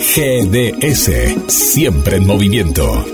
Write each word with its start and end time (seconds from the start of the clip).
GDS, 0.00 1.10
siempre 1.48 2.18
en 2.18 2.26
movimiento. 2.26 3.04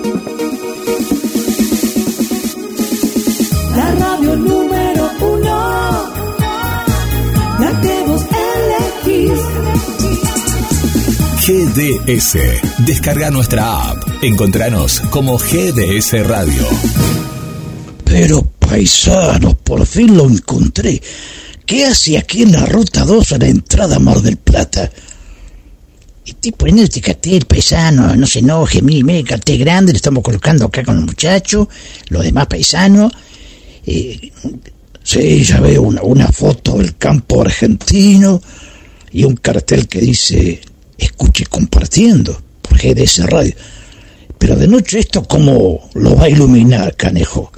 La 3.74 3.94
radio 3.94 4.36
número 4.36 5.10
uno, 5.20 6.14
la 7.58 7.80
que 7.80 8.04
vos 8.06 8.22
elegís. 9.06 9.40
GDS, 11.46 12.84
descarga 12.84 13.30
nuestra 13.30 13.90
app. 13.90 14.02
Encontranos 14.22 15.00
como 15.10 15.38
GDS 15.38 16.26
Radio. 16.26 16.68
Pero 18.04 18.42
paisanos, 18.58 19.54
por 19.56 19.86
fin 19.86 20.16
lo 20.16 20.28
encontré. 20.28 21.00
¿Qué 21.64 21.86
hace 21.86 22.18
aquí 22.18 22.42
en 22.42 22.52
la 22.52 22.66
ruta 22.66 23.04
2 23.04 23.32
a 23.32 23.38
la 23.38 23.46
entrada 23.48 23.96
a 23.96 24.00
Mar 24.00 24.20
del 24.20 24.36
Plata? 24.36 24.90
Estoy 26.44 26.58
poniendo 26.58 26.82
este 26.82 27.00
cartel 27.00 27.46
paisano, 27.46 28.14
no 28.14 28.26
se 28.26 28.40
enoje, 28.40 28.82
mil 28.82 29.02
mil 29.02 29.24
cartel 29.24 29.56
grande, 29.56 29.92
lo 29.92 29.96
estamos 29.96 30.22
colocando 30.22 30.66
acá 30.66 30.84
con 30.84 30.96
los 30.96 31.06
muchachos, 31.06 31.68
los 32.08 32.22
demás 32.22 32.48
paisanos. 32.48 33.10
Eh, 33.86 34.30
sí, 35.02 35.42
ya 35.42 35.58
veo 35.60 35.80
una, 35.80 36.02
una 36.02 36.28
foto 36.28 36.76
del 36.76 36.96
campo 36.96 37.40
argentino 37.40 38.42
y 39.10 39.24
un 39.24 39.36
cartel 39.36 39.88
que 39.88 40.00
dice 40.02 40.60
escuche 40.98 41.46
compartiendo 41.46 42.38
por 42.60 42.76
GDS 42.76 43.24
Radio. 43.24 43.54
Pero 44.38 44.54
de 44.56 44.68
noche 44.68 44.98
esto 44.98 45.24
cómo 45.24 45.88
lo 45.94 46.14
va 46.14 46.24
a 46.24 46.28
iluminar, 46.28 46.94
canejo. 46.94 47.52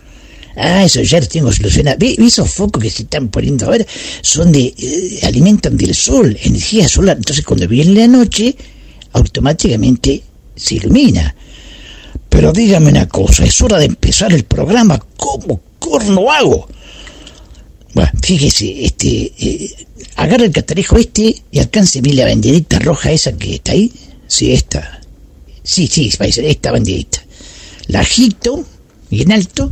Ah, 0.54 0.84
eso 0.84 1.02
ya 1.02 1.18
lo 1.18 1.26
tengo 1.26 1.50
solucionado. 1.50 1.96
¿Ve, 1.98 2.14
ve 2.16 2.26
esos 2.26 2.48
focos 2.48 2.80
que 2.80 2.90
se 2.90 3.02
están 3.02 3.30
poniendo 3.30 3.66
ahora? 3.66 3.84
Son 4.22 4.52
de... 4.52 4.72
eh, 4.78 5.20
alimentan 5.24 5.76
del 5.76 5.92
sol, 5.92 6.38
energía 6.40 6.88
solar. 6.88 7.16
Entonces 7.16 7.44
cuando 7.44 7.66
viene 7.66 7.92
la 7.98 8.06
noche, 8.06 8.54
automáticamente 9.16 10.22
se 10.54 10.76
ilumina. 10.76 11.34
Pero 12.28 12.52
dígame 12.52 12.90
una 12.90 13.08
cosa, 13.08 13.44
es 13.44 13.60
hora 13.62 13.78
de 13.78 13.86
empezar 13.86 14.32
el 14.32 14.44
programa. 14.44 14.98
¿Cómo 15.16 15.60
corno 15.78 16.30
hago? 16.30 16.68
Bueno, 17.94 18.10
fíjese, 18.22 18.84
este, 18.84 19.32
eh, 19.38 19.86
agarra 20.16 20.44
el 20.44 20.52
catarejo 20.52 20.96
este 20.98 21.34
y 21.50 21.58
alcánceme 21.58 22.12
la 22.12 22.26
banderita 22.26 22.78
roja 22.78 23.10
esa 23.10 23.32
que 23.32 23.54
está 23.54 23.72
ahí. 23.72 23.90
Sí, 24.26 24.52
esta. 24.52 25.00
Sí, 25.62 25.86
sí, 25.86 26.12
parece, 26.16 26.48
esta 26.48 26.72
banderita. 26.72 27.24
La 27.88 28.00
agito 28.00 28.64
bien 29.10 29.32
alto 29.32 29.70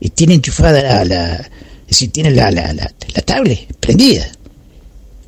y 0.00 0.10
tiene 0.10 0.34
enchufada 0.34 0.82
la, 0.82 1.04
la 1.04 1.50
es 1.88 2.12
tiene 2.12 2.30
la, 2.30 2.50
la, 2.52 2.72
la, 2.72 2.92
la 3.14 3.22
tablet 3.22 3.66
prendida. 3.80 4.30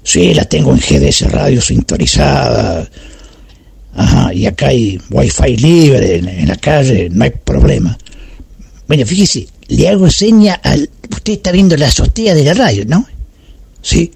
Sí, 0.04 0.34
la 0.34 0.44
tengo 0.44 0.72
en 0.72 0.78
GDS 0.78 1.30
radio 1.30 1.60
sintonizada. 1.60 2.88
Ajá, 3.94 4.32
y 4.32 4.46
acá 4.46 4.68
hay 4.68 5.00
wifi 5.10 5.56
libre 5.56 6.16
en, 6.16 6.48
la 6.48 6.56
calle, 6.56 7.08
no 7.10 7.24
hay 7.24 7.30
problema. 7.30 7.96
Bueno, 8.88 9.06
fíjese, 9.06 9.48
le 9.68 9.88
hago 9.88 10.10
seña 10.10 10.54
al... 10.54 10.88
Usted 11.10 11.34
está 11.34 11.52
viendo 11.52 11.76
la 11.76 11.88
azotea 11.88 12.34
de 12.34 12.44
la 12.44 12.54
radio, 12.54 12.84
¿no? 12.86 13.06
Sí. 13.82 14.10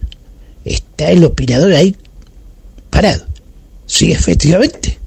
Está 0.64 1.10
el 1.10 1.22
operador 1.24 1.72
ahí 1.74 1.94
parado. 2.90 3.24
Sí, 3.86 4.10
efectivamente. 4.12 4.98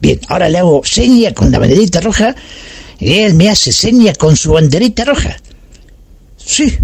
Bien, 0.00 0.20
ahora 0.28 0.48
le 0.48 0.58
hago 0.58 0.82
seña 0.84 1.34
con 1.34 1.50
la 1.50 1.58
banderita 1.58 2.00
roja 2.00 2.34
y 2.98 3.14
él 3.14 3.34
me 3.34 3.50
hace 3.50 3.72
seña 3.72 4.14
con 4.14 4.36
su 4.36 4.52
banderita 4.52 5.04
roja. 5.04 5.36
Sí, 6.36 6.78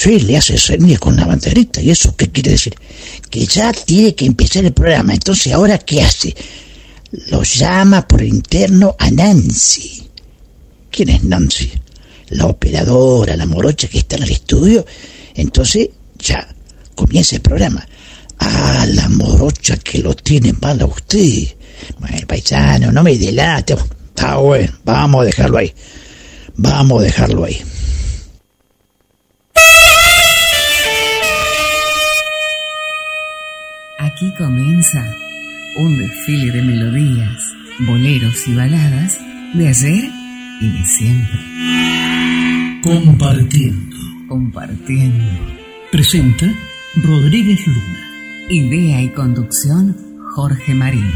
sí, 0.00 0.20
le 0.20 0.38
hace 0.38 0.56
seña 0.56 0.98
con 0.98 1.14
la 1.14 1.26
banderita. 1.26 1.82
¿Y 1.82 1.90
eso 1.90 2.16
qué 2.16 2.30
quiere 2.30 2.52
decir? 2.52 2.74
Que 3.28 3.44
ya 3.44 3.70
tiene 3.72 4.14
que 4.14 4.24
empezar 4.24 4.64
el 4.64 4.72
programa. 4.72 5.12
Entonces, 5.12 5.52
¿ahora 5.52 5.76
qué 5.76 6.02
hace? 6.02 6.34
Lo 7.28 7.42
llama 7.42 8.08
por 8.08 8.22
interno 8.22 8.96
a 8.98 9.10
Nancy. 9.10 10.08
¿Quién 10.90 11.10
es 11.10 11.22
Nancy? 11.22 11.70
La 12.30 12.46
operadora, 12.46 13.36
la 13.36 13.44
morocha 13.44 13.88
que 13.88 13.98
está 13.98 14.16
en 14.16 14.22
el 14.22 14.30
estudio. 14.30 14.86
Entonces, 15.34 15.90
ya, 16.18 16.48
comienza 16.94 17.36
el 17.36 17.42
programa. 17.42 17.86
Ah, 18.38 18.86
la 18.88 19.08
morocha 19.10 19.76
que 19.76 19.98
lo 19.98 20.14
tiene 20.14 20.54
mal 20.54 20.80
a 20.80 20.86
usted. 20.86 21.48
Bueno, 21.98 22.26
paisano, 22.26 22.90
no 22.90 23.02
me 23.02 23.18
delate. 23.18 23.74
Está 23.74 24.36
bueno, 24.36 24.72
vamos 24.82 25.22
a 25.22 25.24
dejarlo 25.26 25.58
ahí. 25.58 25.74
Vamos 26.56 27.00
a 27.00 27.04
dejarlo 27.04 27.44
ahí. 27.44 27.60
Aquí 34.02 34.32
comienza 34.38 35.04
un 35.76 35.98
desfile 35.98 36.50
de 36.52 36.62
melodías, 36.62 37.36
boleros 37.80 38.48
y 38.48 38.54
baladas 38.54 39.18
de 39.52 39.68
ayer 39.68 40.10
y 40.58 40.68
de 40.70 40.84
siempre. 40.86 41.38
Compartiendo. 42.82 43.96
Compartiendo. 44.26 45.24
Presenta 45.92 46.50
Rodríguez 46.96 47.66
Luna. 47.66 48.08
Idea 48.48 49.02
y 49.02 49.10
conducción 49.10 49.94
Jorge 50.34 50.74
Marín. 50.74 51.12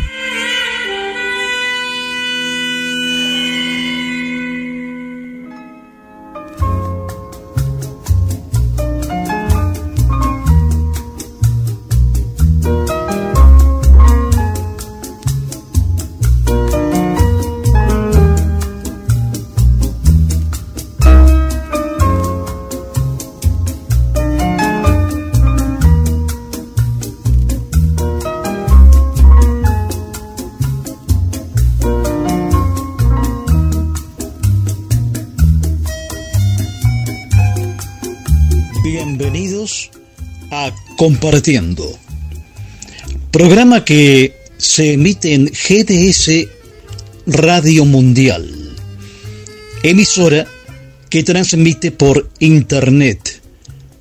Compartiendo, 41.05 41.99
programa 43.31 43.85
que 43.85 44.33
se 44.57 44.95
emite 44.95 45.35
en 45.35 45.45
GDS 45.53 46.49
Radio 47.27 47.85
Mundial, 47.85 48.75
emisora 49.83 50.47
que 51.11 51.23
transmite 51.23 51.91
por 51.91 52.31
Internet 52.39 53.43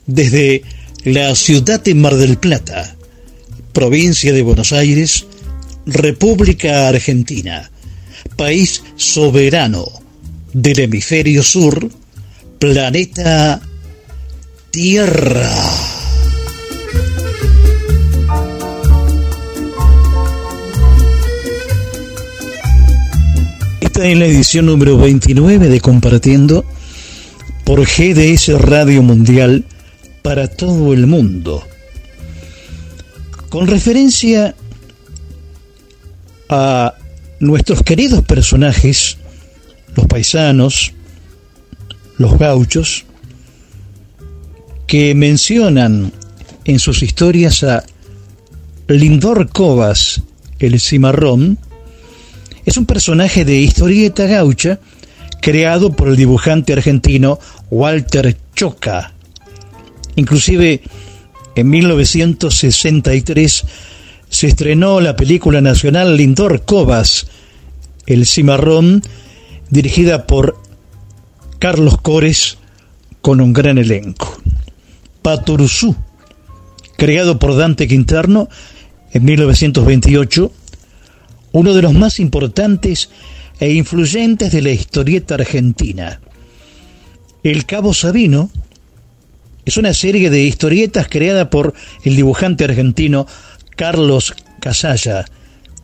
desde 0.06 0.64
la 1.04 1.36
ciudad 1.36 1.84
de 1.84 1.94
Mar 1.94 2.16
del 2.16 2.38
Plata, 2.38 2.96
provincia 3.74 4.32
de 4.32 4.42
Buenos 4.42 4.72
Aires, 4.72 5.26
República 5.86 6.88
Argentina, 6.88 7.70
país 8.38 8.82
soberano 8.96 9.84
del 10.54 10.80
hemisferio 10.80 11.44
sur, 11.44 11.92
planeta 12.60 13.60
Tierra. 14.72 15.93
Esta 23.94 24.08
es 24.08 24.18
la 24.18 24.26
edición 24.26 24.66
número 24.66 24.98
29 24.98 25.70
de 25.70 25.80
Compartiendo 25.80 26.66
por 27.64 27.82
GDS 27.82 28.60
Radio 28.60 29.04
Mundial 29.04 29.66
para 30.24 30.48
todo 30.48 30.94
el 30.94 31.06
mundo. 31.06 31.62
Con 33.50 33.68
referencia 33.68 34.56
a 36.50 36.96
nuestros 37.40 37.84
queridos 37.84 38.24
personajes, 38.24 39.20
los 39.96 40.08
paisanos, 40.08 40.94
los 42.18 42.40
gauchos, 42.40 43.06
que 44.88 45.14
mencionan 45.14 46.12
en 46.66 46.80
sus 46.80 47.04
historias 47.04 47.64
a 47.64 47.84
Lindor 48.88 49.50
Covas, 49.50 50.24
el 50.58 50.80
cimarrón, 50.80 51.60
es 52.66 52.78
un 52.78 52.86
personaje 52.86 53.46
de 53.46 53.60
historieta 53.60 54.26
gaucha 54.26 54.80
creado 55.42 55.92
por 55.92 56.08
el 56.08 56.16
dibujante 56.16 56.74
argentino 56.74 57.40
Walter 57.70 58.38
Choca. 58.56 59.14
Inclusive 60.16 60.82
en 61.56 61.70
1963 61.70 63.66
se 64.30 64.48
estrenó 64.48 65.02
la 65.02 65.16
película 65.16 65.62
nacional 65.62 66.16
Lindor 66.16 66.64
Covas, 66.64 67.28
el 68.06 68.26
cimarrón, 68.26 69.04
dirigida 69.70 70.26
por 70.26 70.58
Carlos 71.60 71.98
Cores 72.02 72.58
con 73.22 73.42
un 73.42 73.54
gran 73.54 73.78
elenco. 73.78 74.42
Patoruzú, 75.22 75.96
creado 76.98 77.38
por 77.38 77.56
Dante 77.56 77.88
Quinterno, 77.88 78.50
en 79.12 79.26
1928, 79.26 80.52
uno 81.54 81.74
de 81.74 81.82
los 81.82 81.94
más 81.94 82.20
importantes 82.20 83.10
e 83.60 83.72
influyentes 83.72 84.52
de 84.52 84.62
la 84.62 84.72
historieta 84.72 85.36
argentina. 85.36 86.20
El 87.44 87.66
Cabo 87.66 87.94
Sabino 87.94 88.50
es 89.64 89.78
una 89.78 89.94
serie 89.94 90.30
de 90.30 90.44
historietas 90.44 91.08
creada 91.08 91.50
por 91.50 91.74
el 92.04 92.16
dibujante 92.16 92.66
argentino 92.66 93.28
Carlos 93.76 94.34
Casalla 94.60 95.26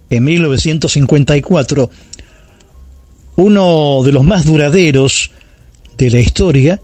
en 0.09 0.23
1954, 0.23 1.89
uno 3.35 4.01
de 4.03 4.11
los 4.11 4.23
más 4.23 4.45
duraderos 4.45 5.31
de 5.97 6.09
la 6.09 6.19
historia, 6.19 6.81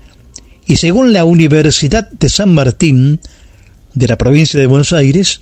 y 0.68 0.78
según 0.78 1.12
la 1.12 1.26
Universidad 1.26 2.10
de 2.12 2.30
San 2.30 2.54
Martín 2.54 3.20
de 3.94 4.08
la 4.08 4.18
provincia 4.18 4.60
de 4.60 4.68
Buenos 4.68 4.94
Aires, 4.94 5.42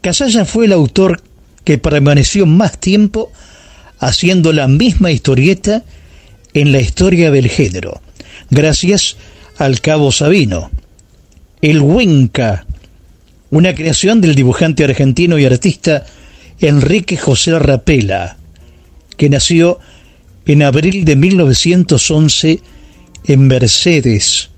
Casalla 0.00 0.44
fue 0.44 0.66
el 0.66 0.72
autor 0.72 1.22
que 1.64 1.78
permaneció 1.78 2.46
más 2.46 2.78
tiempo 2.78 3.32
haciendo 3.98 4.52
la 4.52 4.68
misma 4.68 5.10
historieta 5.10 5.82
en 6.52 6.72
la 6.72 6.80
historia 6.80 7.30
del 7.30 7.48
género, 7.48 8.00
gracias 8.50 9.16
al 9.58 9.80
Cabo 9.80 10.12
Sabino. 10.12 10.70
El 11.62 11.80
Huenca, 11.80 12.66
una 13.50 13.74
creación 13.74 14.20
del 14.20 14.34
dibujante 14.34 14.84
argentino 14.84 15.38
y 15.38 15.46
artista 15.46 16.04
Enrique 16.60 17.16
José 17.16 17.58
Rapela, 17.58 18.36
que 19.16 19.30
nació 19.30 19.78
en 20.46 20.62
abril 20.62 21.04
de 21.04 21.16
1911 21.16 22.60
en 23.26 23.46
Mercedes, 23.46 24.50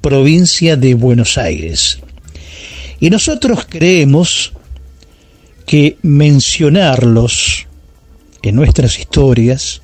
provincia 0.00 0.76
de 0.76 0.94
Buenos 0.94 1.36
Aires. 1.36 1.98
Y 3.00 3.10
nosotros 3.10 3.66
creemos 3.68 4.52
que 5.68 5.98
mencionarlos 6.00 7.66
en 8.42 8.56
nuestras 8.56 8.98
historias 8.98 9.82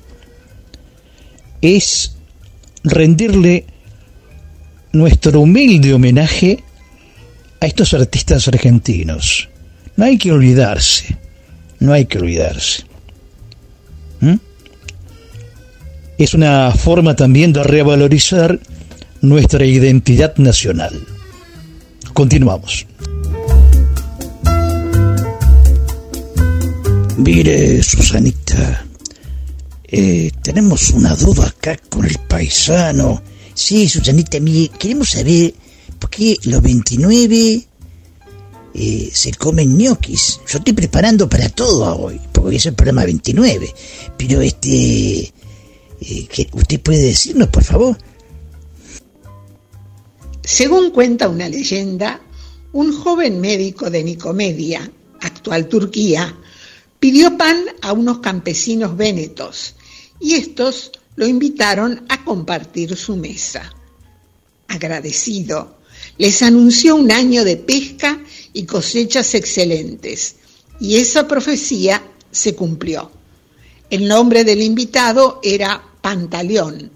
es 1.61 2.17
rendirle 2.83 3.65
nuestro 4.93 5.41
humilde 5.41 5.93
homenaje 5.93 6.63
a 7.61 7.67
estos 7.67 7.93
artistas 7.93 8.47
argentinos. 8.47 9.47
No 9.95 10.05
hay 10.05 10.17
que 10.17 10.31
olvidarse, 10.31 11.17
no 11.79 11.93
hay 11.93 12.05
que 12.05 12.17
olvidarse. 12.17 12.83
¿Mm? 14.21 14.37
Es 16.17 16.33
una 16.33 16.71
forma 16.71 17.15
también 17.15 17.53
de 17.53 17.61
revalorizar 17.63 18.59
nuestra 19.21 19.63
identidad 19.63 20.35
nacional. 20.37 20.99
Continuamos. 22.13 22.87
Mire, 27.17 27.81
Susanita, 27.81 28.85
eh, 29.85 30.29
tenemos 30.43 30.89
una 30.89 31.15
duda 31.15 31.47
acá 31.47 31.77
con 31.89 32.05
el 32.05 32.17
paisano. 32.27 33.21
Sí, 33.53 33.87
Susanita, 33.87 34.37
mire, 34.41 34.69
queremos 34.77 35.11
saber 35.11 35.53
por 35.97 36.09
qué 36.09 36.37
los 36.43 36.61
29 36.61 37.67
eh, 38.73 39.09
se 39.13 39.33
comen 39.33 39.77
ñoquis. 39.77 40.41
Yo 40.45 40.57
estoy 40.57 40.73
preparando 40.73 41.29
para 41.29 41.47
todo 41.47 41.97
hoy, 41.97 42.19
porque 42.33 42.57
es 42.57 42.65
el 42.65 42.73
programa 42.73 43.05
29. 43.05 43.73
Pero 44.17 44.41
este, 44.41 45.31
eh, 46.01 46.27
¿usted 46.51 46.81
puede 46.81 47.01
decirnos, 47.01 47.47
por 47.47 47.63
favor? 47.63 47.97
Según 50.43 50.91
cuenta 50.91 51.29
una 51.29 51.47
leyenda, 51.47 52.19
un 52.73 52.91
joven 52.91 53.39
médico 53.39 53.89
de 53.89 54.03
Nicomedia, 54.03 54.91
actual 55.21 55.69
Turquía, 55.69 56.35
pidió 57.05 57.37
pan 57.37 57.65
a 57.83 57.93
unos 57.93 58.17
campesinos 58.17 58.97
vénetos 58.97 59.75
y 60.19 60.33
estos 60.33 60.91
lo 61.15 61.27
invitaron 61.27 62.03
a 62.09 62.25
compartir 62.25 62.97
su 62.97 63.15
mesa. 63.15 63.71
Agradecido, 64.67 65.77
les 66.17 66.41
anunció 66.41 66.95
un 66.95 67.11
año 67.11 67.43
de 67.43 67.57
pesca 67.57 68.23
y 68.53 68.65
cosechas 68.65 69.35
excelentes, 69.35 70.37
y 70.79 70.95
esa 70.95 71.27
profecía 71.27 72.01
se 72.31 72.55
cumplió. 72.55 73.11
El 73.91 74.07
nombre 74.07 74.43
del 74.43 74.63
invitado 74.63 75.39
era 75.43 75.83
Pantaleón, 76.01 76.89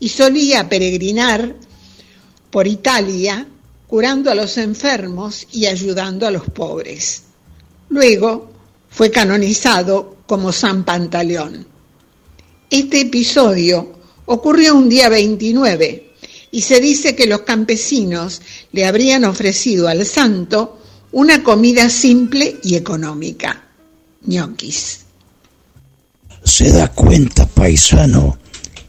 y 0.00 0.08
solía 0.08 0.70
peregrinar 0.70 1.54
por 2.50 2.66
Italia 2.66 3.46
curando 3.88 4.30
a 4.30 4.34
los 4.34 4.56
enfermos 4.56 5.46
y 5.52 5.66
ayudando 5.66 6.26
a 6.26 6.30
los 6.30 6.44
pobres. 6.44 7.24
Luego 7.90 8.53
fue 8.94 9.10
canonizado 9.10 10.18
como 10.26 10.52
San 10.52 10.84
Pantaleón. 10.84 11.66
Este 12.70 13.00
episodio 13.00 13.92
ocurrió 14.26 14.76
un 14.76 14.88
día 14.88 15.08
29 15.08 16.12
y 16.52 16.62
se 16.62 16.80
dice 16.80 17.16
que 17.16 17.26
los 17.26 17.40
campesinos 17.40 18.40
le 18.70 18.86
habrían 18.86 19.24
ofrecido 19.24 19.88
al 19.88 20.06
santo 20.06 20.80
una 21.10 21.42
comida 21.42 21.90
simple 21.90 22.60
y 22.62 22.76
económica, 22.76 23.64
ñoquis. 24.26 25.00
¿Se 26.44 26.70
da 26.70 26.88
cuenta, 26.92 27.46
paisano? 27.46 28.38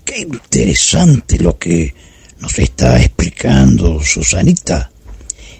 Qué 0.03 0.19
interesante 0.19 1.39
lo 1.39 1.57
que 1.57 1.95
nos 2.39 2.59
está 2.59 3.01
explicando 3.01 3.99
Susanita. 4.03 4.91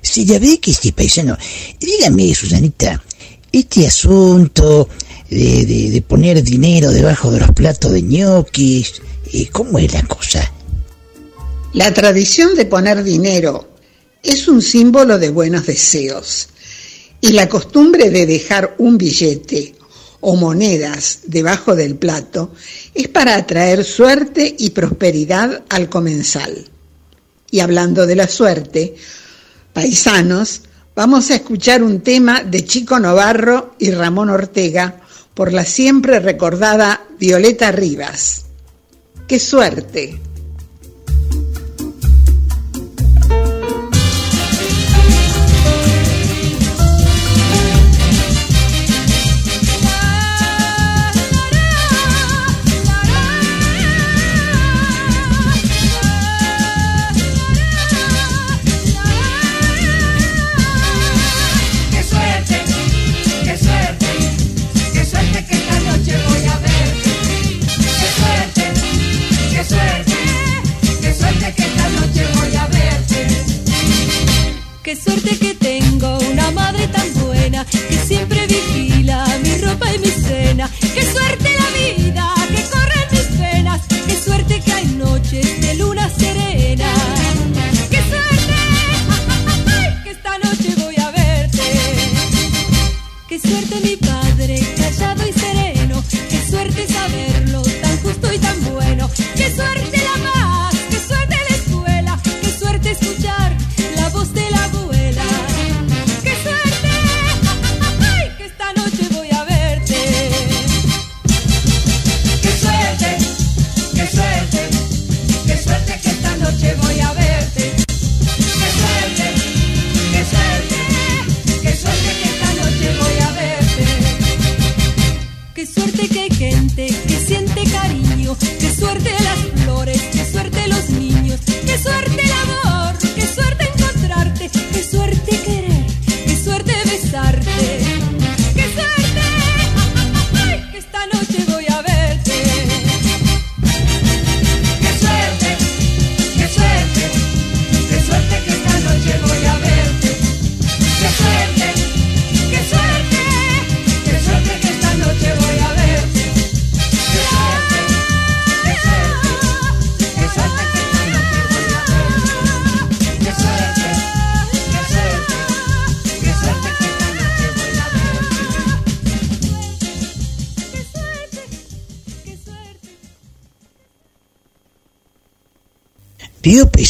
Sí, 0.01 0.24
ya 0.24 0.38
ve 0.38 0.59
que 0.59 0.71
sí, 0.71 0.92
paisano. 0.92 1.36
Dígame, 1.80 2.36
Susanita, 2.36 3.01
este 3.60 3.88
asunto 3.88 4.90
de, 5.30 6.04
poner 6.07 6.44
dinero 6.44 6.92
debajo 6.92 7.31
de 7.31 7.40
los 7.40 7.52
platos 7.52 7.92
de 7.92 8.02
ñoquis, 8.02 9.02
¿cómo 9.52 9.80
es 9.80 9.94
la 9.94 10.04
cosa? 10.04 10.52
La 11.74 11.94
tradición 11.94 12.56
de 12.56 12.66
poner 12.66 13.04
dinero 13.04 13.69
es 14.22 14.48
un 14.48 14.62
símbolo 14.62 15.18
de 15.18 15.30
buenos 15.30 15.66
deseos 15.66 16.50
y 17.22 17.30
la 17.30 17.48
costumbre 17.48 18.10
de 18.10 18.25
dejar 18.25 18.75
un 18.78 18.98
billete 18.98 19.75
o 20.22 20.36
monedas 20.36 21.19
debajo 21.28 21.75
del 21.75 21.96
plato 21.96 22.54
es 22.94 23.07
para 23.07 23.36
atraer 23.36 23.84
suerte 23.84 24.56
y 24.57 24.72
prosperidad 24.72 25.63
al 25.69 25.90
comensal. 25.90 26.69
Y 27.52 27.60
hablando 27.60 28.06
de 28.06 28.16
la 28.16 28.28
suerte, 28.28 28.96
paisanos, 29.72 30.62
Vamos 30.95 31.30
a 31.30 31.36
escuchar 31.36 31.83
un 31.83 32.00
tema 32.00 32.42
de 32.42 32.63
Chico 32.63 33.01
Novarro 33.01 33.75
y 33.80 33.92
Ramón 33.92 34.30
Ortega 34.30 35.02
por 35.33 35.52
la 35.52 35.66
siempre 35.66 36.21
recordada 36.21 37.06
Violeta 37.19 37.69
Rivas. 37.73 38.45
¡Qué 39.28 39.37
suerte! 39.37 40.21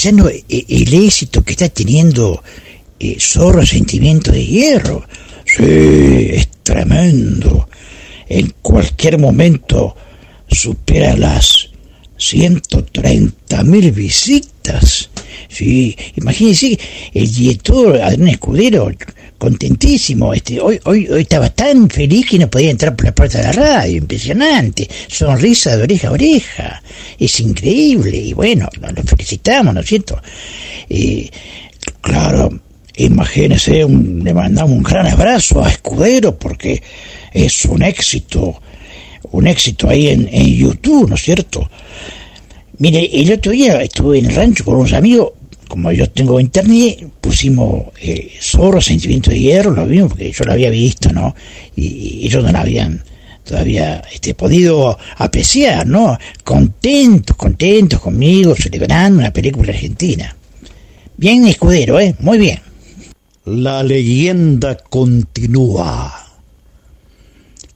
Paisano, 0.06 0.30
e- 0.30 0.44
el 0.70 0.94
éxito 0.94 1.42
que 1.44 1.54
está 1.54 1.68
teniendo 1.68 2.44
eh, 3.00 3.18
Zorro 3.20 3.66
Sentimiento 3.66 4.32
de 4.32 4.46
Hierro, 4.46 5.04
sí, 5.46 6.30
es 6.30 6.48
tremendo. 6.62 7.68
En 8.30 8.54
cualquier 8.62 9.18
momento 9.18 9.96
supera 10.48 11.18
las 11.18 11.70
130 12.18 13.64
mil 13.64 13.92
visitas. 13.92 15.10
Sí, 15.48 15.96
imagínense, 16.16 16.78
el 17.14 17.34
director 17.34 18.02
Adrián 18.02 18.30
Escudero, 18.30 18.92
contentísimo, 19.38 20.34
este, 20.34 20.60
hoy, 20.60 20.80
hoy, 20.86 21.08
hoy 21.08 21.22
estaba 21.22 21.50
tan 21.50 21.90
feliz 21.90 22.28
que 22.30 22.40
no 22.40 22.50
podía 22.50 22.72
entrar 22.72 22.96
por 22.96 23.06
la 23.06 23.16
puerta 23.16 23.38
de 23.38 23.44
la 23.46 23.52
radio, 23.52 23.98
impresionante, 23.98 24.90
sonrisa 25.08 25.76
de 25.78 25.84
oreja 25.84 26.08
a 26.08 26.12
oreja, 26.12 26.84
es 27.20 27.40
increíble, 27.40 28.18
y 28.18 28.34
bueno, 28.34 28.68
lo 28.80 29.04
felicitamos, 29.04 29.74
¿no 29.74 29.82
es 29.82 29.88
cierto? 29.88 30.22
Eh, 30.90 31.30
claro, 32.02 32.50
imagínense, 32.98 33.84
un, 33.84 34.24
le 34.24 34.34
mandamos 34.34 34.72
un 34.72 34.84
gran 34.84 35.08
abrazo 35.08 35.64
a 35.64 35.70
Escudero 35.70 36.38
porque 36.38 36.82
es 37.34 37.66
un 37.66 37.84
éxito, 37.84 38.62
un 39.32 39.48
éxito 39.48 39.90
ahí 39.90 40.08
en, 40.10 40.30
en 40.32 40.56
YouTube, 40.56 41.10
¿no 41.10 41.16
es 41.16 41.22
cierto? 41.22 41.70
Mire, 42.78 43.10
el 43.14 43.32
otro 43.32 43.52
día 43.52 43.82
estuve 43.82 44.20
en 44.20 44.26
el 44.26 44.36
rancho 44.36 44.66
con 44.66 44.76
unos 44.76 44.94
amigos, 44.94 45.32
como 45.68 45.92
yo 45.92 46.10
tengo 46.10 46.40
internet, 46.40 47.10
pusimos 47.22 47.86
eh, 48.02 48.32
Zorro, 48.42 48.82
Sentimiento 48.82 49.32
de 49.32 49.40
Hierro, 49.40 49.72
lo 49.72 49.86
vimos 49.88 50.10
porque 50.10 50.32
yo 50.32 50.44
lo 50.44 50.54
había 50.54 50.70
visto, 50.70 51.12
¿no? 51.12 51.36
Y, 51.76 52.26
ellos 52.26 52.44
no 52.44 52.52
lo 52.52 52.58
habían 52.58 53.04
todavía 53.44 54.02
este, 54.12 54.34
podido 54.34 54.98
apreciar, 55.18 55.88
¿no? 55.88 56.18
Contentos, 56.44 57.38
contentos 57.38 58.00
conmigo, 58.02 58.56
celebrando 58.56 59.20
una 59.20 59.32
película 59.32 59.72
argentina. 59.72 60.36
Bien, 61.18 61.48
escudero, 61.48 62.00
¿eh? 62.00 62.16
Muy 62.20 62.38
bien. 62.38 62.60
La 63.46 63.84
leyenda 63.84 64.76
continúa. 64.76 66.14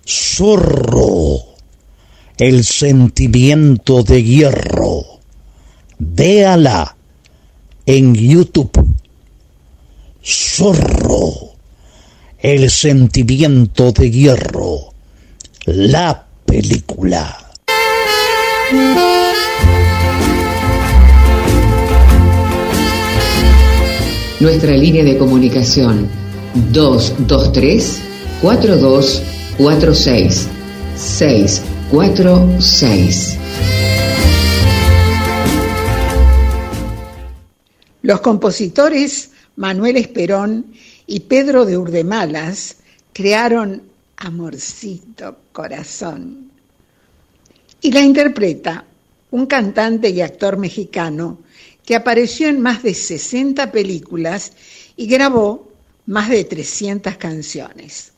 Zorro, 0.06 1.49
el 2.40 2.64
sentimiento 2.64 4.02
de 4.02 4.24
hierro. 4.24 5.20
Véala 5.98 6.96
en 7.86 8.16
YouTube. 8.16 8.72
Zorro, 10.24 11.34
el 12.40 12.70
sentimiento 12.70 13.92
de 13.92 14.10
hierro. 14.10 14.94
La 15.66 16.26
película. 16.46 17.38
Nuestra 24.40 24.78
línea 24.78 25.04
de 25.04 25.18
comunicación 25.18 26.08
223 26.72 28.02
4246 28.42 30.48
646. 31.92 33.38
Los 38.04 38.22
compositores 38.22 39.32
Manuel 39.56 39.98
Esperón 39.98 40.68
y 41.08 41.22
Pedro 41.22 41.66
de 41.66 41.78
Urdemalas 41.78 42.76
crearon 43.12 43.82
Amorcito 44.18 45.38
Corazón. 45.52 46.52
Y 47.82 47.92
la 47.92 48.02
interpreta 48.02 48.86
un 49.32 49.48
cantante 49.48 50.10
y 50.10 50.22
actor 50.22 50.58
mexicano 50.58 51.40
que 51.84 51.96
apareció 51.96 52.50
en 52.50 52.62
más 52.62 52.84
de 52.84 52.94
60 52.94 53.72
películas 53.72 54.54
y 54.96 55.08
grabó 55.08 55.72
más 56.06 56.30
de 56.30 56.44
300 56.44 57.18
canciones. 57.18 58.12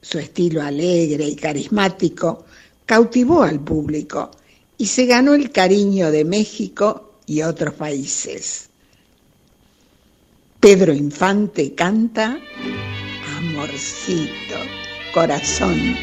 Su 0.00 0.18
estilo 0.18 0.62
alegre 0.62 1.26
y 1.26 1.36
carismático 1.36 2.46
cautivó 2.86 3.42
al 3.42 3.60
público 3.60 4.30
y 4.78 4.86
se 4.86 5.06
ganó 5.06 5.34
el 5.34 5.50
cariño 5.50 6.10
de 6.10 6.24
México 6.24 7.18
y 7.26 7.42
otros 7.42 7.74
países. 7.74 8.68
Pedro 10.60 10.92
Infante 10.92 11.74
canta 11.74 12.38
Amorcito, 13.38 14.56
corazón. 15.12 15.96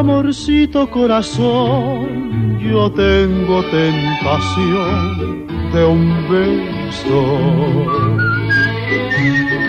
Amorcito 0.00 0.90
corazón, 0.90 2.58
yo 2.58 2.90
tengo 2.92 3.62
tentación 3.70 5.46
de 5.74 5.84
un 5.84 6.26
beso 6.30 8.29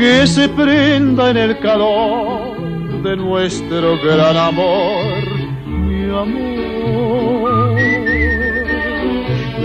que 0.01 0.25
se 0.25 0.49
prenda 0.49 1.29
en 1.29 1.37
el 1.37 1.59
calor 1.59 2.57
de 3.03 3.15
nuestro 3.15 3.99
gran 3.99 4.35
amor, 4.35 5.05
mi 5.67 6.05
amor. 6.05 7.77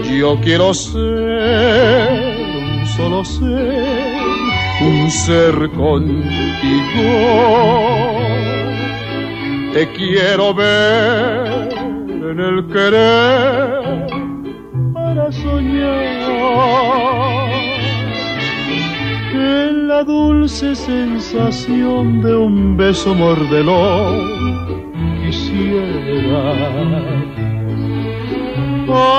Yo 0.04 0.38
quiero 0.42 0.74
ser 0.74 2.36
un 2.70 2.86
solo 2.86 3.24
ser, 3.24 3.82
un 4.82 5.10
ser 5.10 5.70
contigo 5.70 7.08
te 9.72 9.88
quiero 9.92 10.52
ver 10.54 11.72
en 12.30 12.40
el 12.40 12.66
querer 12.66 14.06
para 14.92 15.32
soñar 15.32 17.35
en 19.36 19.88
la 19.88 20.02
dulce 20.04 20.74
sensación 20.74 22.22
de 22.22 22.36
un 22.36 22.76
beso 22.76 23.14
mordelón 23.14 24.92
quisiera 25.24 25.96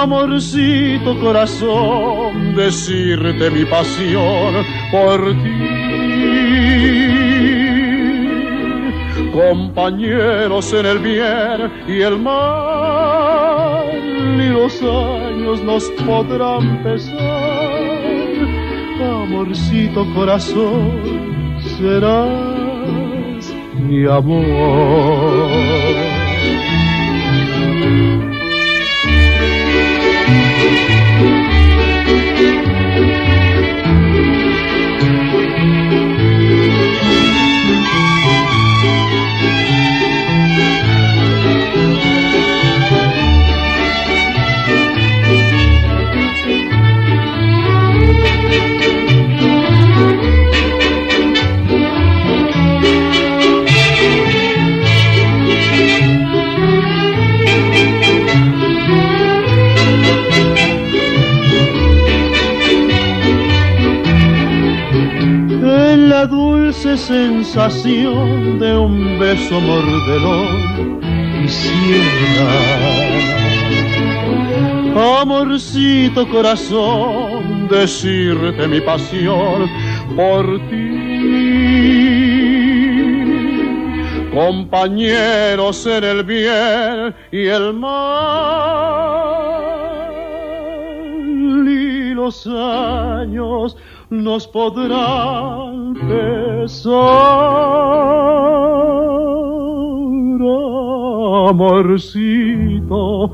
amorcito 0.01 1.19
corazón 1.19 2.55
decirte 2.55 3.49
mi 3.51 3.65
pasión 3.65 4.65
por 4.91 5.33
ti 5.43 5.97
compañeros 9.37 10.73
en 10.73 10.85
el 10.87 10.97
bien 10.99 11.71
y 11.87 12.01
el 12.01 12.17
mal, 12.17 13.85
y 14.39 14.49
los 14.49 14.81
años 14.81 15.61
nos 15.61 15.83
podrán 16.07 16.81
pesar. 16.83 17.46
Amorcito 18.99 20.05
corazón, 20.13 20.91
serás 21.77 23.53
mi 23.87 24.05
amor. 24.05 25.77
Sensación 67.47 68.59
de 68.59 68.77
un 68.77 69.17
beso 69.19 69.61
mordelón 69.61 70.99
quisiera 71.41 72.47
amorcito 75.21 76.27
corazón 76.29 77.67
decirte 77.69 78.67
mi 78.67 78.81
pasión 78.81 79.69
por 80.15 80.59
ti. 80.69 80.87
Compañeros 84.33 85.85
en 85.87 86.03
el 86.03 86.23
bien 86.23 87.15
y 87.31 87.47
el 87.47 87.73
mal 87.73 88.57
y 91.67 92.13
los 92.13 92.45
años 92.47 93.77
nos 94.09 94.47
podrán 94.47 95.93
amorcito, 101.49 103.31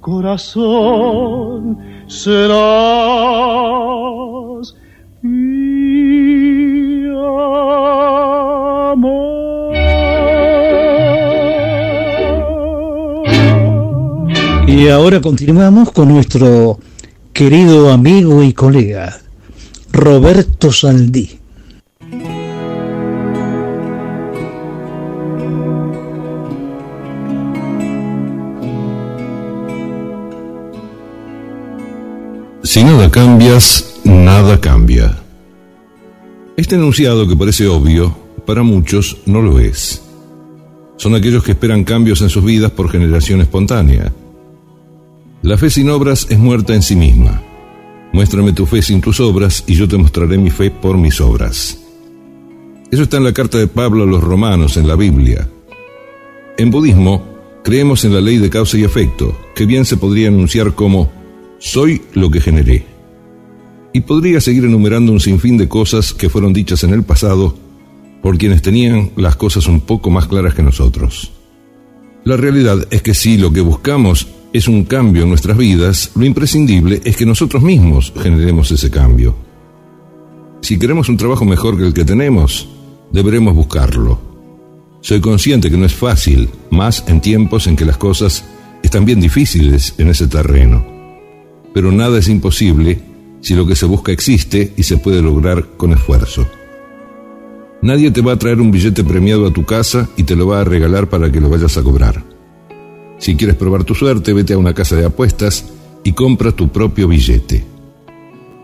corazón, 0.00 1.78
serás. 2.06 2.56
Y 14.68 14.88
ahora 14.88 15.20
continuamos 15.20 15.90
con 15.92 16.08
nuestro 16.08 16.78
querido 17.32 17.90
amigo 17.90 18.42
y 18.42 18.52
colega, 18.52 19.16
Roberto 19.90 20.70
Saldí. 20.70 21.45
Si 32.76 32.84
nada 32.84 33.10
cambias, 33.10 34.00
nada 34.04 34.60
cambia. 34.60 35.16
Este 36.58 36.74
enunciado 36.74 37.26
que 37.26 37.34
parece 37.34 37.66
obvio, 37.66 38.14
para 38.44 38.62
muchos 38.64 39.16
no 39.24 39.40
lo 39.40 39.58
es. 39.58 40.02
Son 40.98 41.14
aquellos 41.14 41.42
que 41.42 41.52
esperan 41.52 41.84
cambios 41.84 42.20
en 42.20 42.28
sus 42.28 42.44
vidas 42.44 42.70
por 42.72 42.90
generación 42.90 43.40
espontánea. 43.40 44.12
La 45.40 45.56
fe 45.56 45.70
sin 45.70 45.88
obras 45.88 46.26
es 46.28 46.38
muerta 46.38 46.74
en 46.74 46.82
sí 46.82 46.96
misma. 46.96 47.42
Muéstrame 48.12 48.52
tu 48.52 48.66
fe 48.66 48.82
sin 48.82 49.00
tus 49.00 49.20
obras 49.20 49.64
y 49.66 49.74
yo 49.74 49.88
te 49.88 49.96
mostraré 49.96 50.36
mi 50.36 50.50
fe 50.50 50.70
por 50.70 50.98
mis 50.98 51.18
obras. 51.22 51.78
Eso 52.90 53.04
está 53.04 53.16
en 53.16 53.24
la 53.24 53.32
carta 53.32 53.56
de 53.56 53.68
Pablo 53.68 54.02
a 54.02 54.06
los 54.06 54.22
romanos 54.22 54.76
en 54.76 54.86
la 54.86 54.96
Biblia. 54.96 55.48
En 56.58 56.70
budismo, 56.70 57.24
creemos 57.64 58.04
en 58.04 58.12
la 58.12 58.20
ley 58.20 58.36
de 58.36 58.50
causa 58.50 58.76
y 58.76 58.84
efecto, 58.84 59.34
que 59.54 59.64
bien 59.64 59.86
se 59.86 59.96
podría 59.96 60.28
enunciar 60.28 60.74
como 60.74 61.15
soy 61.58 62.02
lo 62.14 62.30
que 62.30 62.40
generé. 62.40 62.86
Y 63.92 64.00
podría 64.00 64.40
seguir 64.40 64.64
enumerando 64.64 65.12
un 65.12 65.20
sinfín 65.20 65.56
de 65.56 65.68
cosas 65.68 66.12
que 66.12 66.28
fueron 66.28 66.52
dichas 66.52 66.84
en 66.84 66.92
el 66.92 67.02
pasado 67.02 67.56
por 68.22 68.38
quienes 68.38 68.62
tenían 68.62 69.10
las 69.16 69.36
cosas 69.36 69.66
un 69.68 69.80
poco 69.80 70.10
más 70.10 70.26
claras 70.26 70.54
que 70.54 70.62
nosotros. 70.62 71.32
La 72.24 72.36
realidad 72.36 72.86
es 72.90 73.02
que 73.02 73.14
si 73.14 73.38
lo 73.38 73.52
que 73.52 73.60
buscamos 73.60 74.26
es 74.52 74.68
un 74.68 74.84
cambio 74.84 75.22
en 75.22 75.28
nuestras 75.28 75.56
vidas, 75.56 76.10
lo 76.16 76.24
imprescindible 76.24 77.00
es 77.04 77.16
que 77.16 77.24
nosotros 77.24 77.62
mismos 77.62 78.12
generemos 78.20 78.70
ese 78.72 78.90
cambio. 78.90 79.36
Si 80.60 80.78
queremos 80.78 81.08
un 81.08 81.16
trabajo 81.16 81.44
mejor 81.44 81.78
que 81.78 81.86
el 81.86 81.94
que 81.94 82.04
tenemos, 82.04 82.68
deberemos 83.12 83.54
buscarlo. 83.54 84.18
Soy 85.02 85.20
consciente 85.20 85.70
que 85.70 85.76
no 85.76 85.86
es 85.86 85.94
fácil, 85.94 86.48
más 86.70 87.04
en 87.06 87.20
tiempos 87.20 87.68
en 87.68 87.76
que 87.76 87.84
las 87.84 87.96
cosas 87.96 88.44
están 88.82 89.04
bien 89.04 89.20
difíciles 89.20 89.94
en 89.98 90.08
ese 90.08 90.26
terreno. 90.26 90.95
Pero 91.76 91.92
nada 91.92 92.16
es 92.18 92.30
imposible 92.30 92.98
si 93.42 93.54
lo 93.54 93.66
que 93.66 93.76
se 93.76 93.84
busca 93.84 94.10
existe 94.10 94.72
y 94.78 94.82
se 94.82 94.96
puede 94.96 95.20
lograr 95.20 95.76
con 95.76 95.92
esfuerzo. 95.92 96.48
Nadie 97.82 98.10
te 98.10 98.22
va 98.22 98.32
a 98.32 98.38
traer 98.38 98.62
un 98.62 98.70
billete 98.70 99.04
premiado 99.04 99.46
a 99.46 99.52
tu 99.52 99.66
casa 99.66 100.08
y 100.16 100.22
te 100.22 100.36
lo 100.36 100.46
va 100.46 100.62
a 100.62 100.64
regalar 100.64 101.10
para 101.10 101.30
que 101.30 101.38
lo 101.38 101.50
vayas 101.50 101.76
a 101.76 101.82
cobrar. 101.82 102.24
Si 103.18 103.36
quieres 103.36 103.56
probar 103.56 103.84
tu 103.84 103.94
suerte, 103.94 104.32
vete 104.32 104.54
a 104.54 104.58
una 104.58 104.72
casa 104.72 104.96
de 104.96 105.04
apuestas 105.04 105.66
y 106.02 106.12
compra 106.12 106.50
tu 106.50 106.68
propio 106.68 107.08
billete. 107.08 107.62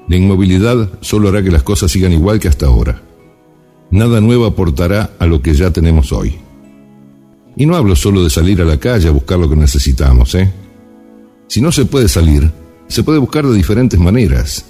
La 0.09 0.17
inmovilidad 0.17 0.89
solo 1.03 1.29
hará 1.29 1.43
que 1.43 1.51
las 1.51 1.65
cosas 1.65 1.93
sigan 1.93 2.13
igual 2.13 2.41
que 2.41 2.49
hasta 2.49 2.65
ahora. 2.65 3.03
Nada 3.91 4.23
nuevo 4.23 4.47
aportará 4.47 5.11
a 5.19 5.27
lo 5.27 5.43
que 5.43 5.53
ya 5.53 5.71
tenemos 5.71 6.13
hoy. 6.13 6.37
Y 7.59 7.67
no 7.67 7.77
hablo 7.77 7.95
solo 7.95 8.25
de 8.25 8.31
salir 8.31 8.63
a 8.63 8.65
la 8.65 8.81
calle 8.81 9.09
a 9.09 9.13
buscar 9.13 9.39
lo 9.39 9.51
que 9.51 9.57
necesitamos, 9.57 10.35
¿eh? 10.35 10.51
Si 11.47 11.61
no 11.61 11.71
se 11.71 11.85
puede 11.85 12.09
salir, 12.09 12.62
se 12.93 13.03
puede 13.03 13.19
buscar 13.19 13.47
de 13.47 13.55
diferentes 13.55 13.99
maneras. 13.99 14.67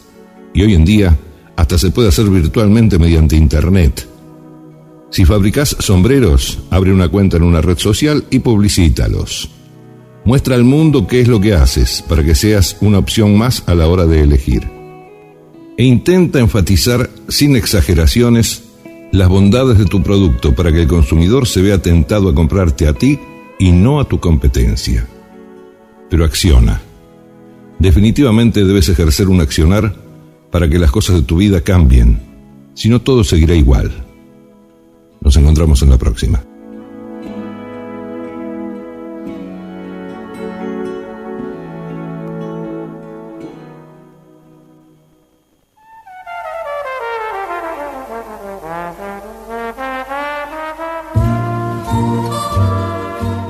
Y 0.55 0.63
hoy 0.63 0.75
en 0.75 0.85
día, 0.85 1.19
hasta 1.57 1.77
se 1.77 1.91
puede 1.91 2.09
hacer 2.09 2.29
virtualmente 2.29 2.99
mediante 2.99 3.37
Internet. 3.37 4.09
Si 5.11 5.25
fabricas 5.25 5.77
sombreros, 5.79 6.61
abre 6.71 6.93
una 6.93 7.09
cuenta 7.09 7.37
en 7.37 7.43
una 7.43 7.61
red 7.61 7.79
social 7.79 8.25
y 8.31 8.39
publicítalos. 8.39 9.51
Muestra 10.25 10.55
al 10.55 10.65
mundo 10.65 11.07
qué 11.07 11.21
es 11.21 11.29
lo 11.29 11.41
que 11.41 11.53
haces 11.53 12.03
para 12.09 12.25
que 12.25 12.35
seas 12.35 12.77
una 12.81 12.99
opción 12.99 13.37
más 13.37 13.65
a 13.67 13.75
la 13.75 13.89
hora 13.89 14.07
de 14.07 14.21
elegir. 14.21 14.71
E 15.77 15.85
intenta 15.85 16.39
enfatizar 16.39 17.11
sin 17.29 17.57
exageraciones 17.57 18.63
las 19.11 19.29
bondades 19.29 19.79
de 19.79 19.85
tu 19.85 20.03
producto 20.03 20.55
para 20.55 20.71
que 20.71 20.83
el 20.83 20.89
consumidor 20.89 21.47
se 21.47 21.61
vea 21.61 21.83
tentado 21.83 22.29
a 22.29 22.35
comprarte 22.35 22.87
a 22.87 22.95
ti 22.95 23.19
y 23.59 23.73
no 23.73 24.01
a 24.01 24.05
tu 24.05 24.21
competencia. 24.21 25.07
Pero 26.09 26.25
acciona. 26.25 26.81
Definitivamente 27.83 28.65
debes 28.65 28.89
ejercer 28.91 29.29
un 29.29 29.41
accionar 29.41 29.93
para 30.53 30.69
que 30.69 30.79
las 30.79 30.93
cosas 30.93 31.17
de 31.17 31.23
tu 31.23 31.39
vida 31.39 31.63
cambien, 31.63 32.17
si 32.75 32.89
no 32.89 33.01
todo 33.01 33.25
seguirá 33.25 33.57
igual. 33.57 33.91
Nos 35.21 35.37
encontramos 35.37 35.83
en 35.83 35.91
la 35.91 35.99
próxima. 35.99 36.45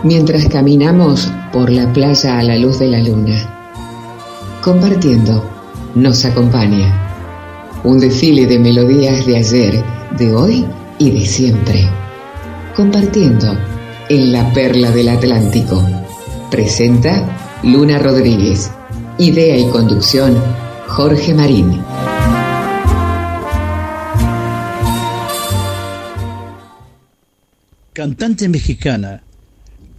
Mientras 0.03 0.49
caminamos 0.49 1.31
por 1.53 1.71
la 1.71 1.93
playa 1.93 2.39
a 2.39 2.43
la 2.43 2.57
luz 2.57 2.79
de 2.79 2.89
la 2.89 3.01
luna, 3.01 3.62
compartiendo, 4.63 5.45
nos 5.97 6.25
acompaña 6.25 7.83
un 7.85 7.99
desfile 7.99 8.47
de 8.47 8.61
melodías 8.61 9.27
de 9.27 9.37
ayer, 9.37 9.85
de 10.17 10.33
hoy 10.33 10.67
y 10.99 11.11
de 11.11 11.27
siempre. 11.27 11.91
Compartiendo 12.77 13.59
en 14.09 14.33
la 14.33 14.53
perla 14.53 14.93
del 14.93 15.09
Atlántico. 15.09 15.85
Presenta 16.51 17.61
Luna 17.65 17.99
Rodríguez. 17.99 18.71
Idea 19.19 19.59
y 19.59 19.69
conducción 19.69 20.41
Jorge 20.87 21.35
Marín. 21.35 21.83
Cantante 27.93 28.49
mexicana 28.49 29.23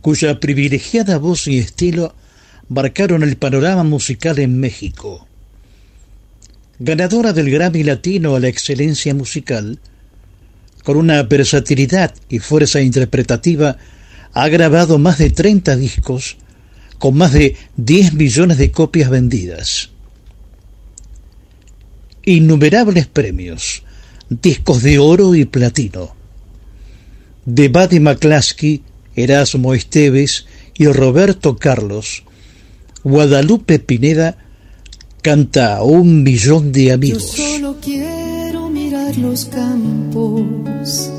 cuya 0.01 0.39
privilegiada 0.39 1.17
voz 1.17 1.47
y 1.47 1.59
estilo 1.59 2.13
marcaron 2.69 3.23
el 3.23 3.37
panorama 3.37 3.83
musical 3.83 4.39
en 4.39 4.59
México. 4.59 5.27
Ganadora 6.79 7.33
del 7.33 7.49
Grammy 7.49 7.83
Latino 7.83 8.35
a 8.35 8.39
la 8.39 8.47
excelencia 8.47 9.13
musical, 9.13 9.79
con 10.83 10.97
una 10.97 11.23
versatilidad 11.23 12.13
y 12.29 12.39
fuerza 12.39 12.81
interpretativa, 12.81 13.77
ha 14.33 14.47
grabado 14.49 14.97
más 14.97 15.17
de 15.17 15.29
30 15.29 15.75
discos 15.75 16.37
con 16.97 17.15
más 17.15 17.33
de 17.33 17.55
10 17.77 18.13
millones 18.13 18.57
de 18.57 18.71
copias 18.71 19.09
vendidas. 19.09 19.89
Innumerables 22.25 23.07
premios, 23.07 23.83
discos 24.29 24.81
de 24.83 24.99
oro 24.99 25.35
y 25.35 25.45
platino. 25.45 26.15
De 27.45 27.67
Buddy 27.67 27.99
McClaskey 27.99 28.83
Erasmo 29.15 29.73
Esteves 29.73 30.45
y 30.75 30.87
Roberto 30.87 31.57
Carlos, 31.57 32.23
Guadalupe 33.03 33.79
Pineda 33.79 34.37
canta 35.21 35.83
Un 35.83 36.23
millón 36.23 36.71
de 36.71 36.93
amigos. 36.93 37.35
Yo 37.35 37.43
solo 37.43 37.75
quiero 37.81 38.69
mirar 38.69 39.17
los 39.17 39.45
campos, 39.45 41.09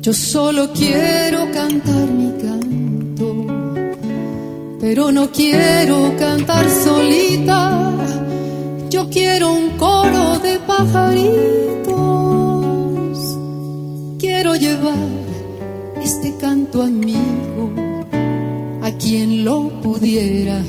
yo 0.00 0.12
solo 0.12 0.72
quiero 0.72 1.50
cantar 1.52 2.08
mi 2.08 2.32
canto, 2.42 3.46
pero 4.80 5.12
no 5.12 5.30
quiero 5.30 6.14
cantar 6.18 6.68
solita, 6.68 7.92
yo 8.90 9.08
quiero 9.10 9.52
un 9.52 9.70
coro 9.76 10.38
de 10.40 10.58
pajaritos, 10.66 11.98
quiero 14.18 14.56
llevar 14.56 15.08
este 16.02 16.34
canto 16.36 16.82
amigo 16.82 17.72
a 17.76 17.89
quien 19.00 19.44
lo 19.44 19.68
pudiera 19.80 20.62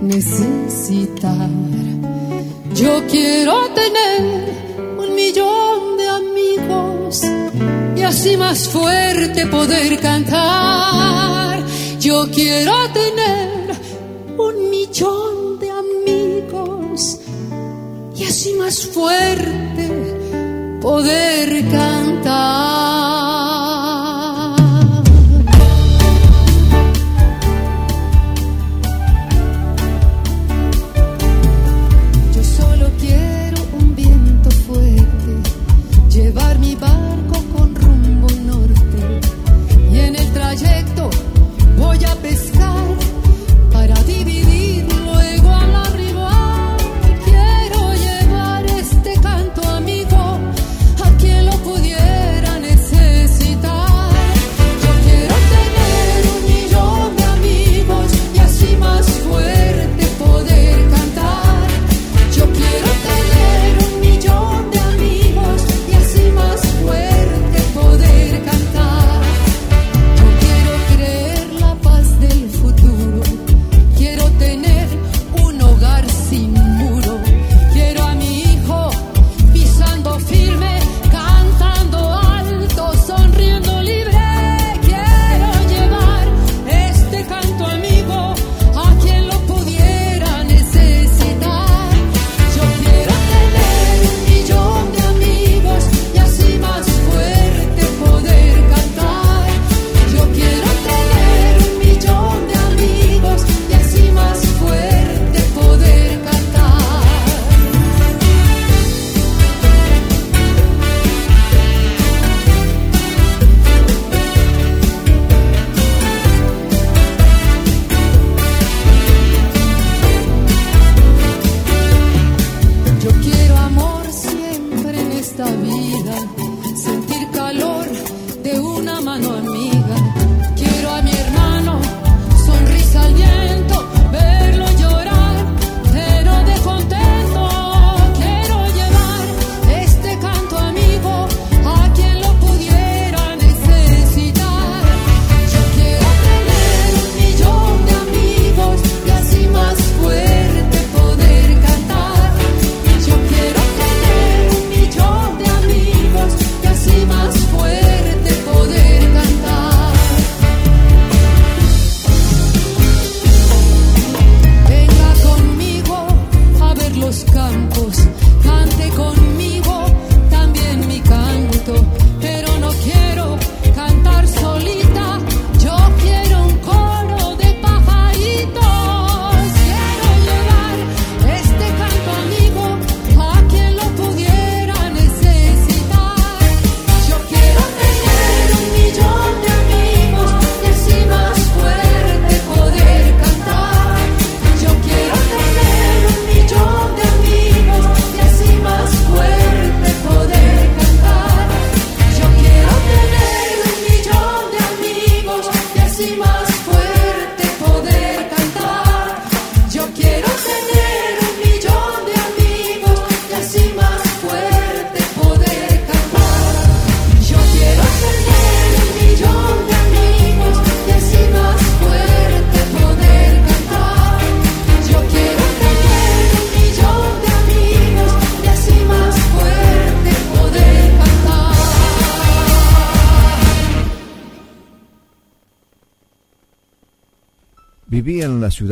necesitar. 0.00 1.48
Yo 2.74 3.02
quiero 3.08 3.68
tener 3.74 4.98
un 4.98 5.14
millón 5.14 5.96
de 5.96 6.08
amigos 6.08 7.22
y 7.96 8.02
así 8.02 8.36
más 8.36 8.68
fuerte 8.68 9.46
poder 9.46 10.00
cantar. 10.00 11.62
Yo 12.00 12.26
quiero 12.30 12.74
tener 12.92 13.76
un 14.38 14.70
millón 14.70 15.58
de 15.58 15.70
amigos 15.70 17.18
y 18.16 18.24
así 18.24 18.54
más 18.54 18.86
fuerte 18.86 20.78
poder 20.80 21.68
cantar. 21.70 23.11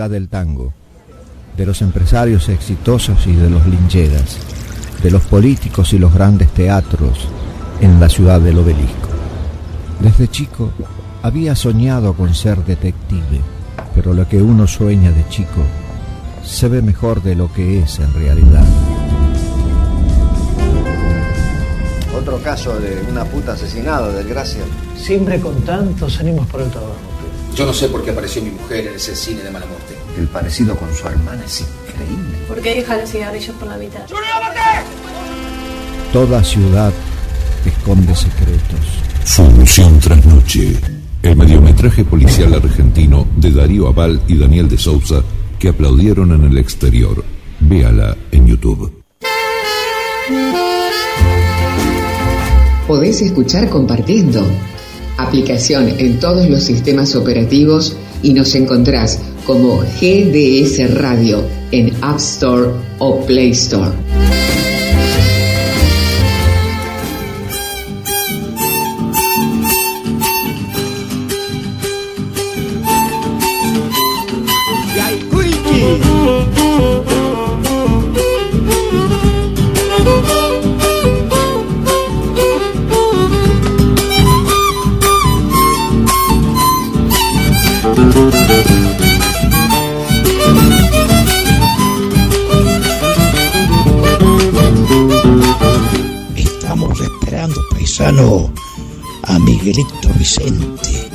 Ciudad 0.00 0.10
del 0.10 0.28
tango, 0.28 0.72
de 1.58 1.66
los 1.66 1.82
empresarios 1.82 2.48
exitosos 2.48 3.26
y 3.26 3.34
de 3.34 3.50
los 3.50 3.66
lincheras, 3.66 4.38
de 5.02 5.10
los 5.10 5.22
políticos 5.24 5.92
y 5.92 5.98
los 5.98 6.14
grandes 6.14 6.48
teatros 6.52 7.28
en 7.82 8.00
la 8.00 8.08
ciudad 8.08 8.40
del 8.40 8.56
obelisco. 8.56 9.10
Desde 10.00 10.28
chico 10.28 10.70
había 11.22 11.54
soñado 11.54 12.14
con 12.14 12.34
ser 12.34 12.64
detective, 12.64 13.42
pero 13.94 14.14
lo 14.14 14.26
que 14.26 14.40
uno 14.40 14.66
sueña 14.66 15.10
de 15.12 15.28
chico 15.28 15.62
se 16.42 16.68
ve 16.68 16.80
mejor 16.80 17.22
de 17.22 17.34
lo 17.34 17.52
que 17.52 17.80
es 17.82 17.98
en 17.98 18.14
realidad. 18.14 18.64
Otro 22.18 22.38
caso 22.42 22.80
de 22.80 23.02
una 23.10 23.26
puta 23.26 23.52
asesinada, 23.52 24.10
desgracia. 24.14 24.62
Siempre 24.96 25.38
con 25.40 25.60
tantos 25.60 26.18
ánimos 26.20 26.46
por 26.46 26.62
el 26.62 26.70
trabajo. 26.70 27.09
Yo 27.54 27.66
no 27.66 27.72
sé 27.72 27.88
por 27.88 28.04
qué 28.04 28.10
apareció 28.10 28.42
mi 28.42 28.50
mujer 28.50 28.86
en 28.86 28.94
ese 28.94 29.14
cine 29.14 29.42
de 29.42 29.50
mala 29.50 29.66
muerte. 29.66 29.94
El 30.18 30.28
parecido 30.28 30.76
con 30.76 30.94
su 30.94 31.06
hermana 31.06 31.42
es 31.44 31.60
increíble. 31.60 32.38
¿Por 32.48 32.60
qué 32.60 32.76
deja 32.76 32.96
los 32.96 33.10
cigarrillos 33.10 33.56
por 33.56 33.68
la 33.68 33.76
mitad? 33.76 34.00
Toda 36.12 36.42
ciudad 36.42 36.92
esconde 37.64 38.14
secretos. 38.14 38.80
Función 39.24 39.98
tras 40.00 40.24
noche. 40.24 40.76
El 41.22 41.36
mediometraje 41.36 42.04
policial 42.04 42.54
argentino 42.54 43.26
de 43.36 43.50
Darío 43.50 43.88
Aval 43.88 44.20
y 44.26 44.38
Daniel 44.38 44.68
de 44.68 44.78
Souza 44.78 45.22
que 45.58 45.68
aplaudieron 45.68 46.32
en 46.32 46.44
el 46.44 46.58
exterior. 46.58 47.22
Véala 47.60 48.16
en 48.32 48.46
YouTube. 48.46 48.90
Podés 52.86 53.20
escuchar 53.20 53.68
compartiendo. 53.68 54.44
Aplicación 55.22 55.94
en 55.98 56.18
todos 56.18 56.48
los 56.48 56.62
sistemas 56.62 57.14
operativos 57.14 57.96
y 58.22 58.32
nos 58.32 58.54
encontrás 58.54 59.20
como 59.44 59.78
GDS 59.78 60.94
Radio 60.94 61.44
en 61.70 61.92
App 62.02 62.18
Store 62.18 62.70
o 62.98 63.24
Play 63.26 63.50
Store. 63.50 63.92
Vicente. 100.30 101.10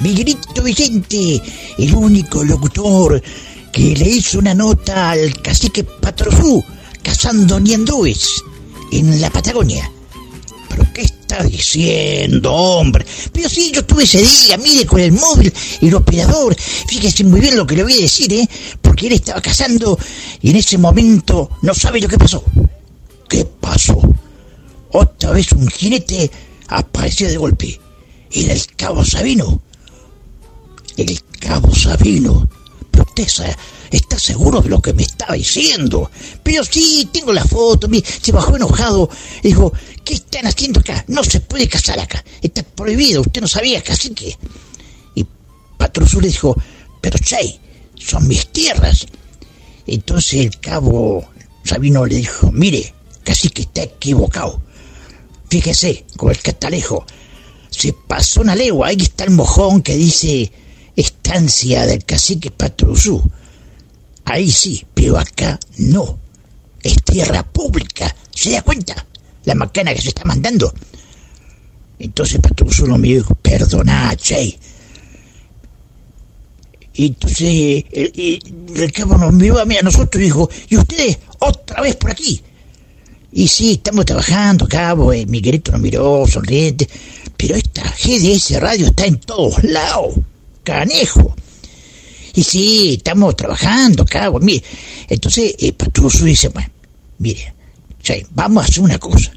Miguelito 0.00 0.62
Vicente, 0.62 1.42
el 1.76 1.94
único 1.94 2.42
locutor 2.42 3.22
que 3.70 3.94
le 3.94 4.08
hizo 4.08 4.38
una 4.38 4.54
nota 4.54 5.10
al 5.10 5.34
cacique 5.42 5.84
Patrozú 5.84 6.64
cazando 7.02 7.60
niandúes 7.60 8.42
en 8.90 9.20
la 9.20 9.28
Patagonia. 9.28 9.90
¿Pero 10.70 10.86
qué 10.94 11.02
está 11.02 11.42
diciendo, 11.42 12.54
hombre? 12.54 13.04
Pero 13.34 13.50
sí, 13.50 13.70
yo 13.70 13.80
estuve 13.80 14.04
ese 14.04 14.22
día, 14.22 14.56
mire, 14.56 14.86
con 14.86 15.00
el 15.00 15.12
móvil 15.12 15.52
el 15.82 15.94
operador. 15.94 16.56
Fíjese 16.58 17.22
muy 17.24 17.40
bien 17.40 17.58
lo 17.58 17.66
que 17.66 17.76
le 17.76 17.82
voy 17.82 17.98
a 17.98 18.02
decir, 18.02 18.32
¿eh? 18.32 18.48
Porque 18.80 19.08
él 19.08 19.12
estaba 19.12 19.42
cazando 19.42 19.98
y 20.40 20.50
en 20.50 20.56
ese 20.56 20.78
momento 20.78 21.50
no 21.60 21.74
sabe 21.74 22.00
lo 22.00 22.08
que 22.08 22.16
pasó. 22.16 22.42
¿Qué 23.28 23.44
pasó? 23.44 24.00
Otra 24.92 25.32
vez 25.32 25.52
un 25.52 25.68
jinete 25.68 26.30
apareció 26.68 27.28
de 27.28 27.36
golpe. 27.36 27.83
Era 28.34 28.52
el 28.52 28.66
cabo 28.74 29.04
Sabino. 29.04 29.62
El 30.96 31.22
cabo 31.38 31.72
Sabino. 31.72 32.48
Pero 32.90 33.04
usted 33.04 33.28
está 33.92 34.18
seguro 34.18 34.60
de 34.60 34.68
lo 34.68 34.82
que 34.82 34.92
me 34.92 35.04
estaba 35.04 35.34
diciendo. 35.34 36.10
Pero 36.42 36.64
sí, 36.64 37.08
tengo 37.12 37.32
la 37.32 37.44
foto. 37.44 37.88
Se 38.20 38.32
bajó 38.32 38.56
enojado. 38.56 39.08
Dijo, 39.40 39.72
¿qué 40.04 40.14
están 40.14 40.46
haciendo 40.46 40.80
acá? 40.80 41.04
No 41.06 41.22
se 41.22 41.40
puede 41.40 41.68
casar 41.68 42.00
acá. 42.00 42.24
Está 42.42 42.64
prohibido. 42.64 43.20
Usted 43.20 43.40
no 43.40 43.46
sabía, 43.48 43.82
casi 43.82 44.10
que. 44.10 44.36
Y 45.14 45.24
Patrozú 45.78 46.20
le 46.20 46.28
dijo, 46.28 46.56
pero 47.00 47.18
Che, 47.18 47.60
son 47.94 48.26
mis 48.26 48.48
tierras. 48.48 49.06
Entonces 49.86 50.40
el 50.40 50.58
cabo 50.58 51.24
Sabino 51.62 52.04
le 52.04 52.16
dijo, 52.16 52.50
mire, 52.50 52.94
casi 53.22 53.48
que 53.50 53.62
está 53.62 53.84
equivocado. 53.84 54.60
Fíjese, 55.48 56.04
con 56.16 56.30
el 56.30 56.38
catalejo. 56.40 57.06
Se 57.76 57.92
pasó 57.92 58.40
una 58.42 58.54
legua, 58.54 58.88
ahí 58.88 58.96
está 59.00 59.24
el 59.24 59.30
mojón 59.30 59.82
que 59.82 59.96
dice 59.96 60.52
estancia 60.94 61.86
del 61.86 62.04
cacique 62.04 62.50
Patruzú. 62.50 63.22
Ahí 64.24 64.50
sí, 64.50 64.86
pero 64.94 65.18
acá 65.18 65.58
no. 65.78 66.18
Es 66.82 67.02
tierra 67.02 67.42
pública. 67.42 68.14
¿Se 68.30 68.52
da 68.52 68.62
cuenta? 68.62 69.06
La 69.44 69.54
macana 69.54 69.92
que 69.92 70.00
se 70.00 70.08
está 70.08 70.24
mandando. 70.24 70.72
Entonces 71.98 72.40
Patruzú 72.40 72.86
no 72.86 72.96
me 72.96 73.08
dijo, 73.08 73.34
perdona, 73.34 74.14
che. 74.16 74.58
Y 76.96 77.06
entonces 77.06 77.84
el, 77.90 78.92
cabo 78.92 79.18
nos 79.18 79.32
miró 79.32 79.58
a 79.58 79.64
mí 79.64 79.76
a 79.76 79.82
nosotros 79.82 80.22
y 80.22 80.26
dijo, 80.26 80.48
¿y 80.68 80.76
ustedes 80.76 81.18
otra 81.40 81.80
vez 81.80 81.96
por 81.96 82.12
aquí? 82.12 82.40
Y 83.32 83.48
sí, 83.48 83.72
estamos 83.72 84.04
trabajando, 84.04 84.68
cabo, 84.68 85.08
Miguelito 85.26 85.72
nos 85.72 85.80
miró, 85.80 86.24
sonriente, 86.28 86.88
pero 87.46 87.56
esta 87.56 87.82
GDS 87.82 88.58
Radio 88.58 88.86
está 88.86 89.04
en 89.04 89.18
todos 89.18 89.62
lados, 89.64 90.14
canejo. 90.62 91.36
Y 92.34 92.42
sí, 92.42 92.94
estamos 92.94 93.36
trabajando, 93.36 94.06
cabo, 94.06 94.40
mire. 94.40 94.64
Entonces, 95.10 95.54
eh, 95.58 95.74
Patruso 95.74 96.24
dice, 96.24 96.48
bueno, 96.48 96.70
mire, 97.18 97.52
vamos 98.30 98.62
a 98.62 98.66
hacer 98.66 98.82
una 98.82 98.98
cosa. 98.98 99.30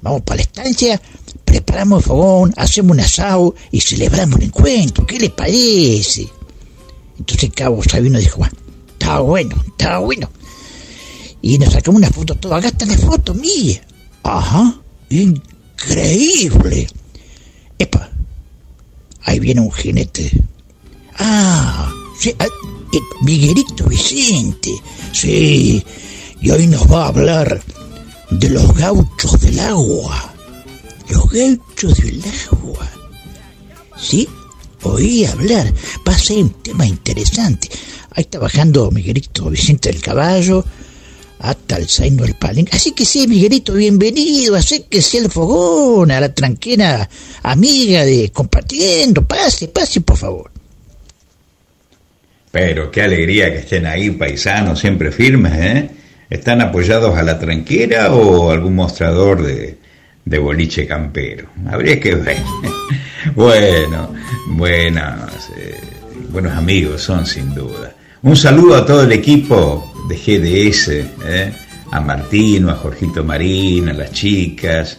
Vamos 0.00 0.22
para 0.22 0.36
la 0.36 0.42
estancia, 0.44 1.02
preparamos 1.44 1.98
el 1.98 2.06
fogón, 2.06 2.54
hacemos 2.56 2.92
un 2.92 3.00
asado 3.00 3.54
y 3.70 3.82
celebramos 3.82 4.38
el 4.40 4.46
encuentro. 4.46 5.06
¿Qué 5.06 5.18
le 5.18 5.28
parece? 5.28 6.26
Entonces 7.18 7.50
Cabo 7.54 7.82
Sabino 7.82 8.18
dijo, 8.18 8.38
bueno, 8.38 8.56
está 8.92 9.20
bueno, 9.20 9.62
está 9.66 9.98
bueno. 9.98 10.30
Y 11.42 11.58
nos 11.58 11.74
sacamos 11.74 11.98
una 11.98 12.10
foto 12.10 12.34
toda. 12.36 12.56
Acá 12.56 12.68
está 12.68 12.86
la 12.86 12.96
foto, 12.96 13.34
mire. 13.34 13.82
Ajá, 14.22 14.80
increíble. 15.10 16.88
Epa, 17.80 18.10
ahí 19.22 19.40
viene 19.40 19.62
un 19.62 19.72
jinete. 19.72 20.30
Ah, 21.18 21.90
sí, 22.18 22.34
ah, 22.38 22.44
eh, 22.92 22.98
Miguelito 23.22 23.86
Vicente. 23.86 24.70
Sí, 25.12 25.82
y 26.42 26.50
hoy 26.50 26.66
nos 26.66 26.92
va 26.92 27.04
a 27.04 27.08
hablar 27.08 27.62
de 28.30 28.50
los 28.50 28.74
gauchos 28.74 29.40
del 29.40 29.58
agua. 29.60 30.34
Los 31.08 31.30
gauchos 31.30 31.96
del 32.02 32.22
agua. 32.52 32.86
¿Sí? 33.98 34.28
Oí 34.82 35.24
hablar. 35.24 35.72
Va 36.06 36.12
a 36.12 36.18
ser 36.18 36.36
un 36.36 36.50
tema 36.62 36.86
interesante. 36.86 37.70
Ahí 38.10 38.24
está 38.24 38.38
bajando 38.38 38.90
Miguelito 38.90 39.48
Vicente 39.48 39.90
del 39.90 40.02
Caballo 40.02 40.66
hasta 41.40 41.76
el 41.76 41.88
Zaino 41.88 42.24
del 42.24 42.34
Palenque. 42.34 42.76
Así 42.76 42.92
que 42.92 43.04
sí, 43.04 43.26
Miguelito, 43.26 43.72
bienvenido, 43.72 44.60
sea 44.60 44.78
el 45.12 45.30
fogón, 45.30 46.10
a 46.10 46.20
la 46.20 46.34
tranquera 46.34 47.08
amiga 47.42 48.04
de 48.04 48.30
compartiendo. 48.30 49.26
Pase, 49.26 49.68
pase, 49.68 50.00
por 50.02 50.16
favor. 50.16 50.50
Pero 52.50 52.90
qué 52.90 53.02
alegría 53.02 53.50
que 53.50 53.58
estén 53.58 53.86
ahí, 53.86 54.10
paisanos, 54.10 54.80
siempre 54.80 55.12
firmes, 55.12 55.52
¿eh? 55.54 55.90
¿Están 56.28 56.60
apoyados 56.60 57.16
a 57.16 57.22
la 57.22 57.38
tranquera 57.38 58.12
o 58.12 58.50
algún 58.50 58.74
mostrador 58.74 59.42
de, 59.42 59.78
de 60.24 60.38
boliche 60.38 60.86
campero? 60.86 61.48
Habría 61.68 61.98
que 61.98 62.14
ver. 62.14 62.38
bueno, 63.34 64.12
buenos, 64.46 65.50
eh, 65.56 65.80
buenos 66.30 66.52
amigos 66.52 67.02
son 67.02 67.24
sin 67.26 67.54
duda. 67.54 67.94
Un 68.22 68.36
saludo 68.36 68.76
a 68.76 68.84
todo 68.84 69.04
el 69.04 69.12
equipo 69.12 69.94
de 70.06 70.14
GDS, 70.14 70.88
¿eh? 71.26 71.52
a 71.90 72.00
Martino, 72.00 72.68
a 72.70 72.74
Jorgito 72.74 73.24
Marín, 73.24 73.88
a 73.88 73.94
las 73.94 74.12
chicas. 74.12 74.98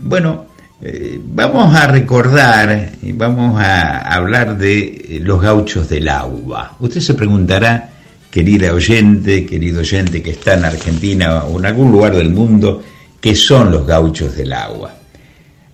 Bueno, 0.00 0.46
eh, 0.82 1.20
vamos 1.22 1.72
a 1.76 1.86
recordar 1.86 2.90
y 3.02 3.12
vamos 3.12 3.60
a 3.62 3.98
hablar 3.98 4.58
de 4.58 4.80
eh, 4.80 5.20
los 5.22 5.40
gauchos 5.40 5.88
del 5.88 6.08
agua. 6.08 6.76
Usted 6.80 7.00
se 7.00 7.14
preguntará, 7.14 7.88
querida 8.32 8.74
oyente, 8.74 9.46
querido 9.46 9.82
oyente 9.82 10.20
que 10.20 10.32
está 10.32 10.54
en 10.54 10.64
Argentina 10.64 11.44
o 11.44 11.56
en 11.60 11.66
algún 11.66 11.92
lugar 11.92 12.16
del 12.16 12.30
mundo, 12.30 12.82
¿qué 13.20 13.36
son 13.36 13.70
los 13.70 13.86
gauchos 13.86 14.34
del 14.34 14.52
agua? 14.54 14.92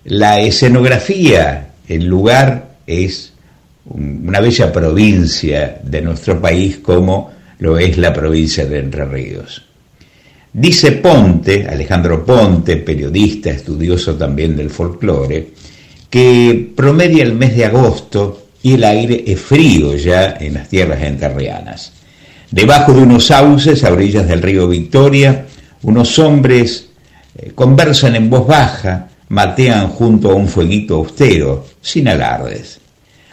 La 0.03 0.41
escenografía, 0.41 1.69
el 1.87 2.05
lugar 2.05 2.75
es 2.85 3.33
una 3.89 4.39
bella 4.39 4.71
provincia 4.71 5.79
de 5.83 6.01
nuestro 6.01 6.41
país 6.41 6.77
como 6.77 7.31
lo 7.59 7.77
es 7.77 7.97
la 7.97 8.13
provincia 8.13 8.65
de 8.65 8.79
Entre 8.79 9.05
Ríos. 9.05 9.63
Dice 10.53 10.93
Ponte, 10.93 11.67
Alejandro 11.67 12.25
Ponte, 12.25 12.77
periodista, 12.77 13.49
estudioso 13.51 14.15
también 14.15 14.55
del 14.55 14.69
folclore, 14.69 15.49
que 16.09 16.71
promedia 16.75 17.23
el 17.23 17.33
mes 17.33 17.55
de 17.55 17.65
agosto 17.65 18.47
y 18.63 18.73
el 18.73 18.83
aire 18.83 19.23
es 19.27 19.39
frío 19.39 19.95
ya 19.95 20.37
en 20.39 20.55
las 20.55 20.67
tierras 20.67 21.01
enterrianas. 21.03 21.93
Debajo 22.49 22.93
de 22.93 23.01
unos 23.01 23.27
sauces 23.27 23.83
a 23.83 23.91
orillas 23.91 24.27
del 24.27 24.41
río 24.41 24.67
Victoria, 24.67 25.45
unos 25.83 26.17
hombres 26.17 26.89
eh, 27.37 27.51
conversan 27.53 28.15
en 28.15 28.29
voz 28.29 28.47
baja, 28.47 29.09
matean 29.29 29.89
junto 29.89 30.31
a 30.31 30.35
un 30.35 30.47
fueguito 30.47 30.95
austero, 30.95 31.65
sin 31.81 32.07
alardes. 32.07 32.79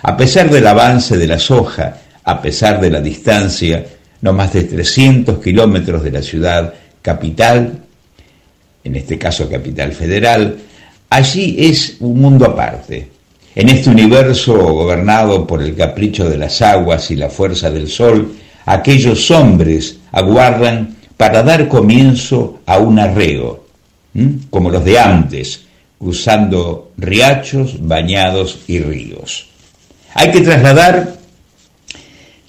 A 0.06 0.18
pesar 0.18 0.50
del 0.50 0.66
avance 0.66 1.16
de 1.16 1.26
la 1.26 1.38
soja, 1.38 1.96
a 2.24 2.42
pesar 2.42 2.78
de 2.78 2.90
la 2.90 3.00
distancia, 3.00 3.86
no 4.20 4.34
más 4.34 4.52
de 4.52 4.64
300 4.64 5.42
kilómetros 5.42 6.02
de 6.02 6.10
la 6.10 6.20
ciudad 6.20 6.74
capital, 7.00 7.78
en 8.84 8.96
este 8.96 9.16
caso 9.16 9.48
capital 9.48 9.92
federal, 9.92 10.58
allí 11.08 11.56
es 11.58 11.96
un 12.00 12.20
mundo 12.20 12.44
aparte. 12.44 13.08
En 13.54 13.70
este 13.70 13.88
universo 13.88 14.52
gobernado 14.74 15.46
por 15.46 15.62
el 15.62 15.74
capricho 15.74 16.28
de 16.28 16.36
las 16.36 16.60
aguas 16.60 17.10
y 17.10 17.16
la 17.16 17.30
fuerza 17.30 17.70
del 17.70 17.88
sol, 17.88 18.34
aquellos 18.66 19.30
hombres 19.30 20.00
aguardan 20.12 20.96
para 21.16 21.42
dar 21.42 21.66
comienzo 21.66 22.60
a 22.66 22.76
un 22.76 22.98
arreo, 22.98 23.64
como 24.50 24.68
los 24.68 24.84
de 24.84 24.98
antes, 24.98 25.64
cruzando 25.98 26.92
riachos, 26.98 27.78
bañados 27.80 28.64
y 28.66 28.80
ríos. 28.80 29.53
Hay 30.14 30.30
que 30.30 30.40
trasladar 30.40 31.14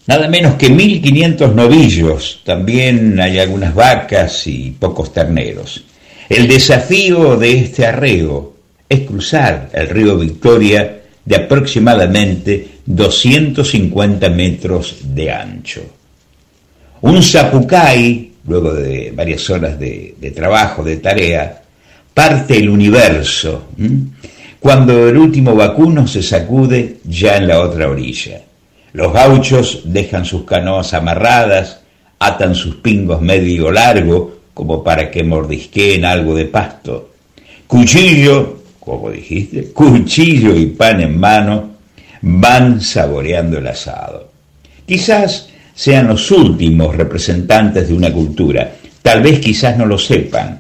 nada 0.08 0.28
menos 0.28 0.56
que 0.56 0.70
1.500 0.70 1.54
novillos, 1.54 2.42
también 2.46 3.20
hay 3.20 3.40
algunas 3.40 3.74
vacas 3.74 4.46
y 4.48 4.72
pocos 4.72 5.12
terneros. 5.12 5.84
El 6.30 6.48
desafío 6.48 7.38
de 7.38 7.60
este 7.60 7.86
arreo 7.86 8.56
es 8.88 9.02
cruzar 9.02 9.70
el 9.74 9.90
río 9.90 10.18
Victoria 10.18 11.02
de 11.24 11.36
aproximadamente 11.36 12.68
250 12.86 14.30
metros 14.30 14.98
de 15.04 15.32
ancho. 15.32 15.82
Un 17.02 17.22
zapucay, 17.22 18.32
luego 18.48 18.74
de 18.74 19.12
varias 19.16 19.50
horas 19.50 19.80
de, 19.80 20.16
trabajo, 20.36 20.84
de 20.84 20.98
tarea, 20.98 21.62
parte 22.14 22.58
el 22.58 22.70
universo, 22.70 23.70
cuando 24.66 25.08
el 25.08 25.16
último 25.16 25.54
vacuno 25.54 26.08
se 26.08 26.24
sacude 26.24 26.98
ya 27.04 27.38
en 27.38 27.50
la 27.50 27.62
otra 27.62 27.88
orilla. 27.88 28.42
Los 28.94 29.14
gauchos 29.14 29.84
dejan 29.86 30.26
sus 30.26 30.44
canoas 30.44 30.92
amarradas, 30.96 31.82
atan 32.18 32.56
sus 32.56 32.78
pingos 32.78 33.22
medio 33.22 33.72
largo, 33.72 34.40
como 34.56 34.84
para 34.84 35.12
que 35.12 35.24
mordisqueen 35.24 36.04
algo 36.04 36.34
de 36.34 36.46
pasto. 36.46 37.12
Cuchillo, 37.68 38.58
como 38.80 39.12
dijiste, 39.12 39.72
cuchillo 39.72 40.56
y 40.56 40.66
pan 40.66 41.00
en 41.00 41.20
mano, 41.20 41.70
van 42.24 42.82
saboreando 42.82 43.60
el 43.60 43.68
asado. 43.68 44.32
Quizás 44.84 45.48
sean 45.76 46.08
los 46.08 46.32
últimos 46.32 46.96
representantes 46.96 47.88
de 47.88 47.94
una 47.94 48.12
cultura, 48.12 48.72
tal 49.04 49.22
vez 49.22 49.40
quizás 49.40 49.78
no 49.78 49.86
lo 49.86 50.00
sepan. 50.00 50.60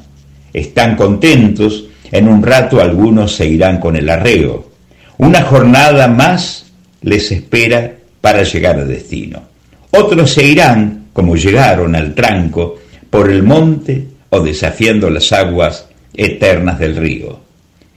Están 0.53 0.95
contentos, 0.95 1.84
en 2.11 2.27
un 2.27 2.43
rato 2.43 2.79
algunos 2.79 3.35
se 3.35 3.45
irán 3.45 3.79
con 3.79 3.95
el 3.95 4.09
arreo. 4.09 4.71
Una 5.17 5.41
jornada 5.43 6.07
más 6.07 6.65
les 7.01 7.31
espera 7.31 7.93
para 8.21 8.43
llegar 8.43 8.79
a 8.79 8.85
destino. 8.85 9.43
Otros 9.91 10.33
se 10.33 10.43
irán, 10.43 11.05
como 11.13 11.35
llegaron 11.35 11.95
al 11.95 12.13
tranco, 12.13 12.77
por 13.09 13.29
el 13.29 13.43
monte 13.43 14.07
o 14.29 14.41
desafiando 14.41 15.09
las 15.09 15.31
aguas 15.31 15.85
eternas 16.13 16.79
del 16.79 16.95
río, 16.95 17.39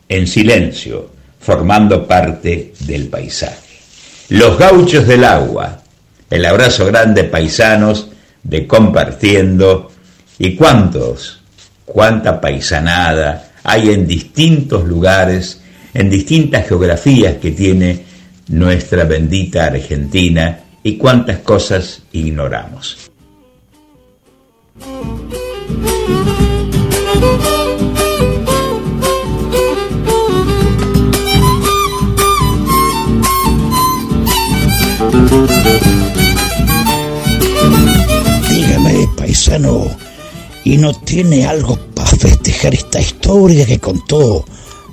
en 0.09 0.27
silencio, 0.27 1.11
formando 1.41 2.07
parte 2.07 2.73
del 2.81 3.09
paisaje. 3.09 3.57
Los 4.29 4.59
gauchos 4.59 5.07
del 5.07 5.25
agua, 5.25 5.81
el 6.31 6.45
abrazo 6.45 6.87
grande 6.87 7.25
paisanos 7.25 8.09
de 8.43 8.67
compartiendo 8.67 9.91
y 10.39 10.55
cuántos, 10.55 11.41
cuánta 11.85 12.41
paisanada 12.41 13.48
hay 13.69 13.91
en 13.91 14.07
distintos 14.07 14.89
lugares, 14.89 15.61
en 15.93 16.09
distintas 16.09 16.67
geografías 16.67 17.37
que 17.37 17.51
tiene 17.51 18.03
nuestra 18.49 19.05
bendita 19.05 19.67
Argentina 19.67 20.61
y 20.83 20.97
cuántas 20.97 21.41
cosas 21.41 22.01
ignoramos. 22.13 23.11
Dígame, 38.49 39.09
paisano, 39.15 39.91
¿y 40.65 40.79
no 40.79 40.95
tiene 40.95 41.47
algo 41.47 41.77
festejar 42.19 42.75
esta 42.75 43.01
historia 43.01 43.65
que 43.65 43.79
contó 43.79 44.45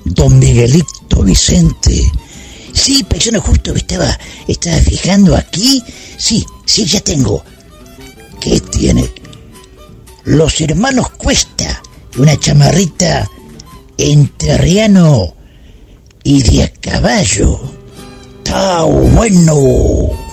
don 0.04 0.38
Miguelito 0.38 1.22
Vicente? 1.22 2.10
Sí, 2.72 3.04
paisano, 3.04 3.40
justo 3.40 3.72
me 3.72 3.78
estaba, 3.78 4.18
estaba 4.46 4.76
fijando 4.76 5.34
aquí. 5.34 5.82
Sí, 6.18 6.44
sí, 6.64 6.84
ya 6.84 7.00
tengo. 7.00 7.42
¿Qué 8.40 8.60
tiene? 8.60 9.10
Los 10.24 10.60
hermanos 10.60 11.10
Cuesta, 11.10 11.82
una 12.18 12.38
chamarrita 12.38 13.28
enterriano 13.96 15.34
y 16.22 16.42
de 16.42 16.72
caballo. 16.80 17.60
Está 18.38 18.82
bueno. 18.82 20.25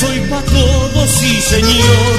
Soy 0.00 0.18
pa' 0.30 0.42
todos, 0.42 1.10
sí 1.10 1.40
señor. 1.40 2.14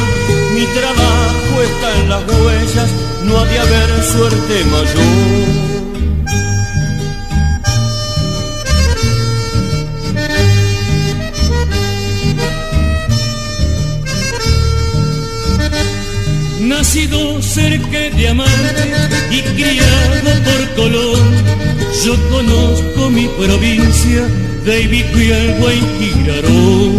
Mi 0.53 0.65
trabajo 0.67 1.61
está 1.69 1.99
en 1.99 2.09
las 2.09 2.23
huellas, 2.27 2.89
no 3.25 3.37
ha 3.39 3.45
de 3.45 3.59
haber 3.59 4.03
suerte 4.03 4.63
mayor. 4.65 5.65
Nacido 16.61 17.41
cerca 17.41 17.99
de 18.17 18.29
Amante 18.29 18.83
y 19.31 19.41
criado 19.41 20.31
por 20.45 20.75
Colón, 20.75 21.54
yo 22.05 22.13
conozco 22.29 23.09
mi 23.09 23.27
provincia 23.29 24.27
David 24.63 25.05
Cuielgua 25.11 25.73
y 25.73 25.81
Giraró. 25.97 26.91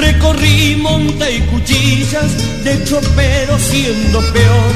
Recorrí 0.00 0.76
monte 0.76 1.36
y 1.36 1.40
cuchillas 1.50 2.62
de 2.62 2.84
chopero 2.84 3.58
siendo 3.58 4.20
peor 4.32 4.72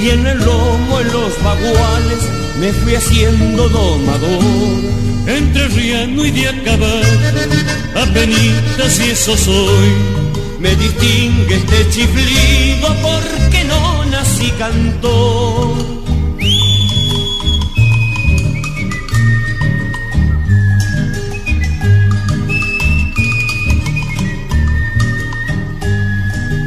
y 0.00 0.10
en 0.10 0.24
el 0.24 0.38
lomo 0.38 1.00
en 1.00 1.12
los 1.12 1.42
baguales 1.42 2.28
me 2.60 2.72
fui 2.72 2.94
haciendo 2.94 3.68
domador 3.68 5.11
entre 5.26 5.68
riano 5.68 6.24
y 6.24 6.30
de 6.30 6.48
acabar 6.48 7.04
apenitas 7.94 9.00
y 9.00 9.10
eso 9.10 9.36
soy 9.36 10.22
me 10.62 10.76
distingue 10.76 11.56
este 11.56 11.90
chiflido 11.90 12.94
porque 13.02 13.64
no 13.64 14.04
nací 14.04 14.48
cantor. 14.52 15.76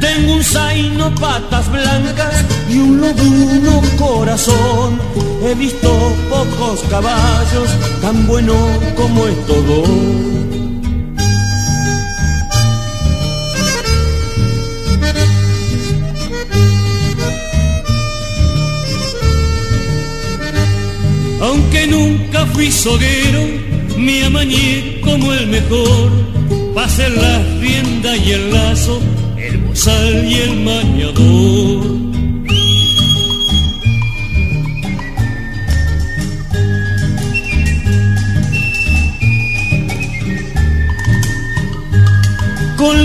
Tengo 0.02 0.34
un 0.34 0.44
zaino 0.44 1.16
patas 1.16 1.72
blancas 1.72 2.55
y 2.76 2.80
un 2.80 3.02
lobuno 3.02 3.82
corazón. 3.98 5.00
He 5.44 5.54
visto 5.56 5.90
pocos 6.30 6.82
caballos 6.90 7.70
tan 8.02 8.28
buenos 8.28 8.58
como 8.96 9.26
estos 9.28 9.68
dos. 9.68 9.90
Aunque 21.42 21.88
nunca 21.88 22.46
fui 22.48 22.72
soguero, 22.72 23.44
me 23.98 24.26
amañé 24.26 25.00
como 25.02 25.34
el 25.34 25.48
mejor. 25.48 26.12
Pasé 26.74 27.10
la 27.10 27.42
rienda 27.62 28.18
y 28.18 28.32
el 28.32 28.52
lazo, 28.52 29.00
el 29.38 29.58
bozal 29.60 30.26
y 30.26 30.36
el 30.36 30.56
mañador. 30.64 32.05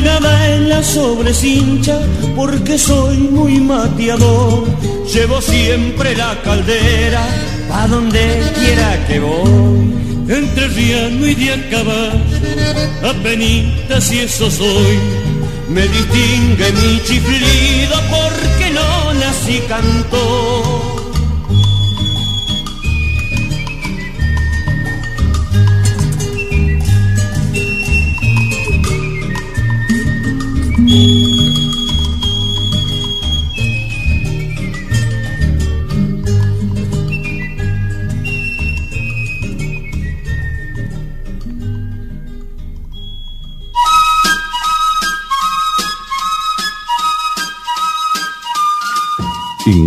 Colgada 0.01 0.55
en 0.55 0.69
la 0.69 0.83
sobrecincha 0.83 1.99
porque 2.35 2.79
soy 2.79 3.19
muy 3.19 3.61
mateador. 3.61 4.67
Llevo 5.13 5.41
siempre 5.43 6.17
la 6.17 6.41
caldera 6.43 7.23
pa' 7.69 7.87
donde 7.87 8.43
quiera 8.59 9.07
que 9.07 9.21
voy. 9.21 9.91
Entre 10.29 10.69
riano 10.69 11.27
y 11.27 11.35
de 11.35 11.53
a 11.53 11.71
caballo, 11.71 13.11
apenitas 13.11 14.13
y 14.13 14.21
eso 14.21 14.51
soy. 14.51 14.99
Me 15.69 15.83
distingue 15.83 16.73
mi 16.73 17.01
chiflido 17.05 17.97
porque 18.11 18.71
no 18.73 19.15
nací 19.15 19.61
cantor. 19.69 20.70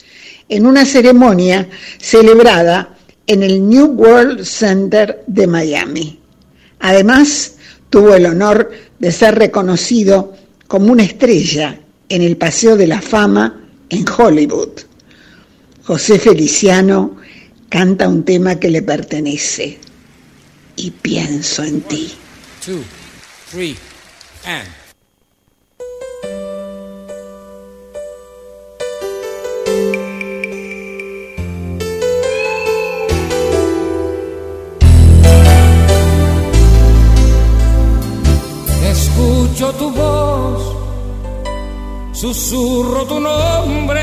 en 0.49 0.65
una 0.65 0.85
ceremonia 0.85 1.69
celebrada 1.99 2.97
en 3.27 3.43
el 3.43 3.67
New 3.67 3.85
World 3.85 4.43
Center 4.43 5.23
de 5.27 5.47
Miami. 5.47 6.19
Además, 6.79 7.53
tuvo 7.89 8.15
el 8.15 8.25
honor 8.25 8.71
de 9.01 9.11
ser 9.11 9.33
reconocido 9.35 10.33
como 10.67 10.91
una 10.91 11.03
estrella 11.03 11.79
en 12.07 12.21
el 12.21 12.37
Paseo 12.37 12.77
de 12.77 12.85
la 12.85 13.01
Fama 13.01 13.59
en 13.89 14.05
Hollywood. 14.07 14.69
José 15.83 16.19
Feliciano 16.19 17.17
canta 17.67 18.07
un 18.07 18.23
tema 18.23 18.59
que 18.59 18.69
le 18.69 18.83
pertenece 18.83 19.79
y 20.75 20.91
pienso 20.91 21.63
en 21.63 21.81
ti. 21.81 22.11
Escucho 39.61 39.77
tu 39.77 39.91
voz, 39.91 40.75
susurro 42.13 43.05
tu 43.05 43.19
nombre, 43.19 44.01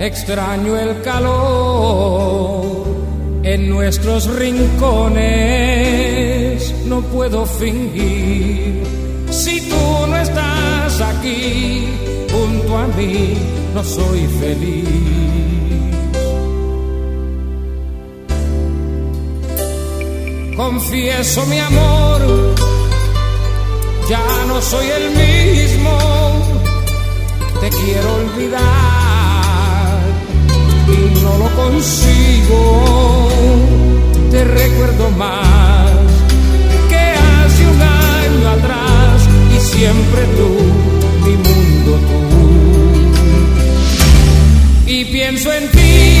extraño 0.00 0.78
el 0.78 1.02
calor 1.02 2.86
en 3.42 3.68
nuestros 3.68 4.34
rincones, 4.34 5.20
no 6.86 7.02
puedo 7.02 7.44
fingir. 7.44 8.82
Si 9.28 9.60
tú 9.68 10.06
no 10.08 10.16
estás 10.16 10.98
aquí 11.02 11.86
junto 12.32 12.78
a 12.78 12.86
mí, 12.96 13.34
no 13.74 13.84
soy 13.84 14.26
feliz. 14.40 14.88
Confieso 20.56 21.44
mi 21.44 21.58
amor, 21.58 22.51
ya 24.08 24.44
no 24.46 24.60
soy 24.60 24.86
el 24.88 25.10
mismo, 25.10 25.98
te 27.60 27.70
quiero 27.70 28.14
olvidar 28.14 28.62
y 30.88 31.20
no 31.22 31.38
lo 31.38 31.48
consigo, 31.62 33.28
te 34.30 34.44
recuerdo 34.44 35.10
más 35.10 35.90
que 36.88 36.96
hace 36.96 37.66
un 37.66 37.82
año 37.82 38.48
atrás 38.50 39.28
y 39.56 39.60
siempre 39.60 40.22
tú, 40.36 40.50
mi 41.24 41.34
mundo 41.36 41.92
tú. 42.08 42.22
Y 44.86 45.04
pienso 45.06 45.52
en 45.52 45.70
ti, 45.70 46.11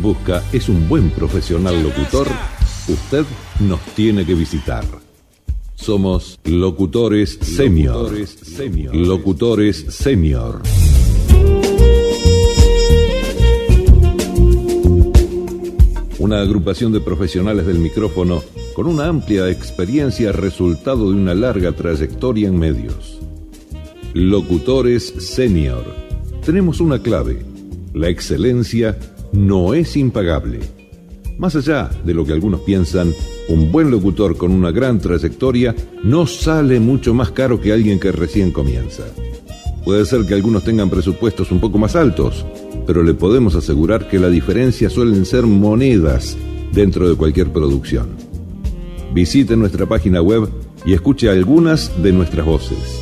busca 0.00 0.42
es 0.52 0.68
un 0.68 0.88
buen 0.88 1.10
profesional 1.10 1.82
locutor, 1.82 2.28
usted 2.88 3.24
nos 3.60 3.80
tiene 3.94 4.24
que 4.24 4.34
visitar. 4.34 4.84
Somos 5.74 6.38
locutores 6.44 7.38
senior. 7.40 8.12
Locutores 8.92 9.86
senior. 9.88 10.62
Una 16.18 16.40
agrupación 16.40 16.92
de 16.92 17.00
profesionales 17.00 17.64
del 17.64 17.78
micrófono 17.78 18.42
con 18.74 18.86
una 18.86 19.06
amplia 19.06 19.48
experiencia 19.48 20.32
resultado 20.32 21.10
de 21.10 21.16
una 21.16 21.34
larga 21.34 21.72
trayectoria 21.72 22.48
en 22.48 22.58
medios. 22.58 23.20
Locutores 24.14 25.14
senior. 25.18 25.84
Tenemos 26.44 26.80
una 26.80 27.00
clave, 27.00 27.44
la 27.94 28.08
excelencia 28.08 28.98
no 29.32 29.74
es 29.74 29.96
impagable. 29.96 30.60
Más 31.38 31.54
allá 31.54 31.88
de 32.04 32.12
lo 32.14 32.24
que 32.24 32.32
algunos 32.32 32.62
piensan, 32.62 33.14
un 33.48 33.70
buen 33.70 33.92
locutor 33.92 34.36
con 34.36 34.50
una 34.50 34.72
gran 34.72 34.98
trayectoria 34.98 35.72
no 36.02 36.26
sale 36.26 36.80
mucho 36.80 37.14
más 37.14 37.30
caro 37.30 37.60
que 37.60 37.72
alguien 37.72 38.00
que 38.00 38.10
recién 38.10 38.50
comienza. 38.50 39.04
Puede 39.84 40.04
ser 40.04 40.26
que 40.26 40.34
algunos 40.34 40.64
tengan 40.64 40.90
presupuestos 40.90 41.52
un 41.52 41.60
poco 41.60 41.78
más 41.78 41.94
altos, 41.94 42.44
pero 42.86 43.04
le 43.04 43.14
podemos 43.14 43.54
asegurar 43.54 44.08
que 44.08 44.18
la 44.18 44.28
diferencia 44.28 44.90
suelen 44.90 45.24
ser 45.24 45.46
monedas 45.46 46.36
dentro 46.72 47.08
de 47.08 47.14
cualquier 47.14 47.52
producción. 47.52 48.08
Visite 49.14 49.56
nuestra 49.56 49.86
página 49.86 50.20
web 50.20 50.48
y 50.84 50.92
escuche 50.92 51.30
algunas 51.30 52.02
de 52.02 52.10
nuestras 52.12 52.44
voces. 52.44 53.00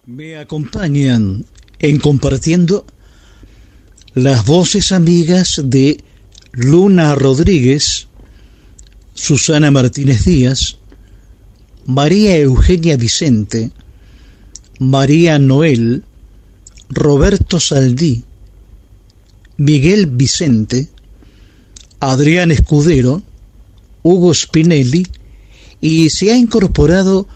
Me 0.06 0.38
acompañan 0.38 1.46
en 1.80 2.00
compartiendo 2.00 2.86
las 4.14 4.46
voces 4.46 4.92
amigas 4.92 5.62
de 5.64 6.04
Luna 6.52 7.16
Rodríguez, 7.16 8.08
Susana 9.14 9.72
Martínez 9.72 10.26
Díaz, 10.26 10.78
María 11.86 12.38
Eugenia 12.38 12.98
Vicente, 12.98 13.72
María 14.84 15.40
Noel, 15.40 16.04
Roberto 16.90 17.60
Saldí, 17.60 18.24
Miguel 19.58 20.08
Vicente, 20.08 20.90
Adrián 22.00 22.52
Escudero, 22.52 23.24
Hugo 24.04 24.34
Spinelli 24.34 25.08
y 25.80 26.10
se 26.10 26.32
ha 26.32 26.38
incorporado 26.38 27.28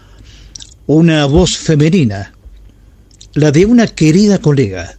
una 0.86 1.24
voz 1.26 1.56
femenina, 1.56 2.34
la 3.34 3.50
de 3.50 3.64
una 3.66 3.86
querida 3.86 4.38
colega, 4.38 4.98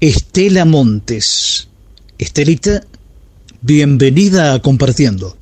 Estela 0.00 0.64
Montes. 0.64 1.68
Estelita, 2.18 2.84
bienvenida 3.62 4.54
a 4.54 4.60
Compartiendo. 4.60 5.36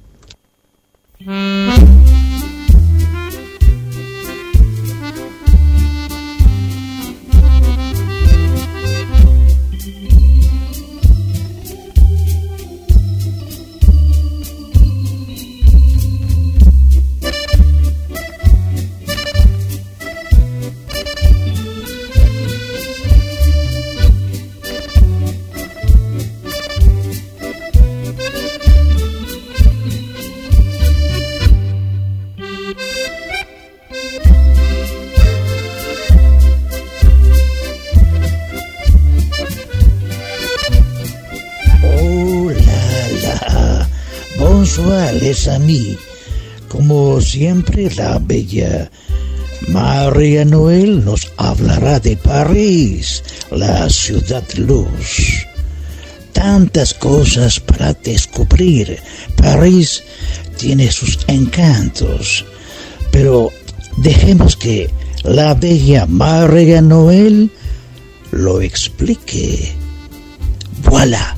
A 45.49 45.59
mí. 45.59 45.97
Como 46.69 47.21
siempre, 47.21 47.91
la 47.95 48.19
bella 48.19 48.91
María 49.69 50.45
Noel 50.45 51.05
nos 51.05 51.31
hablará 51.37 52.01
de 52.01 52.17
París, 52.17 53.23
la 53.51 53.89
ciudad 53.89 54.45
luz. 54.57 55.47
Tantas 56.33 56.93
cosas 56.95 57.61
para 57.61 57.95
descubrir. 57.95 58.99
París 59.37 60.03
tiene 60.59 60.91
sus 60.91 61.19
encantos. 61.29 62.45
Pero 63.11 63.51
dejemos 63.99 64.57
que 64.57 64.91
la 65.23 65.55
bella 65.55 66.07
María 66.07 66.83
Noel 66.83 67.51
lo 68.33 68.61
explique. 68.61 69.73
Voilà. 70.83 71.37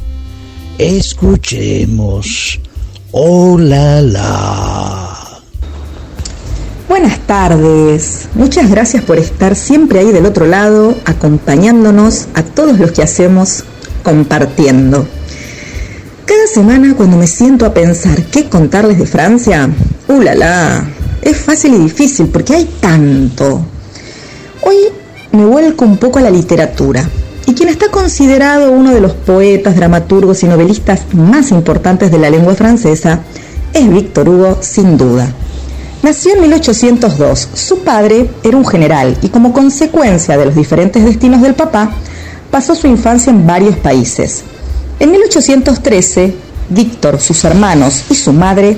Escuchemos. 0.79 2.59
Hola 3.19 4.03
la. 4.03 5.41
Buenas 6.87 7.19
tardes, 7.21 8.29
muchas 8.35 8.69
gracias 8.71 9.03
por 9.05 9.17
estar 9.19 9.57
siempre 9.57 10.01
ahí 10.01 10.13
del 10.13 10.27
otro 10.27 10.47
lado, 10.47 10.95
acompañándonos 11.07 12.29
a 12.35 12.43
todos 12.43 12.79
los 12.79 12.93
que 12.93 13.03
hacemos, 13.03 13.65
compartiendo. 14.03 15.09
Cada 16.27 16.47
semana 16.47 16.93
cuando 16.95 17.17
me 17.17 17.27
siento 17.27 17.65
a 17.65 17.73
pensar 17.73 18.23
qué 18.25 18.51
contarles 18.51 18.99
de 18.99 19.07
Francia, 19.07 19.71
¡uh, 20.09 20.21
la, 20.21 20.87
Es 21.23 21.39
fácil 21.39 21.73
y 21.73 21.79
difícil 21.79 22.27
porque 22.27 22.57
hay 22.57 22.67
tanto. 22.81 23.65
Hoy 24.61 24.77
me 25.33 25.47
vuelco 25.47 25.87
un 25.87 25.97
poco 25.97 26.19
a 26.19 26.23
la 26.23 26.31
literatura 26.31 27.09
y 27.47 27.55
quien 27.55 27.69
está 27.69 27.89
considerado 27.91 28.73
uno 28.73 28.93
de 28.93 29.01
los 29.01 29.13
poetas, 29.13 29.77
dramaturgos 29.77 30.43
y 30.43 30.47
novelistas 30.47 31.15
más 31.15 31.53
importantes 31.53 32.11
de 32.11 32.19
la 32.19 32.29
lengua 32.29 32.55
francesa 32.57 33.21
es 33.73 33.89
Víctor 33.89 34.29
Hugo, 34.29 34.59
sin 34.61 34.97
duda. 34.97 35.33
Nació 36.03 36.35
en 36.35 36.43
1802. 36.43 37.49
Su 37.55 37.81
padre 37.81 38.31
era 38.43 38.57
un 38.57 38.67
general 38.67 39.17
y 39.23 39.29
como 39.29 39.53
consecuencia 39.53 40.37
de 40.37 40.47
los 40.47 40.55
diferentes 40.55 41.05
destinos 41.05 41.41
del 41.41 41.55
papá, 41.55 41.91
pasó 42.51 42.75
su 42.75 42.87
infancia 42.87 43.31
en 43.31 43.47
varios 43.47 43.77
países. 43.77 44.43
En 44.99 45.11
1813, 45.13 46.35
Víctor, 46.71 47.21
sus 47.21 47.45
hermanos 47.45 48.05
y 48.11 48.15
su 48.15 48.33
madre 48.33 48.77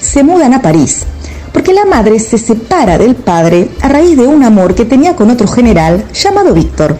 se 0.00 0.22
mudan 0.22 0.52
a 0.54 0.62
París, 0.62 1.04
porque 1.52 1.72
la 1.72 1.84
madre 1.84 2.18
se 2.18 2.38
separa 2.38 2.98
del 2.98 3.14
padre 3.14 3.68
a 3.80 3.88
raíz 3.88 4.16
de 4.16 4.26
un 4.26 4.42
amor 4.42 4.74
que 4.74 4.84
tenía 4.84 5.16
con 5.16 5.30
otro 5.30 5.46
general 5.46 6.04
llamado 6.12 6.54
Víctor, 6.54 6.98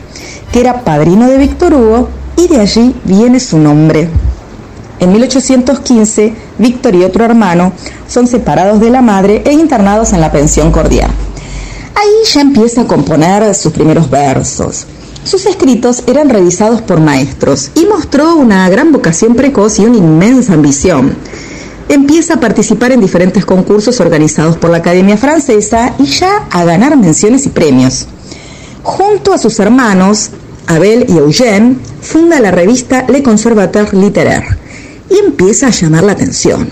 que 0.53 0.61
era 0.61 0.85
padrino 0.85 1.29
de 1.29 1.39
Víctor 1.39 1.75
Hugo 1.75 2.09
y 2.37 2.49
de 2.49 2.61
allí 2.61 2.95
viene 3.05 3.41
su 3.41 3.59
nombre. 3.59 4.09
En 4.99 5.13
1815, 5.13 6.35
Víctor 6.59 6.95
y 6.95 7.05
otro 7.05 7.25
hermano 7.25 7.73
son 8.07 8.27
separados 8.27 8.81
de 8.81 8.91
la 8.91 9.01
madre 9.01 9.43
e 9.47 9.53
internados 9.53 10.13
en 10.13 10.21
la 10.21 10.31
pensión 10.31 10.71
cordial. 10.71 11.11
Ahí 11.95 12.33
ya 12.33 12.41
empieza 12.41 12.83
a 12.83 12.87
componer 12.87 13.55
sus 13.55 13.73
primeros 13.73 14.11
versos. 14.11 14.87
Sus 15.25 15.47
escritos 15.47 16.03
eran 16.07 16.29
revisados 16.29 16.81
por 16.81 17.01
maestros 17.01 17.71
y 17.75 17.85
mostró 17.87 18.37
una 18.37 18.69
gran 18.69 18.91
vocación 18.91 19.35
precoz 19.35 19.79
y 19.79 19.85
una 19.85 19.99
inmensa 19.99 20.55
ambición. 20.55 21.15
Empieza 21.89 22.35
a 22.35 22.41
participar 22.41 22.93
en 22.93 23.01
diferentes 23.01 23.45
concursos 23.45 24.01
organizados 24.01 24.57
por 24.57 24.71
la 24.71 24.79
Academia 24.79 25.17
Francesa 25.17 25.95
y 25.99 26.07
ya 26.07 26.47
a 26.51 26.65
ganar 26.65 26.97
menciones 26.97 27.47
y 27.47 27.51
premios. 27.51 28.07
Junto 28.83 29.35
a 29.35 29.39
sus 29.39 29.59
hermanos, 29.61 30.31
Abel 30.67 31.07
y 31.09 31.19
Eugène, 31.19 31.77
funda 32.01 32.41
la 32.41 32.51
revista 32.51 33.05
Le 33.09 33.23
Conservateur 33.23 33.93
Littéraire 33.95 34.47
y 35.11 35.19
empieza 35.19 35.67
a 35.67 35.71
llamar 35.71 36.05
la 36.05 36.13
atención. 36.13 36.69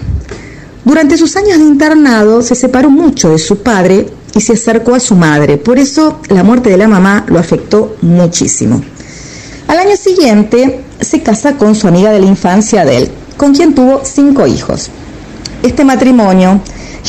Durante 0.84 1.18
sus 1.18 1.36
años 1.36 1.58
de 1.58 1.64
internado 1.64 2.42
se 2.42 2.54
separó 2.54 2.90
mucho 2.90 3.30
de 3.30 3.38
su 3.38 3.58
padre 3.58 4.06
y 4.34 4.40
se 4.40 4.54
acercó 4.54 4.94
a 4.94 5.00
su 5.00 5.16
madre, 5.16 5.56
por 5.56 5.78
eso 5.78 6.20
la 6.28 6.44
muerte 6.44 6.70
de 6.70 6.78
la 6.78 6.88
mamá 6.88 7.24
lo 7.28 7.38
afectó 7.38 7.96
muchísimo. 8.02 8.80
Al 9.66 9.78
año 9.78 9.96
siguiente 9.96 10.80
se 11.00 11.22
casa 11.22 11.56
con 11.56 11.74
su 11.74 11.88
amiga 11.88 12.10
de 12.10 12.20
la 12.20 12.26
infancia 12.26 12.82
Adele, 12.82 13.10
con 13.36 13.54
quien 13.54 13.74
tuvo 13.74 14.00
cinco 14.04 14.46
hijos. 14.46 14.90
Este 15.62 15.84
matrimonio 15.84 16.60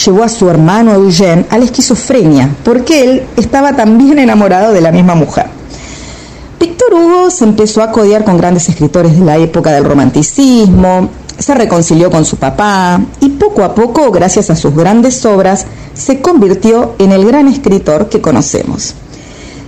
llevó 0.06 0.24
a 0.24 0.30
su 0.30 0.50
hermano 0.50 0.94
Eugène 0.94 1.46
a 1.50 1.58
la 1.58 1.66
esquizofrenia, 1.66 2.50
porque 2.64 3.04
él 3.04 3.24
estaba 3.38 3.76
también 3.76 4.20
enamorado 4.20 4.74
de 4.74 4.82
la 4.82 4.92
misma 4.92 5.16
mujer. 5.16 5.59
Hugo 6.94 7.30
se 7.30 7.46
empezó 7.46 7.82
a 7.82 7.92
codiar 7.92 8.24
con 8.24 8.38
grandes 8.38 8.70
escritores 8.70 9.18
de 9.18 9.26
la 9.26 9.38
época 9.38 9.72
del 9.72 9.86
romanticismo, 9.86 11.10
se 11.38 11.56
reconcilió 11.56 12.12
con 12.12 12.26
su 12.26 12.38
papá 12.38 13.02
y 13.22 13.30
poco 13.30 13.64
a 13.64 13.74
poco, 13.74 14.12
gracias 14.12 14.50
a 14.50 14.56
sus 14.56 14.76
grandes 14.76 15.26
obras, 15.26 15.66
se 15.94 16.22
convirtió 16.22 16.96
en 17.00 17.12
el 17.12 17.26
gran 17.26 17.48
escritor 17.48 18.10
que 18.10 18.22
conocemos. 18.22 18.94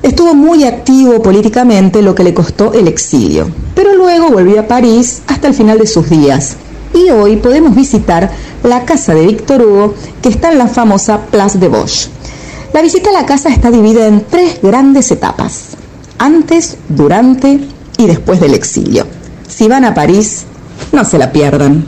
Estuvo 0.04 0.34
muy 0.34 0.64
activo 0.64 1.22
políticamente, 1.22 2.02
lo 2.02 2.16
que 2.16 2.24
le 2.24 2.34
costó 2.34 2.74
el 2.74 2.88
exilio, 2.88 3.50
pero 3.76 3.96
luego 3.96 4.32
volvió 4.32 4.60
a 4.60 4.68
París 4.68 5.22
hasta 5.28 5.48
el 5.48 5.54
final 5.54 5.78
de 5.78 5.88
sus 5.88 6.10
días. 6.10 6.58
Y 6.94 7.10
hoy 7.12 7.38
podemos 7.38 7.76
visitar 7.76 8.32
la 8.64 8.84
casa 8.84 9.14
de 9.14 9.28
Víctor 9.28 9.62
Hugo, 9.62 9.94
que 10.22 10.30
está 10.30 10.52
en 10.52 10.58
la 10.58 10.68
famosa 10.68 11.22
Place 11.28 11.58
de 11.58 11.68
Bosch. 11.68 12.10
La 12.74 12.82
visita 12.82 13.10
a 13.10 13.14
la 13.14 13.26
casa 13.26 13.50
está 13.50 13.70
dividida 13.70 14.08
en 14.08 14.26
tres 14.26 14.60
grandes 14.62 15.12
etapas, 15.12 15.71
antes, 16.22 16.78
durante 16.88 17.60
y 17.98 18.06
después 18.06 18.40
del 18.40 18.54
exilio. 18.54 19.06
Si 19.48 19.68
van 19.68 19.86
a 19.86 19.94
París, 19.96 20.46
no 20.92 21.04
se 21.04 21.18
la 21.18 21.32
pierdan. 21.32 21.84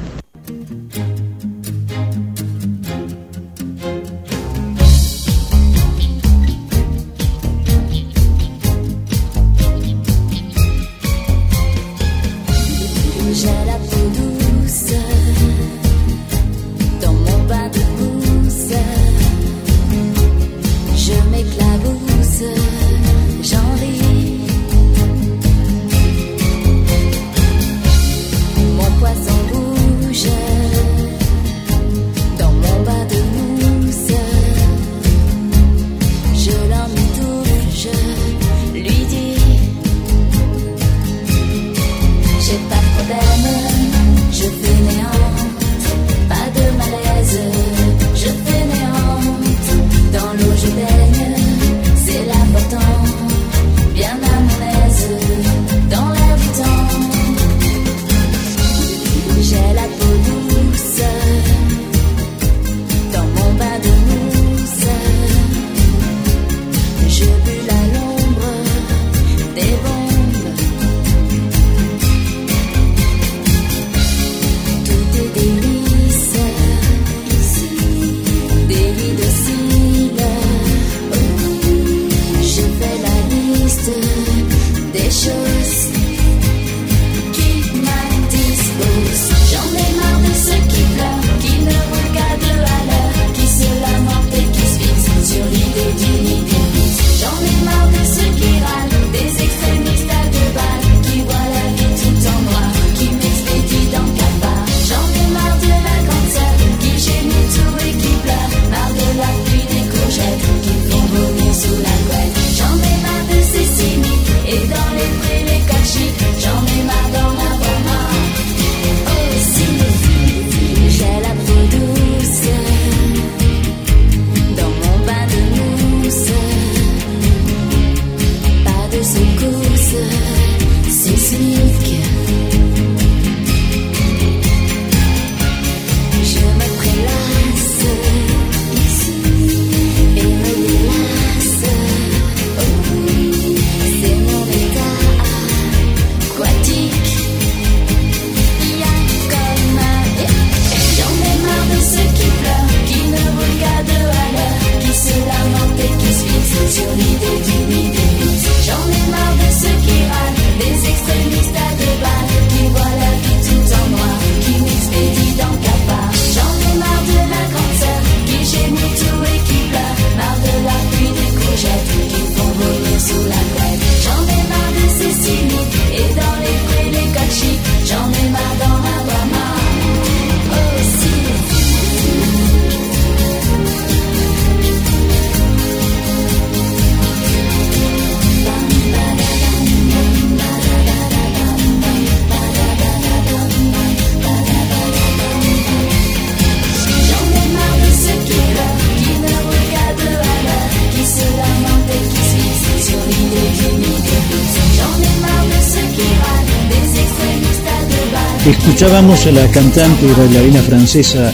Escuchábamos 208.73 209.27
a 209.27 209.31
la 209.31 209.47
cantante 209.51 210.03
y 210.03 210.13
bailarina 210.13 210.59
francesa 210.59 211.31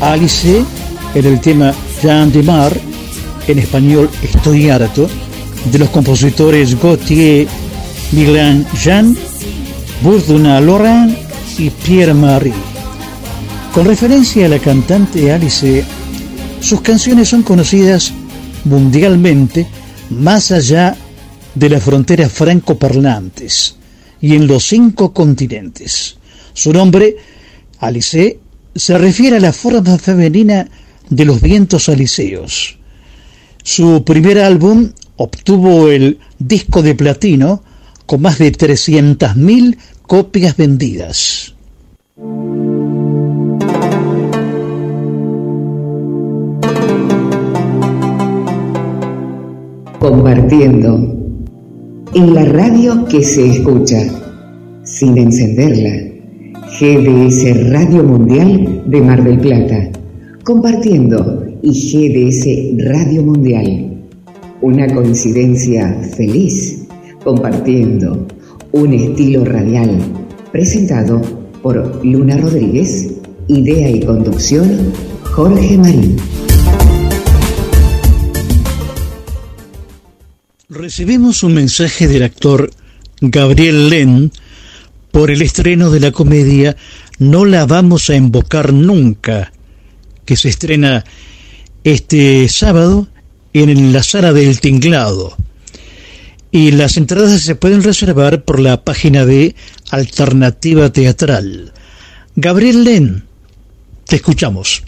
Alice 0.00 0.62
en 1.12 1.26
el 1.26 1.40
tema 1.40 1.74
Jean 2.00 2.30
de 2.30 2.40
Mar, 2.44 2.72
en 3.48 3.58
español 3.58 4.08
Estoy 4.22 4.70
harto, 4.70 5.08
de 5.72 5.78
los 5.80 5.90
compositores 5.90 6.80
Gauthier, 6.80 7.48
Milan 8.12 8.64
Jean, 8.80 9.16
Bourdonna 10.02 10.60
Laurent 10.60 11.18
y 11.58 11.70
Pierre 11.70 12.14
Marie. 12.14 12.54
Con 13.74 13.84
referencia 13.84 14.46
a 14.46 14.48
la 14.48 14.60
cantante 14.60 15.32
Alice, 15.32 15.84
sus 16.60 16.80
canciones 16.80 17.28
son 17.28 17.42
conocidas 17.42 18.12
mundialmente 18.62 19.66
más 20.10 20.52
allá 20.52 20.96
de 21.56 21.70
las 21.70 21.82
fronteras 21.82 22.30
francoparlantes 22.30 23.74
y 24.20 24.36
en 24.36 24.46
los 24.46 24.62
cinco 24.62 25.12
continentes. 25.12 26.17
Su 26.58 26.72
nombre, 26.72 27.16
Alice, 27.78 28.40
se 28.74 28.98
refiere 28.98 29.36
a 29.36 29.40
la 29.40 29.52
forma 29.52 29.96
femenina 29.96 30.68
de 31.08 31.24
los 31.24 31.40
vientos 31.40 31.88
aliseos. 31.88 32.76
Su 33.62 34.02
primer 34.04 34.40
álbum 34.40 34.90
obtuvo 35.18 35.88
el 35.88 36.18
disco 36.40 36.82
de 36.82 36.96
platino 36.96 37.62
con 38.06 38.22
más 38.22 38.38
de 38.38 38.50
300.000 38.50 39.76
copias 40.02 40.56
vendidas. 40.56 41.54
Compartiendo 50.00 50.96
en 52.14 52.34
la 52.34 52.44
radio 52.46 53.04
que 53.04 53.22
se 53.22 53.48
escucha 53.48 54.02
sin 54.82 55.18
encenderla 55.18 56.07
GDS 56.80 57.70
Radio 57.70 58.04
Mundial 58.04 58.84
de 58.86 59.00
Mar 59.00 59.24
del 59.24 59.40
Plata, 59.40 59.90
compartiendo 60.44 61.44
y 61.60 61.72
GDS 61.72 62.86
Radio 62.88 63.24
Mundial. 63.24 63.98
Una 64.60 64.86
coincidencia 64.94 65.92
feliz, 66.16 66.86
compartiendo 67.24 68.28
un 68.70 68.94
estilo 68.94 69.44
radial, 69.44 69.98
presentado 70.52 71.20
por 71.64 72.04
Luna 72.04 72.36
Rodríguez, 72.36 73.12
idea 73.48 73.90
y 73.90 73.98
conducción 73.98 74.92
Jorge 75.32 75.76
Marín. 75.78 76.16
Recibimos 80.68 81.42
un 81.42 81.54
mensaje 81.54 82.06
del 82.06 82.22
actor 82.22 82.70
Gabriel 83.20 83.88
Len, 83.88 84.30
por 85.18 85.32
el 85.32 85.42
estreno 85.42 85.90
de 85.90 85.98
la 85.98 86.12
comedia 86.12 86.76
No 87.18 87.44
la 87.44 87.66
vamos 87.66 88.08
a 88.08 88.14
invocar 88.14 88.72
nunca, 88.72 89.50
que 90.24 90.36
se 90.36 90.48
estrena 90.48 91.04
este 91.82 92.48
sábado 92.48 93.08
en 93.52 93.92
la 93.92 94.04
sala 94.04 94.32
del 94.32 94.60
Tinglado. 94.60 95.36
Y 96.52 96.70
las 96.70 96.96
entradas 96.96 97.42
se 97.42 97.56
pueden 97.56 97.82
reservar 97.82 98.44
por 98.44 98.60
la 98.60 98.84
página 98.84 99.26
de 99.26 99.56
Alternativa 99.90 100.92
Teatral. 100.92 101.72
Gabriel 102.36 102.84
Len, 102.84 103.24
te 104.06 104.14
escuchamos. 104.14 104.84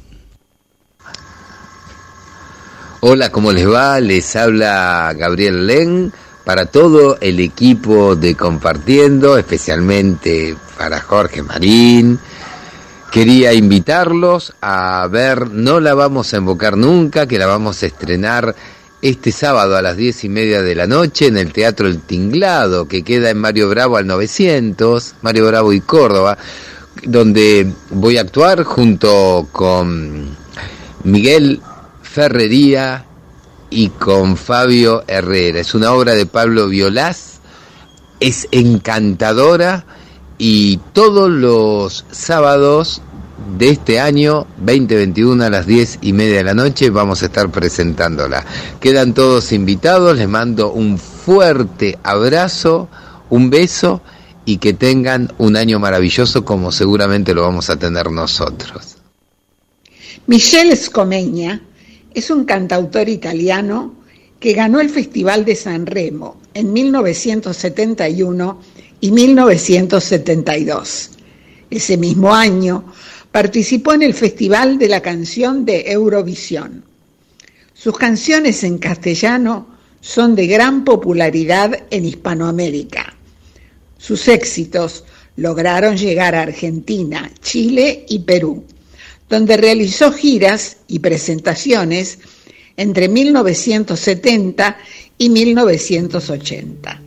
Hola, 3.01 3.33
¿cómo 3.33 3.51
les 3.51 3.68
va? 3.68 3.99
Les 3.99 4.37
habla 4.37 5.12
Gabriel 5.18 5.66
Len 5.66 6.12
para 6.45 6.66
todo 6.66 7.18
el 7.20 7.41
equipo 7.41 8.16
de 8.16 8.34
Compartiendo, 8.34 9.36
especialmente 9.36 10.57
para 10.78 11.01
Jorge 11.01 11.43
Marín. 11.43 12.18
Quería 13.11 13.53
invitarlos 13.53 14.55
a 14.61 15.07
ver 15.11 15.51
No 15.51 15.80
la 15.80 15.95
vamos 15.95 16.32
a 16.32 16.36
invocar 16.36 16.76
nunca, 16.76 17.26
que 17.26 17.38
la 17.38 17.47
vamos 17.47 17.82
a 17.82 17.86
estrenar 17.86 18.55
este 19.03 19.32
sábado 19.32 19.76
a 19.76 19.82
las 19.82 19.97
diez 19.97 20.24
y 20.24 20.28
media 20.28 20.62
de 20.62 20.74
la 20.74 20.86
noche 20.86 21.26
en 21.26 21.36
el 21.36 21.53
Teatro 21.53 21.86
El 21.86 22.01
Tinglado, 22.01 22.86
que 22.86 23.03
queda 23.03 23.30
en 23.30 23.38
Mario 23.38 23.68
Bravo 23.68 23.97
al 23.97 24.07
900, 24.07 25.14
Mario 25.22 25.47
Bravo 25.47 25.72
y 25.72 25.80
Córdoba, 25.80 26.36
donde 27.03 27.66
voy 27.91 28.18
a 28.18 28.22
actuar 28.22 28.62
junto 28.64 29.49
con 29.53 30.36
Miguel 31.05 31.62
Ferrería, 32.03 33.07
y 33.71 33.89
con 33.89 34.37
Fabio 34.37 35.05
Herrera. 35.07 35.61
Es 35.61 35.75
una 35.75 35.93
obra 35.93 36.14
de 36.14 36.27
Pablo 36.27 36.68
Violás, 36.68 37.41
es 38.18 38.49
encantadora 38.51 39.87
y 40.37 40.79
todos 40.93 41.31
los 41.31 42.05
sábados 42.11 43.03
de 43.59 43.71
este 43.71 44.01
año 44.01 44.47
2021 44.59 45.45
a 45.45 45.51
las 45.51 45.66
10 45.66 46.01
y 46.03 46.12
media 46.12 46.39
de 46.39 46.45
la 46.45 46.55
noche 46.55 46.91
vamos 46.91 47.23
a 47.23 47.27
estar 47.27 47.51
presentándola. 47.51 48.45
Quedan 48.81 49.14
todos 49.14 49.53
invitados, 49.53 50.16
les 50.16 50.29
mando 50.29 50.73
un 50.73 50.99
fuerte 50.99 51.99
abrazo, 52.03 52.89
un 53.31 53.51
beso 53.51 54.03
y 54.45 54.59
que 54.59 54.73
tengan 54.73 55.33
un 55.39 55.57
año 55.57 55.79
maravilloso 55.79 56.45
como 56.45 56.73
seguramente 56.73 57.35
lo 57.35 57.43
vamos 57.43 57.71
a 57.71 57.77
tener 57.77 58.11
nosotros. 58.11 58.97
Michelle 60.27 60.77
Scomeña 60.77 61.61
es 62.15 62.31
un 62.31 62.45
cantautor 62.45 63.09
italiano 63.09 63.95
que 64.39 64.53
ganó 64.53 64.81
el 64.81 64.91
Festival 64.91 65.45
de 65.45 65.55
San 65.55 65.87
Remo 65.87 66.41
en 66.55 66.73
1971 66.73 68.61
y 69.01 69.11
1972. 69.13 71.11
Ese 71.71 71.97
mismo 71.97 72.35
año 72.35 72.93
participó 73.31 73.95
en 73.95 74.03
el 74.03 74.15
Festival 74.15 74.79
de 74.79 74.89
la 74.89 75.01
Canción 75.01 75.65
de 75.65 75.93
Eurovisión. 75.93 76.85
Sus 77.75 77.97
canciones 77.97 78.65
en 78.65 78.79
castellano 78.79 79.69
son 80.01 80.35
de 80.35 80.47
gran 80.47 80.85
popularidad 80.85 81.85
en 81.91 82.07
Hispanoamérica. 82.07 83.15
Sus 83.99 84.27
éxitos 84.29 85.05
lograron 85.37 85.97
llegar 85.97 86.35
a 86.35 86.43
Argentina, 86.43 87.31
Chile 87.41 88.05
y 88.09 88.21
Perú 88.21 88.65
donde 89.31 89.57
realizó 89.57 90.12
giras 90.12 90.78
y 90.89 90.99
presentaciones 90.99 92.18
entre 92.76 93.09
1970 93.09 94.76
y 95.16 95.31
1980. 95.31 97.01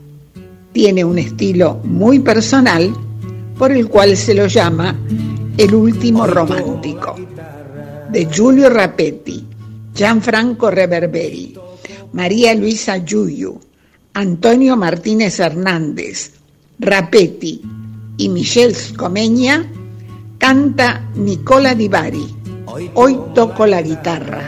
Tiene 0.72 1.04
un 1.04 1.20
estilo 1.20 1.82
muy 1.84 2.20
personal 2.20 2.96
por 3.58 3.74
el 3.74 3.88
cual 3.88 4.16
se 4.16 4.34
lo 4.34 4.48
llama 4.48 4.98
el 5.58 5.76
último 5.76 6.26
romántico. 6.26 7.16
De 8.10 8.28
Giulio 8.32 8.70
Rapetti, 8.70 9.44
Gianfranco 9.94 10.72
Reverberi, 10.72 11.56
María 12.14 12.56
Luisa 12.56 12.98
Yuyu, 12.98 13.60
Antonio 14.14 14.78
Martínez 14.78 15.40
Hernández, 15.40 16.32
Rapetti 16.80 17.62
y 18.18 18.30
Michelle 18.30 18.76
Scomeña 18.76 19.68
Canta 20.38 21.02
Nicola 21.16 21.74
Di 21.74 21.88
Bari. 21.88 22.36
Hoy 22.94 23.20
toco 23.34 23.66
la 23.66 23.82
guitarra. 23.82 24.42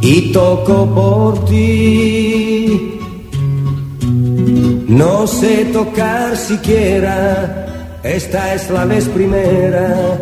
Y 0.00 0.32
toco 0.32 0.86
por 0.94 1.44
ti. 1.46 2.98
No 4.88 5.26
sé 5.26 5.66
tocar 5.72 6.36
siquiera, 6.36 7.98
esta 8.02 8.54
es 8.54 8.68
la 8.70 8.84
vez 8.84 9.08
primera, 9.08 10.18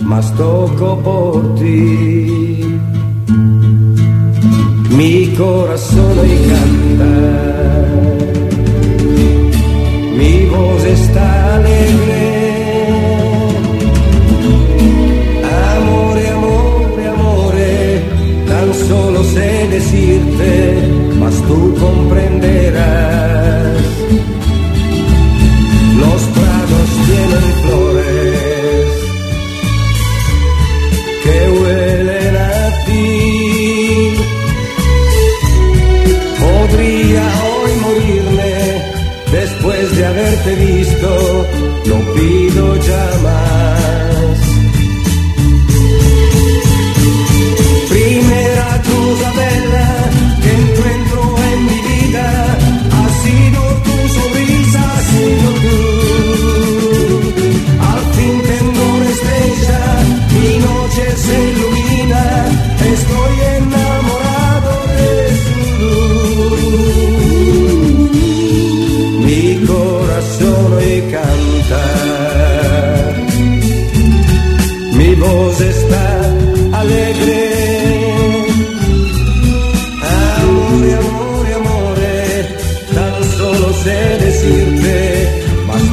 mas 0.00 0.32
toco 0.36 0.98
por 1.02 1.54
ti. 1.56 2.78
Mi 4.90 5.34
corazón 5.36 6.18
hoy 6.20 6.38
canta 6.48 8.21
voz 10.62 10.84
está 10.84 11.54
alegre. 11.56 12.22
Amore, 15.74 16.24
amore, 16.36 17.04
amore, 17.14 17.74
tan 18.50 18.68
solo 18.88 19.24
sé 19.34 19.48
decirte, 19.76 20.50
mas 21.20 21.34
tú 21.48 21.58
comprenderás. 21.84 22.31
No 41.86 41.96
pido 42.14 42.76
ya 42.76 43.11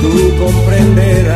tú 0.01 0.35
comprenderás. 0.37 1.28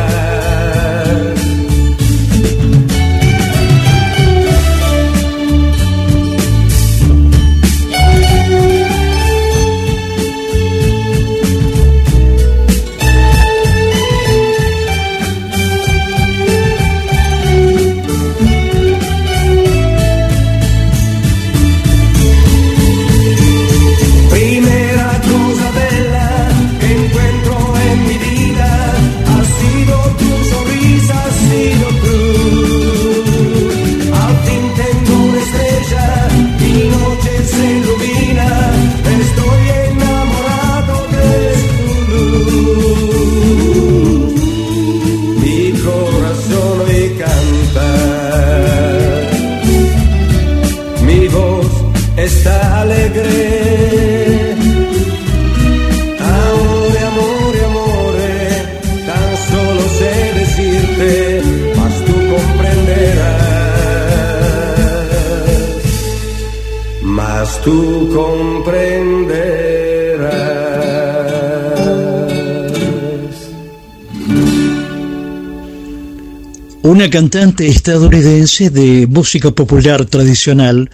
Cantante 77.14 77.68
estadounidense 77.68 78.70
de 78.70 79.06
música 79.06 79.52
popular 79.52 80.04
tradicional 80.04 80.90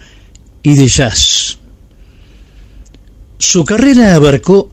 y 0.61 0.75
de 0.75 0.87
jazz. 0.87 1.57
Su 3.39 3.65
carrera 3.65 4.13
abarcó 4.13 4.69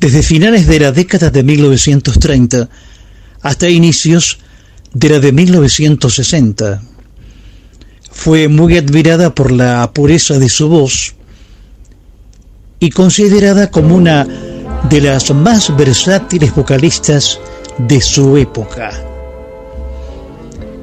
desde 0.00 0.22
finales 0.22 0.66
de 0.66 0.80
la 0.80 0.90
década 0.90 1.28
de 1.28 1.42
1930 1.42 2.70
hasta 3.42 3.68
inicios 3.68 4.38
de 4.94 5.10
la 5.10 5.18
de 5.20 5.32
1960. 5.32 6.80
Fue 8.10 8.48
muy 8.48 8.78
admirada 8.78 9.34
por 9.34 9.52
la 9.52 9.92
pureza 9.92 10.38
de 10.38 10.48
su 10.48 10.70
voz 10.70 11.14
y 12.80 12.88
considerada 12.88 13.70
como 13.70 13.94
una 13.94 14.26
de 14.88 15.00
las 15.02 15.34
más 15.34 15.76
versátiles 15.76 16.54
vocalistas 16.54 17.38
de 17.76 18.00
su 18.00 18.38
época. 18.38 19.11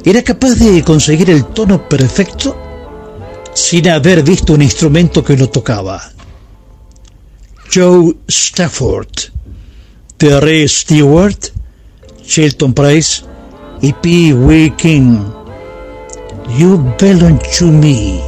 Era 0.10 0.24
capaz 0.24 0.56
de 0.56 0.84
conseguir 0.84 1.30
el 1.30 1.46
tono 1.46 1.88
perfecto 1.88 2.58
sin 3.54 3.88
haber 3.90 4.24
visto 4.24 4.54
un 4.54 4.64
instrumento 4.64 5.24
que 5.24 5.38
lo 5.38 5.52
tocaba. 5.52 6.02
Joe 7.72 8.16
Stafford, 8.28 9.30
Terry 10.18 10.68
Stewart, 10.68 11.38
Shelton 12.26 12.74
Price 12.74 13.22
y 13.84 13.94
P. 13.94 14.34
Wee 14.34 14.74
King. 14.76 15.20
You 16.58 16.84
belong 17.00 17.40
to 17.60 17.66
me. 17.66 18.20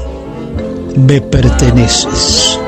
Me 0.96 1.20
perteneces. 1.20 2.60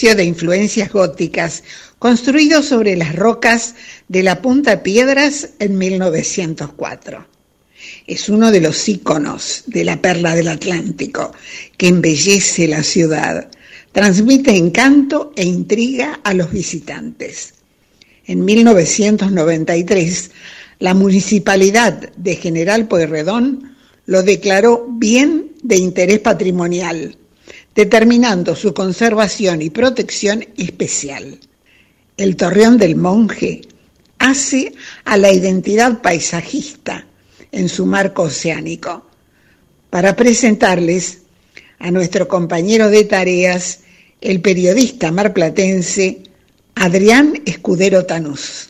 De 0.00 0.24
influencias 0.24 0.90
góticas 0.90 1.62
construido 1.98 2.62
sobre 2.62 2.96
las 2.96 3.14
rocas 3.14 3.74
de 4.08 4.22
la 4.22 4.40
Punta 4.40 4.82
Piedras 4.82 5.50
en 5.58 5.76
1904. 5.76 7.26
Es 8.06 8.30
uno 8.30 8.50
de 8.50 8.62
los 8.62 8.88
íconos 8.88 9.64
de 9.66 9.84
la 9.84 10.00
perla 10.00 10.34
del 10.34 10.48
Atlántico 10.48 11.32
que 11.76 11.88
embellece 11.88 12.66
la 12.66 12.82
ciudad, 12.82 13.50
transmite 13.92 14.56
encanto 14.56 15.32
e 15.36 15.44
intriga 15.44 16.20
a 16.24 16.32
los 16.32 16.50
visitantes. 16.50 17.52
En 18.24 18.42
1993, 18.44 20.30
la 20.78 20.94
municipalidad 20.94 22.10
de 22.16 22.36
General 22.36 22.88
Pueyrredón 22.88 23.76
lo 24.06 24.22
declaró 24.22 24.86
bien 24.88 25.52
de 25.62 25.76
interés 25.76 26.20
patrimonial, 26.20 27.18
determinando 27.80 28.54
su 28.54 28.74
conservación 28.74 29.62
y 29.62 29.70
protección 29.70 30.46
especial. 30.58 31.38
El 32.18 32.36
Torreón 32.36 32.76
del 32.76 32.94
Monje 32.94 33.62
hace 34.18 34.74
a 35.06 35.16
la 35.16 35.32
identidad 35.32 36.02
paisajista 36.02 37.06
en 37.50 37.70
su 37.70 37.86
marco 37.86 38.24
oceánico, 38.24 39.06
para 39.88 40.14
presentarles 40.14 41.20
a 41.78 41.90
nuestro 41.90 42.28
compañero 42.28 42.90
de 42.90 43.04
tareas, 43.04 43.78
el 44.20 44.42
periodista 44.42 45.10
marplatense 45.10 46.24
Adrián 46.74 47.40
Escudero 47.46 48.04
Tanús. 48.04 48.68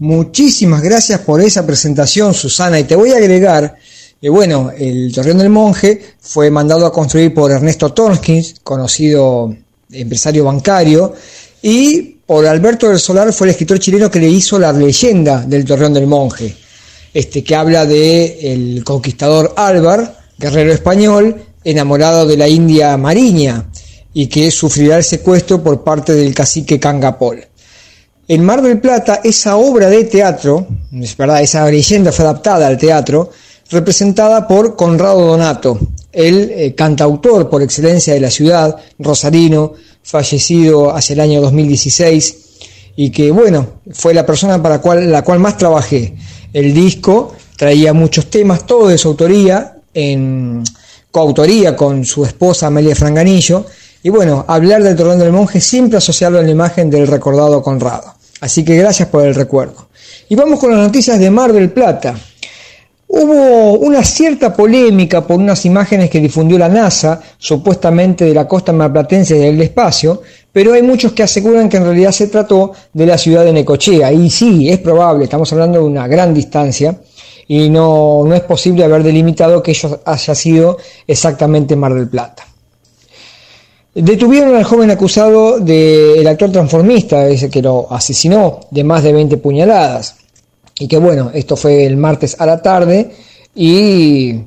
Muchísimas 0.00 0.82
gracias 0.82 1.20
por 1.20 1.42
esa 1.42 1.66
presentación, 1.66 2.32
Susana. 2.32 2.80
Y 2.80 2.84
te 2.84 2.96
voy 2.96 3.12
a 3.12 3.18
agregar 3.18 3.76
bueno, 4.30 4.70
el 4.76 5.12
Torreón 5.12 5.38
del 5.38 5.50
Monje 5.50 6.00
fue 6.20 6.50
mandado 6.50 6.86
a 6.86 6.92
construir 6.92 7.34
por 7.34 7.50
Ernesto 7.50 7.92
Torskins, 7.92 8.56
conocido 8.62 9.54
empresario 9.90 10.44
bancario, 10.44 11.12
y 11.62 12.16
por 12.26 12.46
Alberto 12.46 12.88
del 12.88 12.98
Solar 12.98 13.32
fue 13.32 13.48
el 13.48 13.50
escritor 13.52 13.78
chileno 13.78 14.10
que 14.10 14.20
le 14.20 14.28
hizo 14.28 14.58
la 14.58 14.72
leyenda 14.72 15.42
del 15.42 15.64
Torreón 15.64 15.92
del 15.92 16.06
Monje. 16.06 16.54
este, 17.14 17.44
que 17.44 17.54
habla 17.54 17.86
de 17.86 18.52
el 18.52 18.84
conquistador 18.84 19.54
Álvar, 19.56 20.18
guerrero 20.36 20.72
español, 20.72 21.36
enamorado 21.62 22.26
de 22.26 22.36
la 22.36 22.48
India 22.48 22.96
Mariña, 22.96 23.70
y 24.12 24.26
que 24.26 24.50
sufrirá 24.50 24.96
el 24.96 25.04
secuestro 25.04 25.62
por 25.62 25.82
parte 25.82 26.12
del 26.12 26.34
cacique 26.34 26.80
Cangapol. 26.80 27.46
En 28.26 28.44
Mar 28.44 28.62
del 28.62 28.80
Plata, 28.80 29.20
esa 29.22 29.56
obra 29.56 29.88
de 29.88 30.04
teatro, 30.04 30.66
es 30.92 31.16
verdad, 31.16 31.42
esa 31.42 31.70
leyenda 31.70 32.10
fue 32.10 32.24
adaptada 32.24 32.66
al 32.66 32.78
teatro, 32.78 33.30
representada 33.70 34.46
por 34.46 34.76
Conrado 34.76 35.26
Donato, 35.26 35.78
el 36.12 36.50
eh, 36.50 36.74
cantautor 36.74 37.48
por 37.48 37.62
excelencia 37.62 38.14
de 38.14 38.20
la 38.20 38.30
ciudad, 38.30 38.76
rosarino, 38.98 39.72
fallecido 40.02 40.94
hace 40.94 41.14
el 41.14 41.20
año 41.20 41.40
2016, 41.40 42.36
y 42.96 43.10
que, 43.10 43.30
bueno, 43.30 43.66
fue 43.92 44.14
la 44.14 44.24
persona 44.24 44.62
para 44.62 44.80
cual, 44.80 45.10
la 45.10 45.22
cual 45.22 45.40
más 45.40 45.56
trabajé. 45.56 46.14
El 46.52 46.72
disco 46.72 47.34
traía 47.56 47.92
muchos 47.92 48.30
temas, 48.30 48.66
todo 48.66 48.88
de 48.88 48.98
su 48.98 49.08
autoría, 49.08 49.78
en 49.92 50.62
coautoría 51.10 51.76
con 51.76 52.04
su 52.04 52.24
esposa 52.24 52.66
Amelia 52.66 52.94
Franganillo, 52.94 53.66
y 54.02 54.10
bueno, 54.10 54.44
hablar 54.46 54.82
del 54.82 54.96
Torreón 54.96 55.18
del 55.18 55.32
Monje 55.32 55.60
siempre 55.60 55.96
asociarlo 55.96 56.38
a 56.38 56.42
la 56.42 56.50
imagen 56.50 56.90
del 56.90 57.06
recordado 57.06 57.62
Conrado. 57.62 58.14
Así 58.40 58.62
que 58.62 58.76
gracias 58.76 59.08
por 59.08 59.24
el 59.24 59.34
recuerdo. 59.34 59.88
Y 60.28 60.34
vamos 60.34 60.60
con 60.60 60.70
las 60.70 60.80
noticias 60.80 61.18
de 61.18 61.30
Mar 61.30 61.52
del 61.52 61.70
Plata. 61.70 62.14
Hubo 63.06 63.78
una 63.78 64.02
cierta 64.02 64.52
polémica 64.52 65.26
por 65.26 65.38
unas 65.38 65.64
imágenes 65.66 66.10
que 66.10 66.20
difundió 66.20 66.58
la 66.58 66.68
NASA, 66.68 67.20
supuestamente 67.38 68.24
de 68.24 68.34
la 68.34 68.48
costa 68.48 68.72
marplatense 68.72 69.34
del 69.34 69.60
espacio, 69.60 70.22
pero 70.52 70.72
hay 70.72 70.82
muchos 70.82 71.12
que 71.12 71.22
aseguran 71.22 71.68
que 71.68 71.76
en 71.76 71.84
realidad 71.84 72.12
se 72.12 72.28
trató 72.28 72.72
de 72.92 73.06
la 73.06 73.18
ciudad 73.18 73.44
de 73.44 73.52
Necochea. 73.52 74.12
Y 74.12 74.30
sí, 74.30 74.68
es 74.68 74.78
probable, 74.78 75.24
estamos 75.24 75.52
hablando 75.52 75.80
de 75.80 75.84
una 75.84 76.08
gran 76.08 76.32
distancia 76.32 76.98
y 77.46 77.68
no, 77.68 78.22
no 78.24 78.34
es 78.34 78.42
posible 78.42 78.84
haber 78.84 79.02
delimitado 79.02 79.62
que 79.62 79.72
ello 79.72 80.00
haya 80.04 80.34
sido 80.34 80.78
exactamente 81.06 81.76
Mar 81.76 81.94
del 81.94 82.08
Plata. 82.08 82.44
Detuvieron 83.94 84.56
al 84.56 84.64
joven 84.64 84.90
acusado 84.90 85.60
del 85.60 86.26
actor 86.26 86.50
transformista, 86.50 87.28
ese 87.28 87.48
que 87.48 87.62
lo 87.62 87.86
asesinó 87.92 88.60
de 88.70 88.82
más 88.82 89.04
de 89.04 89.12
20 89.12 89.36
puñaladas. 89.36 90.16
Y 90.78 90.88
que 90.88 90.98
bueno, 90.98 91.30
esto 91.32 91.56
fue 91.56 91.86
el 91.86 91.96
martes 91.96 92.36
a 92.38 92.46
la 92.46 92.60
tarde 92.60 93.12
y 93.54 94.40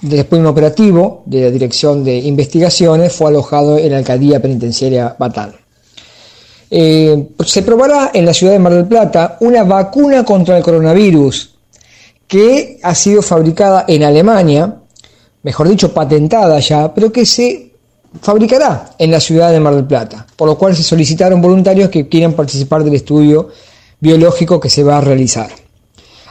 después 0.00 0.38
de 0.38 0.40
un 0.40 0.46
operativo 0.46 1.22
de 1.26 1.42
la 1.42 1.50
Dirección 1.50 2.02
de 2.04 2.16
Investigaciones 2.16 3.12
fue 3.12 3.28
alojado 3.28 3.78
en 3.78 3.92
la 3.92 3.98
Alcaldía 3.98 4.40
Penitenciaria 4.40 5.14
Batán. 5.18 5.54
Eh, 6.70 7.28
se 7.44 7.62
probará 7.62 8.10
en 8.14 8.24
la 8.24 8.34
ciudad 8.34 8.52
de 8.52 8.58
Mar 8.58 8.74
del 8.74 8.86
Plata 8.86 9.36
una 9.40 9.62
vacuna 9.64 10.24
contra 10.24 10.56
el 10.56 10.62
coronavirus 10.62 11.54
que 12.26 12.80
ha 12.82 12.94
sido 12.94 13.22
fabricada 13.22 13.84
en 13.86 14.02
Alemania, 14.02 14.74
mejor 15.42 15.68
dicho, 15.68 15.92
patentada 15.92 16.58
ya, 16.58 16.92
pero 16.92 17.12
que 17.12 17.26
se 17.26 17.70
fabricará 18.20 18.94
en 18.98 19.10
la 19.10 19.20
ciudad 19.20 19.52
de 19.52 19.60
Mar 19.60 19.74
del 19.74 19.84
Plata, 19.84 20.26
por 20.36 20.48
lo 20.48 20.56
cual 20.56 20.74
se 20.74 20.82
solicitaron 20.82 21.40
voluntarios 21.40 21.90
que 21.90 22.08
quieran 22.08 22.32
participar 22.32 22.82
del 22.82 22.94
estudio 22.94 23.50
biológico 24.00 24.58
que 24.58 24.70
se 24.70 24.82
va 24.82 24.98
a 24.98 25.00
realizar. 25.00 25.63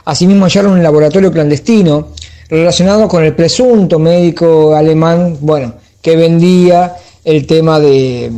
Asimismo 0.04 0.44
hallaron 0.44 0.72
un 0.72 0.82
laboratorio 0.82 1.32
clandestino 1.32 2.08
relacionado 2.48 3.08
con 3.08 3.24
el 3.24 3.34
presunto 3.34 3.98
médico 3.98 4.74
alemán, 4.74 5.38
bueno, 5.40 5.74
que 6.02 6.16
vendía 6.16 6.96
el 7.24 7.46
tema 7.46 7.80
de, 7.80 8.30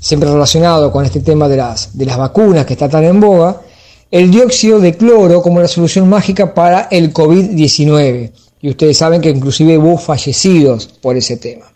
siempre 0.00 0.30
relacionado 0.30 0.90
con 0.90 1.04
este 1.04 1.20
tema 1.20 1.48
de 1.48 1.56
las, 1.56 1.96
de 1.96 2.06
las 2.06 2.16
vacunas 2.16 2.66
que 2.66 2.72
está 2.74 2.88
tan 2.88 3.04
en 3.04 3.20
boga, 3.20 3.60
el 4.10 4.30
dióxido 4.30 4.80
de 4.80 4.96
cloro 4.96 5.42
como 5.42 5.60
la 5.60 5.68
solución 5.68 6.08
mágica 6.08 6.54
para 6.54 6.88
el 6.90 7.12
COVID-19. 7.12 8.32
Y 8.60 8.70
ustedes 8.70 8.96
saben 8.98 9.20
que 9.20 9.30
inclusive 9.30 9.78
hubo 9.78 9.98
fallecidos 9.98 10.86
por 11.00 11.16
ese 11.16 11.36
tema. 11.36 11.66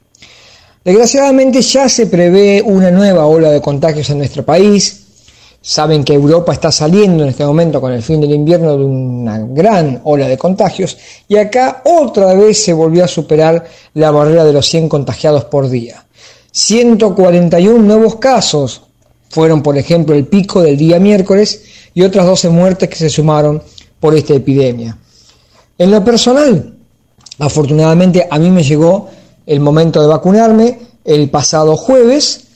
Desgraciadamente 0.84 1.62
ya 1.62 1.88
se 1.88 2.06
prevé 2.06 2.60
una 2.60 2.90
nueva 2.90 3.26
ola 3.26 3.50
de 3.50 3.60
contagios 3.60 4.10
en 4.10 4.18
nuestro 4.18 4.44
país. 4.44 5.01
Saben 5.64 6.02
que 6.02 6.12
Europa 6.12 6.52
está 6.52 6.72
saliendo 6.72 7.22
en 7.22 7.28
este 7.28 7.46
momento 7.46 7.80
con 7.80 7.92
el 7.92 8.02
fin 8.02 8.20
del 8.20 8.32
invierno 8.32 8.76
de 8.76 8.84
una 8.84 9.38
gran 9.38 10.00
ola 10.02 10.26
de 10.26 10.36
contagios 10.36 10.98
y 11.28 11.36
acá 11.36 11.82
otra 11.84 12.34
vez 12.34 12.64
se 12.64 12.72
volvió 12.72 13.04
a 13.04 13.08
superar 13.08 13.64
la 13.94 14.10
barrera 14.10 14.44
de 14.44 14.52
los 14.52 14.66
100 14.66 14.88
contagiados 14.88 15.44
por 15.44 15.70
día. 15.70 16.04
141 16.50 17.78
nuevos 17.78 18.16
casos 18.16 18.82
fueron, 19.30 19.62
por 19.62 19.78
ejemplo, 19.78 20.16
el 20.16 20.26
pico 20.26 20.62
del 20.62 20.76
día 20.76 20.98
miércoles 20.98 21.62
y 21.94 22.02
otras 22.02 22.26
12 22.26 22.48
muertes 22.48 22.88
que 22.88 22.96
se 22.96 23.08
sumaron 23.08 23.62
por 24.00 24.16
esta 24.16 24.34
epidemia. 24.34 24.98
En 25.78 25.92
lo 25.92 26.04
personal, 26.04 26.74
afortunadamente 27.38 28.26
a 28.28 28.36
mí 28.40 28.50
me 28.50 28.64
llegó 28.64 29.08
el 29.46 29.60
momento 29.60 30.00
de 30.00 30.08
vacunarme 30.08 30.80
el 31.04 31.30
pasado 31.30 31.76
jueves 31.76 32.48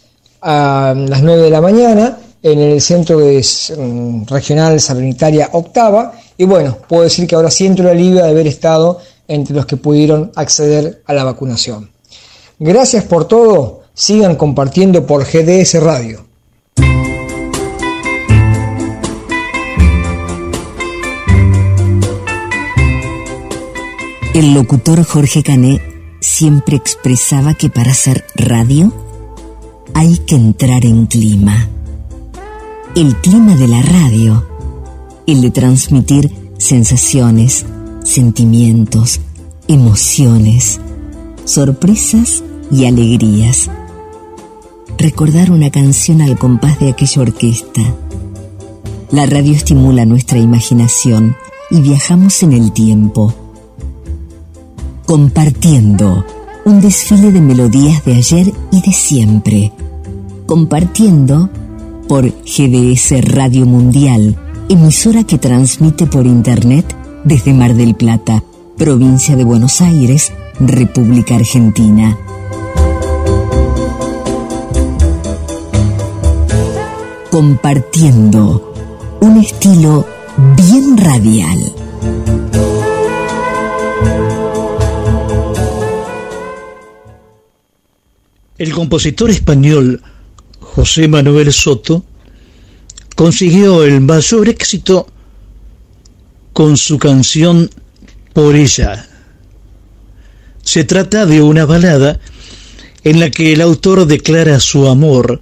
a 0.43 0.93
las 0.97 1.23
9 1.23 1.43
de 1.43 1.51
la 1.51 1.61
mañana 1.61 2.19
en 2.53 2.61
el 2.61 2.81
centro 2.81 3.19
de, 3.19 3.45
mm, 3.77 4.25
regional 4.27 4.81
sanitaria 4.81 5.51
octava 5.53 6.13
y 6.39 6.45
bueno, 6.45 6.79
puedo 6.89 7.03
decir 7.03 7.27
que 7.27 7.35
ahora 7.35 7.51
siento 7.51 7.83
la 7.83 7.91
alivio 7.91 8.23
de 8.23 8.31
haber 8.31 8.47
estado 8.47 9.01
entre 9.27 9.53
los 9.57 9.67
que 9.67 9.77
pudieron 9.77 10.31
acceder 10.37 11.03
a 11.07 11.13
la 11.13 11.25
vacunación. 11.25 11.91
Gracias 12.61 13.03
por 13.03 13.27
todo, 13.27 13.81
sigan 13.95 14.37
compartiendo 14.37 15.05
por 15.07 15.25
GDS 15.25 15.83
Radio. 15.83 16.25
El 24.35 24.55
locutor 24.55 25.03
Jorge 25.03 25.43
Cané 25.43 25.81
siempre 26.21 26.77
expresaba 26.77 27.55
que 27.55 27.71
para 27.71 27.91
hacer 27.91 28.25
radio 28.37 28.93
hay 29.95 30.19
que 30.19 30.37
entrar 30.37 30.85
en 30.85 31.07
clima. 31.07 31.71
El 32.97 33.15
clima 33.17 33.55
de 33.55 33.69
la 33.69 33.83
radio, 33.83 34.43
el 35.27 35.43
de 35.43 35.51
transmitir 35.51 36.35
sensaciones, 36.57 37.67
sentimientos, 38.03 39.21
emociones, 39.69 40.81
sorpresas 41.45 42.43
y 42.71 42.87
alegrías. 42.87 43.71
Recordar 44.97 45.51
una 45.51 45.71
canción 45.71 46.23
al 46.23 46.39
compás 46.39 46.81
de 46.81 46.89
aquella 46.89 47.21
orquesta. 47.21 47.83
La 49.11 49.27
radio 49.27 49.53
estimula 49.53 50.07
nuestra 50.07 50.39
imaginación 50.39 51.37
y 51.71 51.83
viajamos 51.83 52.43
en 52.43 52.55
el 52.55 52.73
tiempo 52.73 53.35
Compartiendo, 55.05 56.25
un 56.65 56.81
desfile 56.81 57.31
de 57.31 57.43
melodías 57.43 58.03
de 58.07 58.15
ayer 58.15 58.53
y 58.73 58.81
de 58.81 58.93
siempre. 58.95 59.71
Compartiendo 60.47 61.51
por 62.09 62.25
GDS 62.45 63.21
Radio 63.23 63.67
Mundial, 63.67 64.37
emisora 64.69 65.25
que 65.25 65.39
transmite 65.39 66.07
por 66.07 66.27
Internet 66.27 66.97
desde 67.25 67.53
Mar 67.53 67.75
del 67.75 67.95
Plata, 67.95 68.43
provincia 68.77 69.37
de 69.37 69.45
Buenos 69.45 69.81
Aires, 69.81 70.33
República 70.61 71.35
Argentina. 71.37 72.17
Compartiendo, 77.31 78.75
un 79.21 79.39
estilo 79.39 80.07
bien 80.57 80.97
radial. 80.97 81.59
El 88.59 88.73
compositor 88.73 89.31
español 89.31 90.03
José 90.77 91.09
Manuel 91.09 91.55
Soto 91.55 92.05
consiguió 93.15 93.83
el 93.83 94.03
mayor 94.03 94.47
éxito 94.51 95.07
con 96.53 96.77
su 96.77 96.99
canción 96.99 97.71
Por 98.35 98.55
ella. 98.55 99.09
Se 100.63 100.85
trata 100.85 101.25
de 101.25 101.41
una 101.41 101.65
balada 101.65 102.21
en 103.05 103.21
la 103.21 103.31
que 103.31 103.55
el 103.55 103.63
autor 103.63 104.07
declara 104.07 104.61
su 104.61 104.87
amor 104.87 105.41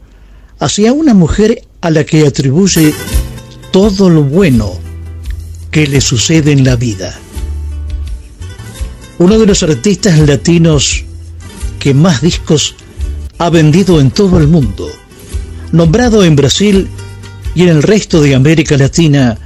hacia 0.60 0.92
una 0.92 1.14
mujer 1.14 1.66
a 1.80 1.90
la 1.90 2.04
que 2.04 2.24
atribuye 2.24 2.94
todo 3.72 4.08
lo 4.10 4.22
bueno 4.22 4.78
que 5.72 5.88
le 5.88 6.00
sucede 6.00 6.52
en 6.52 6.62
la 6.62 6.76
vida. 6.76 7.12
Uno 9.18 9.36
de 9.36 9.46
los 9.46 9.64
artistas 9.64 10.16
latinos 10.20 11.02
que 11.80 11.92
más 11.92 12.20
discos 12.20 12.76
ha 13.38 13.50
vendido 13.50 14.00
en 14.00 14.12
todo 14.12 14.38
el 14.38 14.46
mundo, 14.46 14.88
nombrado 15.74 16.22
en 16.24 16.36
Brasil 16.36 16.88
y 17.56 17.64
en 17.64 17.68
el 17.68 17.82
resto 17.82 18.22
de 18.22 18.36
América 18.36 18.76
Latina 18.76 19.36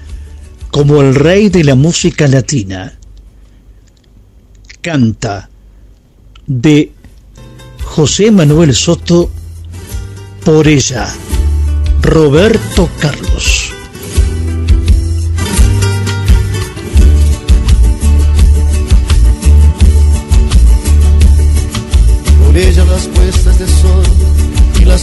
como 0.70 1.00
el 1.00 1.14
rey 1.14 1.48
de 1.48 1.64
la 1.64 1.74
música 1.74 2.28
latina. 2.28 2.98
Canta 4.82 5.48
de 6.46 6.92
José 7.82 8.30
Manuel 8.30 8.74
Soto 8.74 9.30
por 10.44 10.68
ella, 10.68 11.08
Roberto 12.02 12.90
Carlos. 13.00 13.77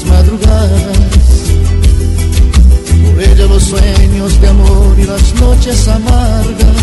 Madrugadas. 0.03 0.97
Por 3.05 3.23
ella 3.23 3.45
los 3.45 3.63
sueños 3.63 4.41
de 4.41 4.47
amor 4.47 4.95
y 4.99 5.03
las 5.03 5.33
noches 5.35 5.87
amargas. 5.87 6.81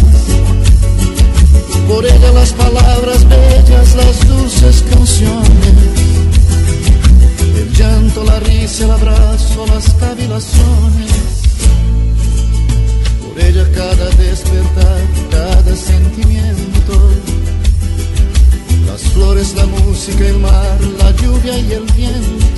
Por 1.88 2.06
ella 2.06 2.32
las 2.32 2.52
palabras 2.52 3.28
bellas, 3.28 3.96
las 3.96 4.28
dulces 4.28 4.84
canciones. 4.88 5.74
El 7.60 7.72
llanto, 7.74 8.24
la 8.24 8.40
risa, 8.40 8.84
el 8.84 8.92
abrazo, 8.92 9.66
las 9.66 9.92
cavilaciones. 9.94 11.12
Por 13.20 13.44
ella 13.44 13.66
cada 13.74 14.08
despertar, 14.10 15.02
cada 15.30 15.76
sentimiento 15.76 16.62
las 18.92 19.02
flores, 19.12 19.54
la 19.54 19.64
música, 19.64 20.26
el 20.26 20.38
mar, 20.38 20.78
la 20.98 21.10
lluvia 21.12 21.58
y 21.58 21.72
el 21.72 21.84
viento. 21.96 22.51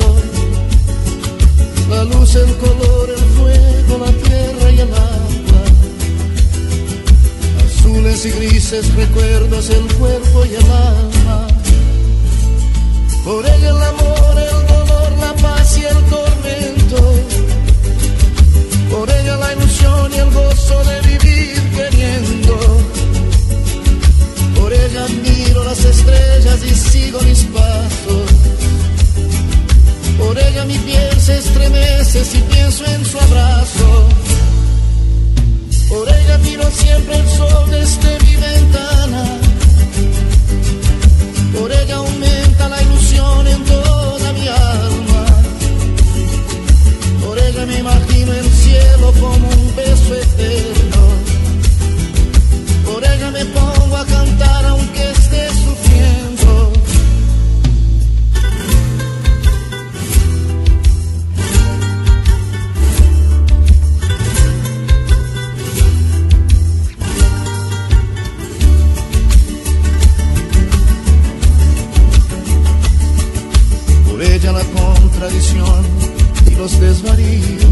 La 2.05 2.17
luz, 2.17 2.35
el 2.35 2.55
color, 2.57 3.11
el 3.11 3.25
fuego, 3.37 4.05
la 4.05 4.13
tierra 4.13 4.71
y 4.71 4.81
el 4.81 4.93
agua. 4.93 5.63
Azules 7.67 8.27
y 8.27 8.31
grises 8.31 8.95
recuerdos, 8.95 9.71
el 9.71 9.87
cuerpo 9.95 10.45
y 10.45 10.55
el 10.55 10.71
alma. 10.71 11.47
Por 13.25 13.47
ella 13.47 13.71
el 13.71 13.83
amor, 13.83 14.37
el 14.37 14.67
dolor, 14.67 15.13
la 15.19 15.35
paz 15.35 15.79
y 15.79 15.85
el 15.85 15.97
tormento. 16.05 17.15
Por 18.91 19.11
ella 19.11 19.37
la 19.37 19.53
ilusión 19.55 20.13
y 20.13 20.17
el 20.17 20.31
gozo 20.31 20.85
de 20.85 21.01
vivir 21.09 21.63
queriendo 21.75 22.59
por 24.57 24.73
ella 24.73 25.07
miro 25.23 25.65
las 25.65 25.85
estrellas 25.85 26.59
y 26.65 26.75
sigo 26.75 27.21
mis 27.21 27.45
pasos. 27.45 28.31
Por 30.19 30.39
ella 30.39 30.65
mi 30.65 30.79
piel 30.79 31.21
se 31.21 31.39
estremece 31.39 32.25
si 32.25 32.39
pienso 32.43 32.85
en 32.87 33.05
su 33.05 33.19
abrazo. 33.19 34.09
Por 35.89 36.09
ella 36.09 36.39
miro 36.39 36.71
siempre 36.71 37.17
el 37.17 37.29
sol 37.29 37.71
desde 37.71 38.19
mi 38.25 38.37
ventana. 38.37 39.25
Por 41.59 41.71
ella 41.71 41.97
aumenta 41.97 42.69
la 42.69 42.83
ilusión 42.83 43.47
en 43.47 43.65
toda 43.65 44.33
mi 44.33 44.49
alma. 44.49 45.27
Por 47.25 47.39
ella 47.39 47.67
me 47.67 47.79
imagino 47.79 48.33
el 48.33 48.51
cielo 48.51 49.13
como 49.21 49.49
un 49.49 49.77
beso 49.77 50.15
eterno. 50.15 51.03
Por 52.87 53.05
ella 53.05 53.31
me 53.31 53.45
pongo 53.47 53.97
a 53.97 54.07
cantar 54.07 54.65
aunque 54.67 55.14
y 76.47 76.55
los 76.57 76.81
desvaríos. 76.81 77.65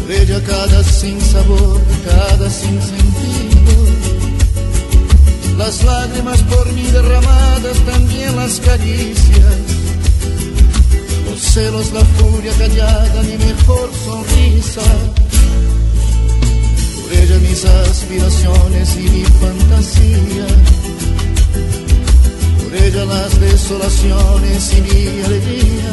Por 0.00 0.12
ella 0.12 0.42
cada 0.42 0.82
sin 0.82 1.20
sabor, 1.20 1.80
cada 2.04 2.50
sin 2.50 2.80
sentido. 2.80 3.84
Las 5.58 5.82
lágrimas 5.84 6.40
por 6.42 6.72
mí 6.72 6.82
derramadas, 6.82 7.76
también 7.84 8.36
las 8.36 8.60
caricias. 8.60 9.56
Los 11.28 11.40
celos, 11.40 11.92
la 11.92 12.04
furia 12.16 12.52
callada, 12.52 13.22
mi 13.22 13.36
mejor 13.36 13.90
sonrisa. 14.04 14.82
Por 17.02 17.12
ella 17.12 17.38
mis 17.38 17.64
aspiraciones 17.64 18.96
y 18.96 19.10
mi 19.10 19.24
fantasía. 19.24 20.46
Por 22.68 22.76
ella 22.76 23.04
las 23.06 23.40
desolaciones 23.40 24.72
y 24.76 24.82
mi 24.82 25.22
alegría. 25.24 25.90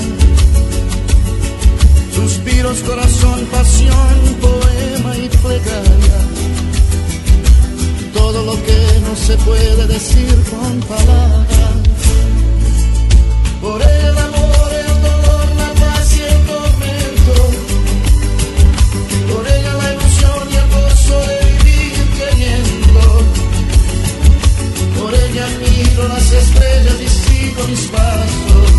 Suspiros, 2.14 2.80
corazón, 2.80 3.46
pasión, 3.50 4.18
poema 4.42 5.16
y 5.16 5.30
plegaria. 5.30 6.20
Todo 8.14 8.44
lo 8.44 8.62
que 8.66 9.00
no 9.08 9.16
se 9.16 9.38
puede 9.38 9.88
decir 9.88 10.36
con 10.50 10.82
palabras. 10.82 11.48
Por 13.62 13.82
el 13.82 14.18
amor, 14.18 14.55
Ella 25.36 25.48
miro 25.60 26.08
las 26.08 26.32
estrellas 26.32 26.96
y 27.02 27.10
sigo 27.10 27.68
mis 27.68 27.88
pasos. 27.88 28.72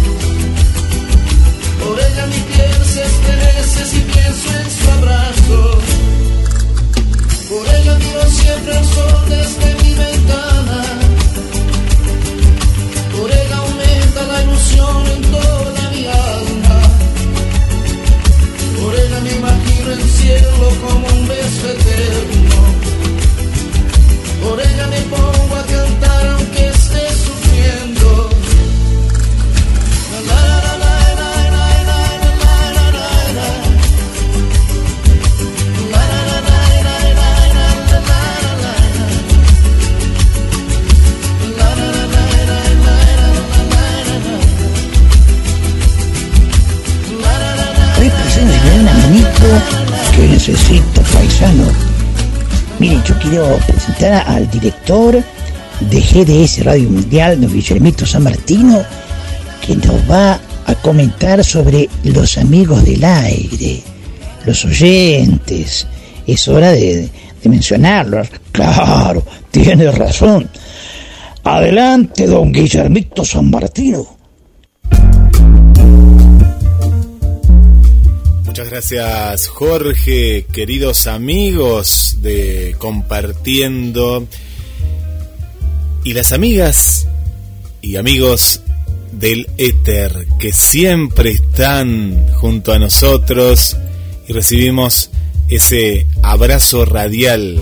Por 1.84 2.00
ella 2.00 2.26
mi 2.28 2.40
piel 2.50 2.84
se 2.94 3.02
estremece 3.04 3.84
si 3.84 4.00
pienso 4.00 4.48
en 4.60 4.70
su 4.70 4.90
abrazo. 4.90 5.78
Por 7.50 7.74
ella 7.74 7.98
miro 7.98 8.22
siempre 8.30 8.78
el 8.78 8.84
sol 8.86 9.24
desde 9.28 9.68
mi 9.82 9.94
ventana. 9.96 10.82
Por 13.14 13.30
ella 13.30 13.56
aumenta 13.58 14.22
la 14.26 14.42
ilusión 14.44 15.06
en 15.14 15.22
toda 15.30 15.90
mi 15.90 16.06
alma. 16.06 16.80
Por 18.80 18.94
ella 18.94 19.20
me 19.20 19.32
imagino 19.34 19.92
el 19.92 20.02
cielo 20.08 20.72
como 20.80 21.06
un 21.06 21.28
beso 21.28 21.68
eterno. 21.68 23.05
Por 24.42 24.60
ella 24.60 24.86
me 24.88 25.00
pongo 25.02 25.56
a 25.56 25.62
cantar 25.66 26.26
aunque 26.26 26.68
esté 26.68 27.15
presentar 53.58 54.24
al 54.28 54.50
director 54.50 55.22
de 55.80 56.00
GDS 56.00 56.64
Radio 56.64 56.88
Mundial, 56.90 57.40
don 57.40 57.52
Guillermito 57.52 58.06
San 58.06 58.22
Martino, 58.22 58.82
que 59.64 59.76
nos 59.76 60.10
va 60.10 60.40
a 60.66 60.74
comentar 60.76 61.44
sobre 61.44 61.88
los 62.04 62.38
amigos 62.38 62.84
del 62.84 63.04
aire, 63.04 63.82
los 64.44 64.64
oyentes. 64.64 65.86
Es 66.26 66.48
hora 66.48 66.72
de, 66.72 67.08
de 67.42 67.48
mencionarlos. 67.48 68.28
Claro, 68.52 69.24
tiene 69.50 69.90
razón. 69.90 70.48
Adelante, 71.44 72.26
don 72.26 72.52
Guillermito 72.52 73.24
San 73.24 73.50
Martino. 73.50 74.15
Muchas 78.56 78.70
gracias 78.70 79.48
Jorge, 79.48 80.46
queridos 80.50 81.06
amigos 81.06 82.20
de 82.22 82.74
Compartiendo. 82.78 84.26
Y 86.04 86.14
las 86.14 86.32
amigas 86.32 87.06
y 87.82 87.96
amigos 87.96 88.62
del 89.12 89.50
éter 89.58 90.26
que 90.38 90.54
siempre 90.54 91.32
están 91.32 92.28
junto 92.32 92.72
a 92.72 92.78
nosotros 92.78 93.76
y 94.26 94.32
recibimos 94.32 95.10
ese 95.50 96.06
abrazo 96.22 96.86
radial 96.86 97.60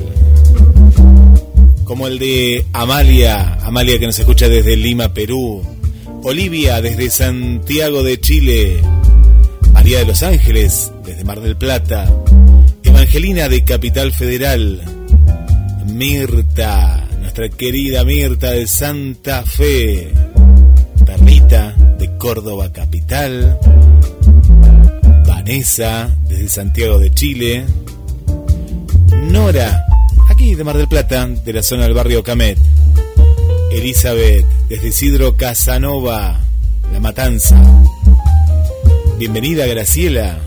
como 1.82 2.06
el 2.06 2.20
de 2.20 2.66
Amalia, 2.72 3.54
Amalia 3.64 3.98
que 3.98 4.06
nos 4.06 4.20
escucha 4.20 4.48
desde 4.48 4.76
Lima, 4.76 5.12
Perú, 5.12 5.60
Olivia 6.22 6.80
desde 6.80 7.10
Santiago 7.10 8.04
de 8.04 8.20
Chile, 8.20 8.80
María 9.84 9.98
de 9.98 10.06
los 10.06 10.22
Ángeles, 10.22 10.90
desde 11.04 11.24
Mar 11.24 11.42
del 11.42 11.58
Plata, 11.58 12.10
Evangelina 12.82 13.50
de 13.50 13.64
Capital 13.64 14.12
Federal, 14.12 14.80
Mirta, 15.84 17.06
nuestra 17.20 17.50
querida 17.50 18.02
Mirta 18.02 18.52
de 18.52 18.66
Santa 18.66 19.42
Fe, 19.42 20.10
Perlita 21.04 21.74
de 21.98 22.16
Córdoba 22.16 22.72
Capital, 22.72 23.58
Vanessa 25.26 26.16
desde 26.28 26.48
Santiago 26.48 26.98
de 26.98 27.12
Chile, 27.12 27.66
Nora, 29.30 29.84
aquí 30.30 30.54
de 30.54 30.64
Mar 30.64 30.78
del 30.78 30.88
Plata, 30.88 31.26
de 31.26 31.52
la 31.52 31.62
zona 31.62 31.82
del 31.82 31.92
barrio 31.92 32.22
Camet, 32.22 32.58
Elizabeth 33.70 34.46
desde 34.66 34.88
Isidro 34.88 35.36
Casanova, 35.36 36.40
La 36.90 37.00
Matanza, 37.00 37.62
Bienvenida 39.18 39.64
Graciela. 39.66 40.40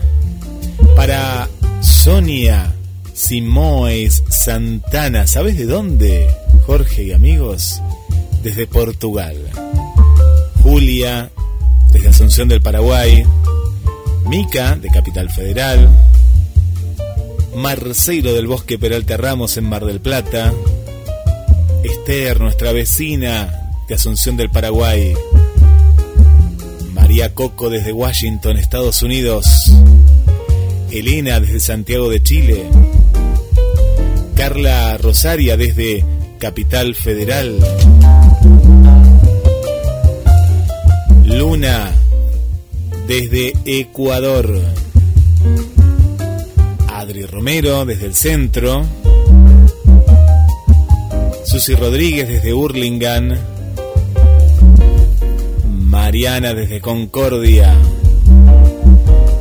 Para 0.94 1.48
Sonia 1.80 2.74
Simoes 3.14 4.22
Santana. 4.28 5.26
¿Sabes 5.26 5.56
de 5.56 5.64
dónde, 5.64 6.28
Jorge 6.66 7.04
y 7.04 7.12
amigos? 7.12 7.80
Desde 8.42 8.66
Portugal. 8.66 9.36
Julia, 10.62 11.30
desde 11.92 12.08
Asunción 12.08 12.48
del 12.48 12.60
Paraguay. 12.60 13.24
Mica, 14.26 14.76
de 14.76 14.88
Capital 14.90 15.30
Federal. 15.30 15.88
Marcelo 17.56 18.34
del 18.34 18.46
Bosque 18.46 18.78
Peralta 18.78 19.16
Ramos 19.16 19.56
en 19.56 19.64
Mar 19.64 19.86
del 19.86 20.00
Plata. 20.00 20.52
Esther, 21.82 22.38
nuestra 22.38 22.72
vecina 22.72 23.72
de 23.88 23.94
Asunción 23.94 24.36
del 24.36 24.50
Paraguay. 24.50 25.14
María 27.08 27.34
Coco 27.34 27.70
desde 27.70 27.90
Washington, 27.90 28.58
Estados 28.58 29.00
Unidos. 29.02 29.72
Elena 30.90 31.40
desde 31.40 31.58
Santiago 31.58 32.10
de 32.10 32.22
Chile. 32.22 32.66
Carla 34.36 34.98
Rosaria 34.98 35.56
desde 35.56 36.04
Capital 36.36 36.94
Federal. 36.94 37.58
Luna 41.24 41.92
desde 43.06 43.54
Ecuador. 43.64 44.60
Adri 46.88 47.24
Romero 47.24 47.86
desde 47.86 48.04
el 48.04 48.14
centro. 48.14 48.84
Susi 51.46 51.74
Rodríguez 51.74 52.28
desde 52.28 52.52
Hurlingham. 52.52 53.57
Mariana 55.88 56.52
desde 56.52 56.82
Concordia. 56.82 57.74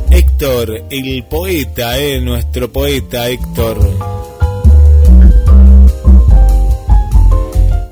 Héctor, 0.10 0.86
el 0.90 1.26
poeta, 1.26 2.00
eh, 2.00 2.22
nuestro 2.22 2.72
poeta 2.72 3.28
Héctor. 3.28 3.78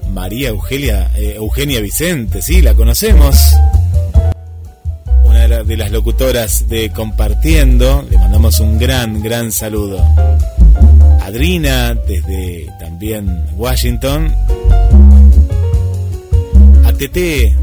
María 0.09 0.49
Eugenia, 0.49 1.11
eh, 1.15 1.33
Eugenia 1.35 1.81
Vicente, 1.81 2.41
sí, 2.41 2.61
la 2.61 2.73
conocemos. 2.73 3.35
Una 5.25 5.63
de 5.63 5.75
las 5.75 5.91
locutoras 5.91 6.69
de 6.69 6.91
Compartiendo, 6.91 8.07
le 8.09 8.17
mandamos 8.17 8.61
un 8.61 8.79
gran, 8.79 9.21
gran 9.21 9.51
saludo. 9.51 10.01
Adrina, 11.21 11.93
desde 11.93 12.67
también 12.79 13.47
Washington. 13.57 14.33
A 16.85 16.93
Tete, 16.93 17.53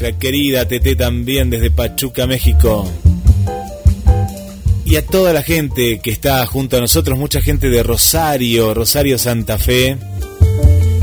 nuestra 0.00 0.18
querida 0.18 0.66
Tete 0.66 0.96
también 0.96 1.50
desde 1.50 1.70
Pachuca, 1.70 2.26
México. 2.26 2.90
Y 4.86 4.96
a 4.96 5.04
toda 5.04 5.34
la 5.34 5.42
gente 5.42 6.00
que 6.00 6.10
está 6.10 6.46
junto 6.46 6.78
a 6.78 6.80
nosotros, 6.80 7.18
mucha 7.18 7.42
gente 7.42 7.68
de 7.68 7.82
Rosario, 7.82 8.72
Rosario 8.72 9.18
Santa 9.18 9.58
Fe 9.58 9.98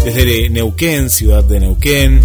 desde 0.04 0.50
Neuquén, 0.50 1.12
ciudad 1.12 1.44
de 1.44 1.60
Neuquén, 1.60 2.22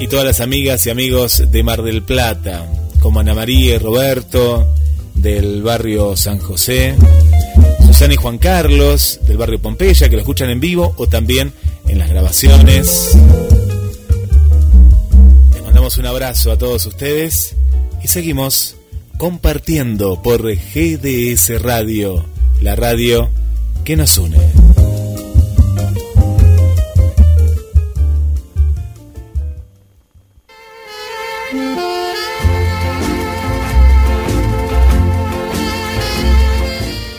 y 0.00 0.06
todas 0.08 0.24
las 0.24 0.40
amigas 0.40 0.86
y 0.86 0.90
amigos 0.90 1.42
de 1.50 1.62
Mar 1.62 1.82
del 1.82 2.02
Plata, 2.02 2.66
como 3.00 3.20
Ana 3.20 3.34
María 3.34 3.74
y 3.74 3.78
Roberto, 3.78 4.74
del 5.14 5.62
barrio 5.62 6.16
San 6.16 6.38
José, 6.38 6.94
Susana 7.86 8.14
y 8.14 8.16
Juan 8.16 8.38
Carlos, 8.38 9.20
del 9.26 9.36
barrio 9.36 9.60
Pompeya, 9.60 10.08
que 10.08 10.16
lo 10.16 10.22
escuchan 10.22 10.48
en 10.48 10.60
vivo 10.60 10.94
o 10.96 11.06
también 11.08 11.52
en 11.88 11.98
las 11.98 12.08
grabaciones. 12.08 13.10
Un 15.84 16.06
abrazo 16.06 16.50
a 16.50 16.56
todos 16.56 16.86
ustedes 16.86 17.54
y 18.02 18.08
seguimos 18.08 18.76
compartiendo 19.18 20.22
por 20.22 20.40
GDS 20.42 21.60
Radio, 21.60 22.24
la 22.62 22.74
radio 22.74 23.28
que 23.84 23.94
nos 23.94 24.16
une. 24.16 24.38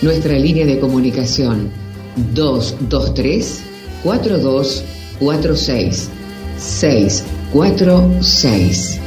Nuestra 0.01 0.39
línea 0.39 0.65
de 0.65 0.79
comunicación 0.79 1.69
223 2.33 3.61
4246 4.03 6.09
646. 7.55 8.99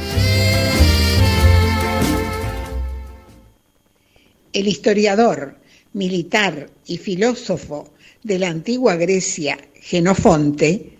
El 4.53 4.67
historiador, 4.67 5.55
militar 5.93 6.67
y 6.87 6.97
filósofo 6.97 7.93
de 8.23 8.39
la 8.39 8.49
antigua 8.49 8.95
Grecia, 8.95 9.55
Genofonte, 9.75 10.97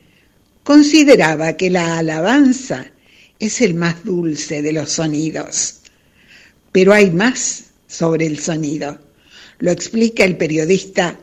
consideraba 0.64 1.58
que 1.58 1.72
la 1.72 1.98
alabanza 1.98 2.86
es 3.40 3.62
el 3.62 3.74
más 3.74 4.04
dulce 4.04 4.62
de 4.62 4.74
los 4.74 4.92
sonidos. 4.92 5.80
Pero 6.72 6.94
hay 6.94 7.10
más 7.10 7.72
sobre 7.88 8.28
el 8.28 8.38
sonido. 8.38 9.00
Lo 9.58 9.72
explica 9.72 10.24
el 10.24 10.38
periodista 10.38 11.18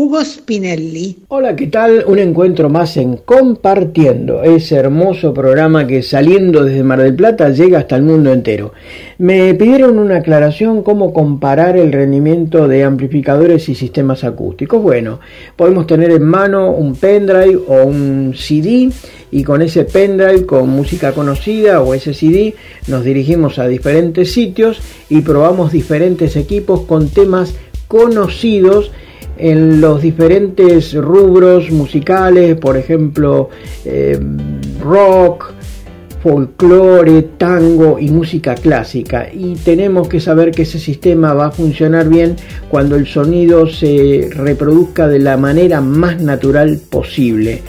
Hugo 0.00 0.24
Spinelli. 0.24 1.24
Hola, 1.26 1.56
¿qué 1.56 1.66
tal? 1.66 2.04
Un 2.06 2.20
encuentro 2.20 2.68
más 2.68 2.96
en 2.96 3.16
Compartiendo, 3.16 4.44
ese 4.44 4.76
hermoso 4.76 5.34
programa 5.34 5.88
que 5.88 6.04
saliendo 6.04 6.62
desde 6.62 6.84
Mar 6.84 7.02
del 7.02 7.16
Plata 7.16 7.50
llega 7.50 7.80
hasta 7.80 7.96
el 7.96 8.02
mundo 8.02 8.32
entero. 8.32 8.72
Me 9.18 9.52
pidieron 9.54 9.98
una 9.98 10.18
aclaración 10.18 10.84
cómo 10.84 11.12
comparar 11.12 11.76
el 11.76 11.90
rendimiento 11.90 12.68
de 12.68 12.84
amplificadores 12.84 13.68
y 13.70 13.74
sistemas 13.74 14.22
acústicos. 14.22 14.80
Bueno, 14.80 15.18
podemos 15.56 15.88
tener 15.88 16.12
en 16.12 16.22
mano 16.22 16.70
un 16.70 16.94
pendrive 16.94 17.58
o 17.66 17.82
un 17.82 18.34
CD 18.36 18.90
y 19.32 19.42
con 19.42 19.62
ese 19.62 19.82
pendrive 19.82 20.46
con 20.46 20.68
música 20.68 21.10
conocida 21.10 21.82
o 21.82 21.92
ese 21.92 22.14
CD 22.14 22.54
nos 22.86 23.02
dirigimos 23.02 23.58
a 23.58 23.66
diferentes 23.66 24.32
sitios 24.32 24.80
y 25.10 25.22
probamos 25.22 25.72
diferentes 25.72 26.36
equipos 26.36 26.82
con 26.82 27.08
temas 27.08 27.52
conocidos 27.88 28.92
en 29.38 29.80
los 29.80 30.02
diferentes 30.02 30.94
rubros 30.94 31.70
musicales, 31.70 32.56
por 32.56 32.76
ejemplo, 32.76 33.50
eh, 33.84 34.18
rock, 34.82 35.52
folclore, 36.22 37.22
tango 37.38 37.98
y 37.98 38.10
música 38.10 38.54
clásica. 38.54 39.28
Y 39.32 39.54
tenemos 39.54 40.08
que 40.08 40.20
saber 40.20 40.50
que 40.50 40.62
ese 40.62 40.78
sistema 40.78 41.32
va 41.34 41.46
a 41.46 41.50
funcionar 41.50 42.08
bien 42.08 42.36
cuando 42.68 42.96
el 42.96 43.06
sonido 43.06 43.66
se 43.68 44.28
reproduzca 44.32 45.08
de 45.08 45.20
la 45.20 45.36
manera 45.36 45.80
más 45.80 46.20
natural 46.20 46.78
posible. 46.90 47.62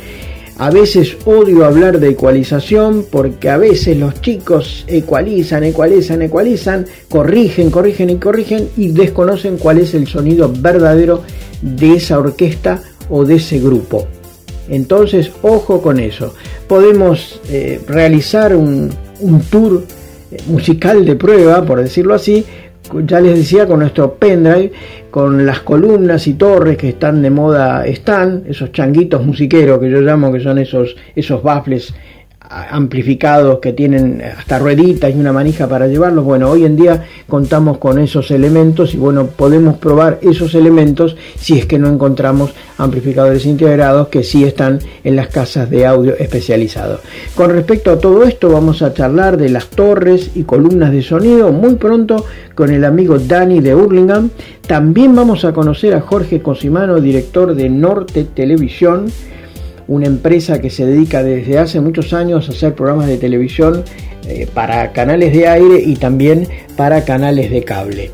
A 0.60 0.72
veces 0.72 1.15
odio 1.23 1.64
hablar 1.64 2.02
de 2.02 2.10
ecualización 2.10 3.06
porque 3.10 3.49
a 3.49 3.56
veces 3.56 3.95
los 3.95 4.19
chicos 4.19 4.84
ecualizan, 4.88 5.64
ecualizan, 5.64 6.22
ecualizan, 6.22 6.86
corrigen, 7.07 7.72
corrigen 7.72 8.10
y 8.10 8.15
corrigen 8.18 8.68
y 8.76 8.90
desconocen 8.90 9.57
cuál 9.57 9.77
es 9.77 9.94
el 9.94 10.06
sonido 10.06 10.52
verdadero 10.53 11.23
de 11.61 11.94
esa 11.94 12.19
orquesta 12.19 12.84
o 13.10 13.23
de 13.23 13.36
ese 13.36 13.61
grupo. 13.61 14.06
Entonces, 14.68 15.31
ojo 15.44 15.81
con 15.81 15.98
eso. 15.98 16.36
Podemos 16.68 17.40
eh, 17.49 17.80
realizar 17.88 18.53
un, 18.53 18.90
un 19.22 19.40
tour 19.44 19.86
eh, 20.30 20.38
musical 20.48 21.06
de 21.06 21.15
prueba, 21.15 21.65
por 21.65 21.81
decirlo 21.81 22.14
así, 22.14 22.44
ya 23.06 23.20
les 23.20 23.38
decía, 23.38 23.66
con 23.66 23.80
nuestro 23.80 24.14
pendrive, 24.16 24.72
con 25.10 25.45
las 25.45 25.61
columnas 25.61 26.28
y 26.28 26.34
torres 26.34 26.78
que 26.78 26.90
están 26.90 27.22
de 27.22 27.30
moda, 27.30 27.86
están, 27.86 28.44
esos 28.48 28.72
changuitos 28.72 29.26
musiqueros 29.26 29.80
que 29.80 29.90
yo 29.90 30.02
llamo, 30.02 30.32
que 30.32 30.40
son 30.40 30.57
esos, 30.57 30.95
esos 31.16 31.41
baffles 31.41 31.94
amplificados 32.41 33.60
que 33.60 33.74
tienen 33.74 34.22
hasta 34.22 34.60
rueditas 34.60 35.14
y 35.14 35.20
una 35.20 35.34
manija 35.34 35.68
para 35.68 35.88
llevarlos. 35.88 36.24
Bueno, 36.26 36.49
hoy 36.49 36.66
en 36.66 36.76
día 36.76 37.06
contamos 37.28 37.78
con 37.78 37.99
esos 37.99 38.32
elementos 38.32 38.94
y 38.94 38.98
bueno, 38.98 39.28
podemos 39.28 39.78
probar 39.78 40.20
esos 40.22 40.56
elementos 40.56 41.16
si 41.38 41.60
es 41.60 41.66
que 41.66 41.78
no 41.78 41.90
encontramos 41.90 42.53
amplificadores 42.78 43.45
integrados 43.45 44.07
que 44.07 44.24
sí 44.24 44.45
están 44.45 44.80
en 45.03 45.16
las 45.16 45.28
casas 45.28 45.70
de 45.70 45.86
audio 45.86 46.16
especializados. 46.18 47.02
Con 47.36 47.52
respecto 47.52 47.91
a 47.91 47.99
todo 47.99 48.24
esto, 48.24 48.49
vamos 48.49 48.82
a 48.82 48.94
charlar 48.94 49.38
de 49.38 49.49
las 49.49 49.68
torres 49.68 50.32
y 50.34 50.44
columnas 50.44 50.91
de 50.91 51.03
sonido 51.03 51.52
muy 51.52 51.76
pronto 51.76 52.26
con 52.56 52.72
el 52.72 52.84
amigo 52.84 53.20
Dani 53.20 53.60
de 53.60 53.76
Hurlingham. 53.76 54.30
También 54.66 55.16
vamos 55.16 55.45
a 55.45 55.53
conocer 55.53 55.94
a 55.94 56.02
Jorge 56.02 56.41
Cosimano, 56.41 56.99
director 56.99 57.53
de 57.53 57.70
Norte 57.70 58.24
Televisión 58.24 59.07
una 59.90 60.06
empresa 60.06 60.61
que 60.61 60.70
se 60.70 60.86
dedica 60.86 61.24
desde 61.24 61.57
hace 61.57 61.82
muchos 61.82 62.14
años 62.14 62.48
a 62.48 62.52
hacer 62.52 62.76
programas 62.76 63.07
de 63.07 63.18
televisión 63.18 63.84
eh, 64.28 64.48
para 64.53 64.91
canales 64.94 65.34
de 65.34 65.48
aire 65.48 65.82
y 65.84 65.95
también 65.95 66.48
para 66.78 67.03
canales 67.03 67.49
de 67.49 67.64
cable. 67.64 68.11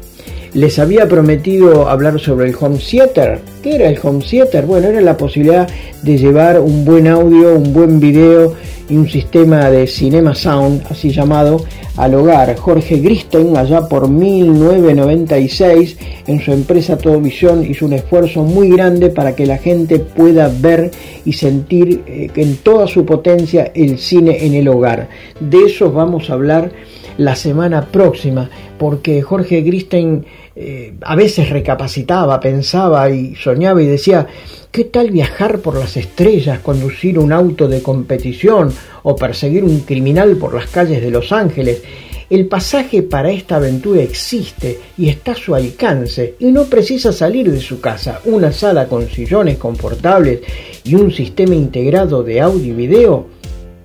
Les 0.53 0.80
había 0.80 1.10
prometido 1.10 1.89
hablar 1.89 2.18
sobre 2.18 2.47
el 2.47 2.56
home 2.57 2.80
theater. 2.80 3.39
¿Qué 3.61 3.76
era 3.76 3.89
el 3.89 3.99
home 4.02 4.23
theater? 4.23 4.65
Bueno, 4.65 4.88
era 4.88 5.02
la 5.02 5.18
posibilidad 5.18 5.68
de 6.02 6.18
llevar 6.18 6.61
un 6.61 6.85
buen 6.85 7.07
audio, 7.07 7.53
un 7.56 7.73
buen 7.73 7.99
video 7.99 8.56
y 8.90 8.95
un 8.95 9.10
sistema 9.10 9.70
de 9.70 9.88
Cinema 9.88 10.36
Sound, 10.36 10.84
así 10.90 11.12
llamado, 11.12 11.64
al 11.98 12.14
hogar. 12.14 12.56
Jorge 12.57 12.98
Gristen, 12.98 13.56
allá 13.57 13.88
por 13.88 14.10
1996, 14.10 15.98
en 16.28 16.41
su 16.41 16.52
empresa 16.52 16.98
Todo 16.98 17.20
Visión, 17.20 17.66
hizo 17.70 17.86
un 17.86 17.94
esfuerzo 17.94 18.44
muy 18.44 18.70
grande 18.70 19.10
para 19.10 19.36
que 19.36 19.45
la 19.45 19.57
gente 19.57 19.99
pueda 19.99 20.49
ver 20.49 20.91
y 21.26 21.34
sentir 21.34 22.03
eh, 22.07 22.30
en 22.36 22.57
toda 22.57 22.88
su 22.88 23.06
potencia 23.06 23.72
el 23.74 23.98
cine 23.98 24.45
en 24.45 24.53
el 24.53 24.68
hogar. 24.68 25.10
De 25.40 25.64
eso 25.66 25.91
vamos 25.91 26.30
a 26.30 26.34
hablar 26.34 26.72
la 27.17 27.35
semana 27.35 27.85
próxima, 27.85 28.49
porque 28.77 29.21
Jorge 29.21 29.61
Gristen 29.61 30.25
eh, 30.55 30.93
a 31.01 31.15
veces 31.15 31.49
recapacitaba, 31.49 32.39
pensaba 32.39 33.09
y 33.09 33.35
soñaba 33.35 33.81
y 33.81 33.87
decía, 33.87 34.27
¿qué 34.71 34.85
tal 34.85 35.11
viajar 35.11 35.59
por 35.59 35.75
las 35.75 35.97
estrellas, 35.97 36.59
conducir 36.59 37.19
un 37.19 37.31
auto 37.31 37.67
de 37.67 37.81
competición 37.81 38.71
o 39.03 39.15
perseguir 39.15 39.63
un 39.63 39.81
criminal 39.81 40.35
por 40.37 40.53
las 40.53 40.67
calles 40.67 41.01
de 41.01 41.11
Los 41.11 41.31
Ángeles? 41.31 41.81
El 42.27 42.47
pasaje 42.47 43.03
para 43.03 43.29
esta 43.29 43.57
aventura 43.57 44.01
existe 44.01 44.79
y 44.97 45.09
está 45.09 45.33
a 45.33 45.35
su 45.35 45.53
alcance 45.53 46.33
y 46.39 46.51
no 46.51 46.63
precisa 46.65 47.11
salir 47.11 47.51
de 47.51 47.61
su 47.61 47.79
casa. 47.79 48.19
Una 48.25 48.51
sala 48.51 48.87
con 48.87 49.07
sillones 49.07 49.57
confortables 49.57 50.39
y 50.83 50.95
un 50.95 51.11
sistema 51.11 51.53
integrado 51.53 52.23
de 52.23 52.41
audio 52.41 52.73
y 52.73 52.75
video 52.75 53.27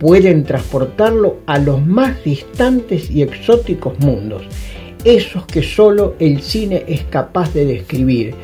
pueden 0.00 0.44
transportarlo 0.44 1.36
a 1.46 1.58
los 1.58 1.86
más 1.86 2.24
distantes 2.24 3.10
y 3.10 3.22
exóticos 3.22 3.98
mundos, 4.00 4.42
esos 5.04 5.46
que 5.46 5.62
solo 5.62 6.14
el 6.18 6.42
cine 6.42 6.84
es 6.88 7.04
capaz 7.04 7.52
de 7.52 7.66
describir. 7.66 8.34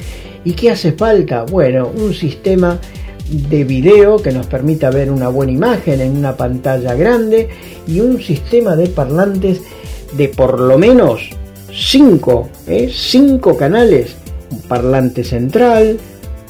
¿Y 0.45 0.53
qué 0.53 0.71
hace 0.71 0.93
falta? 0.93 1.45
Bueno, 1.45 1.91
un 1.93 2.15
sistema 2.15 2.79
de 3.29 3.65
video 3.65 4.19
que 4.19 4.31
nos 4.31 4.47
permita 4.47 4.91
ver 4.91 5.11
una 5.11 5.29
buena 5.29 5.53
imagen 5.53 6.01
en 6.01 6.17
una 6.17 6.37
pantalla 6.37 6.95
grande 6.95 7.49
y 7.89 8.01
un 8.01 8.21
sistema 8.21 8.77
de 8.77 8.89
parlantes 8.89 9.63
de 10.17 10.29
por 10.29 10.61
lo 10.61 10.79
menos 10.79 11.31
5, 11.73 12.49
¿eh? 12.69 12.93
canales, 13.59 14.15
un 14.51 14.61
parlante 14.61 15.25
central, 15.25 15.99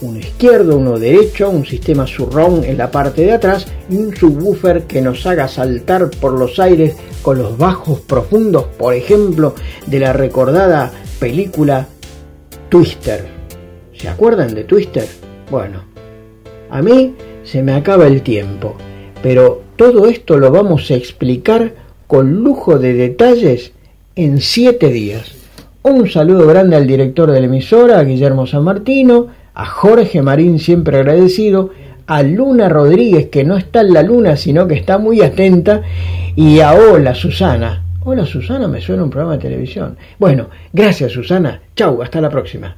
uno 0.02 0.18
izquierdo, 0.18 0.76
uno 0.76 0.98
derecho, 0.98 1.50
un 1.50 1.64
sistema 1.64 2.06
surround 2.06 2.64
en 2.64 2.78
la 2.78 2.90
parte 2.90 3.22
de 3.22 3.32
atrás 3.32 3.66
y 3.90 3.96
un 3.96 4.14
subwoofer 4.14 4.84
que 4.84 5.00
nos 5.00 5.26
haga 5.26 5.48
saltar 5.48 6.10
por 6.10 6.38
los 6.38 6.58
aires 6.58 6.96
con 7.22 7.38
los 7.38 7.56
bajos 7.56 8.00
profundos, 8.00 8.64
por 8.78 8.94
ejemplo, 8.94 9.54
de 9.86 10.00
la 10.00 10.12
recordada 10.12 10.92
película 11.18 11.86
Twister. 12.68 13.26
¿Se 13.94 14.08
acuerdan 14.08 14.54
de 14.54 14.64
Twister? 14.64 15.06
Bueno, 15.50 15.84
a 16.70 16.82
mí 16.82 17.14
se 17.44 17.62
me 17.62 17.74
acaba 17.74 18.06
el 18.06 18.22
tiempo, 18.22 18.74
pero 19.22 19.62
todo 19.76 20.06
esto 20.06 20.36
lo 20.36 20.50
vamos 20.50 20.90
a 20.90 20.94
explicar 20.94 21.72
con 22.06 22.42
lujo 22.42 22.78
de 22.78 22.94
detalles 22.94 23.72
en 24.14 24.40
siete 24.40 24.88
días. 24.88 25.32
Un 25.82 26.08
saludo 26.08 26.46
grande 26.46 26.76
al 26.76 26.86
director 26.86 27.30
de 27.30 27.40
la 27.40 27.46
emisora, 27.46 28.02
Guillermo 28.02 28.46
San 28.46 28.64
Martino, 28.64 29.28
a 29.56 29.64
Jorge 29.64 30.20
Marín 30.20 30.58
siempre 30.58 30.98
agradecido, 30.98 31.70
a 32.06 32.22
Luna 32.22 32.68
Rodríguez 32.68 33.28
que 33.30 33.42
no 33.42 33.56
está 33.56 33.80
en 33.80 33.94
la 33.94 34.02
luna 34.02 34.36
sino 34.36 34.68
que 34.68 34.74
está 34.74 34.98
muy 34.98 35.22
atenta 35.22 35.80
y 36.36 36.60
a 36.60 36.74
Hola 36.74 37.14
Susana. 37.14 37.82
Hola 38.04 38.26
Susana, 38.26 38.68
me 38.68 38.80
suena 38.80 39.02
un 39.02 39.10
programa 39.10 39.36
de 39.36 39.42
televisión. 39.42 39.96
Bueno, 40.18 40.48
gracias 40.72 41.10
Susana. 41.10 41.58
Chau, 41.74 42.02
hasta 42.02 42.20
la 42.20 42.28
próxima. 42.28 42.76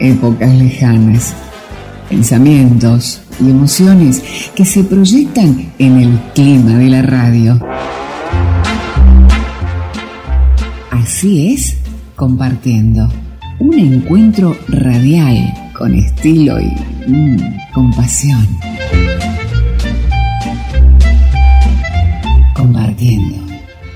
Épocas 0.00 0.54
lejanas, 0.56 1.36
pensamientos 2.10 3.22
y 3.40 3.48
emociones 3.48 4.50
que 4.56 4.64
se 4.64 4.82
proyectan 4.82 5.72
en 5.78 6.00
el 6.00 6.18
clima 6.34 6.78
de 6.78 6.90
la 6.90 7.02
radio. 7.02 7.58
Así 11.04 11.52
es, 11.52 11.76
compartiendo. 12.16 13.06
Un 13.60 13.78
encuentro 13.78 14.56
radial 14.68 15.36
con 15.76 15.94
estilo 15.94 16.58
y 16.58 16.64
mm, 17.06 17.36
compasión. 17.74 18.48
Compartiendo. 22.56 23.36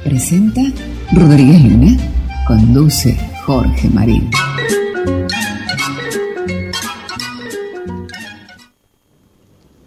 Presenta 0.05 0.61
Rodríguez 1.13 1.65
Luna. 1.65 1.97
Conduce 2.47 3.17
Jorge 3.47 3.89
Marín. 3.89 4.29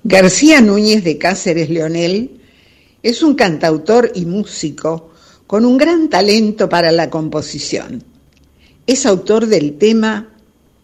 García 0.03 0.59
Núñez 0.59 1.03
de 1.03 1.19
Cáceres 1.19 1.69
Leonel 1.69 2.41
es 3.03 3.21
un 3.21 3.35
cantautor 3.35 4.11
y 4.15 4.25
músico 4.25 5.10
con 5.51 5.65
un 5.65 5.77
gran 5.77 6.07
talento 6.07 6.69
para 6.69 6.93
la 6.93 7.09
composición. 7.09 8.01
Es 8.87 9.05
autor 9.05 9.47
del 9.47 9.77
tema 9.77 10.29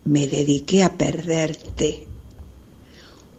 Me 0.04 0.28
dediqué 0.28 0.84
a 0.84 0.92
perderte. 0.92 2.06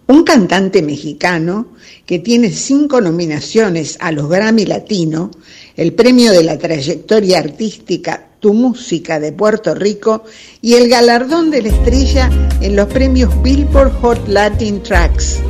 Un 0.07 0.25
cantante 0.25 0.81
mexicano 0.81 1.67
que 2.07 2.19
tiene 2.21 2.51
cinco 2.51 3.03
nominaciones 3.03 3.99
a 4.01 4.11
los 4.11 4.31
Grammy 4.31 4.65
Latino, 4.65 5.31
el 5.77 5.93
premio 5.93 6.33
de 6.33 6.45
la 6.45 6.57
trayectoria 6.57 7.41
artística 7.41 8.31
Tu 8.41 8.55
Música 8.55 9.21
de 9.21 9.33
Puerto 9.33 9.75
Rico 9.75 10.25
y 10.63 10.77
el 10.77 10.89
galardón 10.89 11.51
de 11.51 11.61
la 11.61 11.69
estrella 11.69 12.31
en 12.63 12.75
los 12.75 12.87
premios 12.87 13.31
Billboard 13.43 13.93
Hot 14.01 14.29
Latin 14.29 14.83
Tracks 14.83 15.41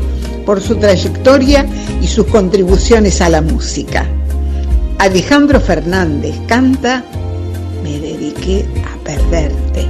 por 0.44 0.60
su 0.60 0.74
trayectoria 0.74 1.64
y 2.02 2.08
sus 2.08 2.26
contribuciones 2.26 3.20
a 3.20 3.28
la 3.28 3.42
música. 3.42 4.17
Alejandro 4.98 5.60
Fernández 5.60 6.34
canta 6.48 7.04
Me 7.84 8.00
dediqué 8.00 8.66
a 8.84 9.04
perderte. 9.04 9.86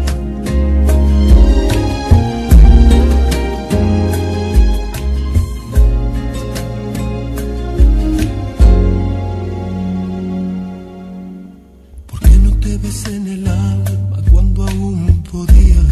¿Por 12.06 12.20
qué 12.20 12.36
no 12.36 12.50
te 12.60 12.76
ves 12.76 13.06
en 13.08 13.26
el 13.28 13.48
alma 13.48 14.18
cuando 14.30 14.68
aún 14.68 15.24
podía? 15.32 15.82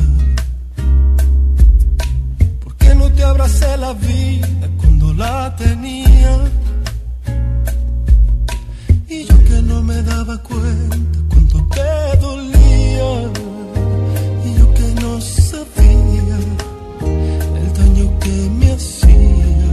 ¿Por 2.63 2.77
qué 2.77 2.95
no 2.95 3.11
te 3.11 3.25
abracé 3.25 3.79
la 3.79 3.95
vida 3.95 4.47
cuando 4.79 5.15
la 5.15 5.57
tenía? 5.57 6.06
Daba 10.27 10.43
cuenta 10.43 10.97
cuánto 11.29 11.59
te 11.75 12.17
dolía. 12.21 13.31
Y 14.45 14.59
yo 14.59 14.75
que 14.75 15.01
no 15.01 15.21
sabía 15.21 16.39
el 17.61 17.73
daño 17.79 18.19
que 18.21 18.51
me 18.59 18.73
hacía. 18.73 19.71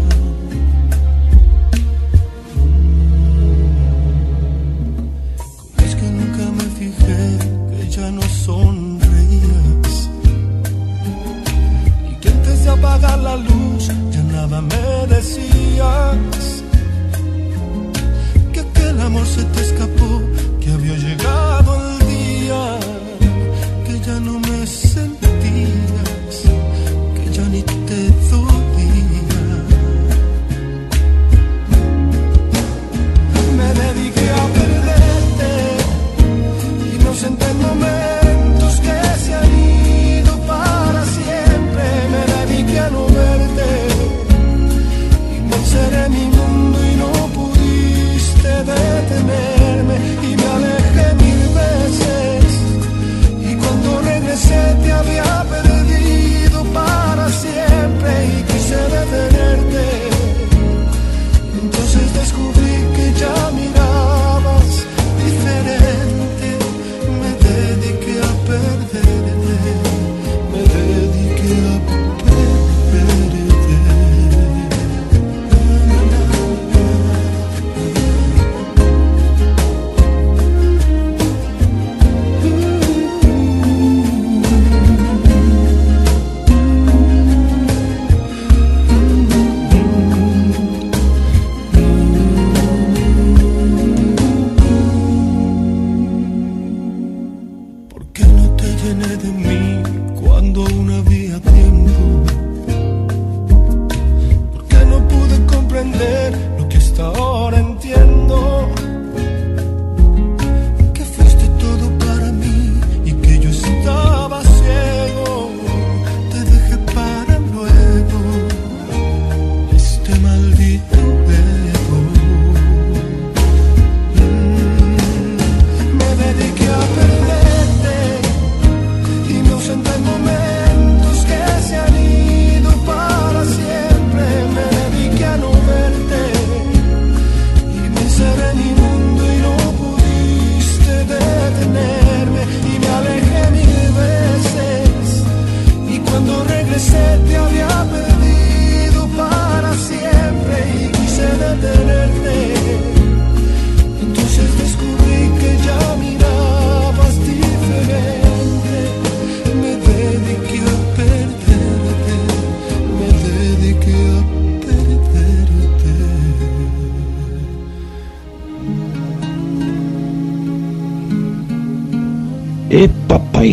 Como 5.57 5.87
es 5.87 5.95
que 5.95 6.07
nunca 6.19 6.43
me 6.57 6.65
fijé 6.79 7.23
que 7.69 7.89
ya 7.89 8.11
no 8.11 8.21
sonreías. 8.21 10.09
Y 12.11 12.15
que 12.21 12.29
antes 12.29 12.63
de 12.63 12.69
apagar 12.69 13.19
la 13.19 13.35
luz 13.37 13.87
ya 14.11 14.23
nada 14.23 14.61
me 14.61 15.07
decías 15.07 16.63
el 18.93 19.01
amor 19.01 19.25
se 19.25 19.43
te 19.43 19.61
escapó, 19.61 20.21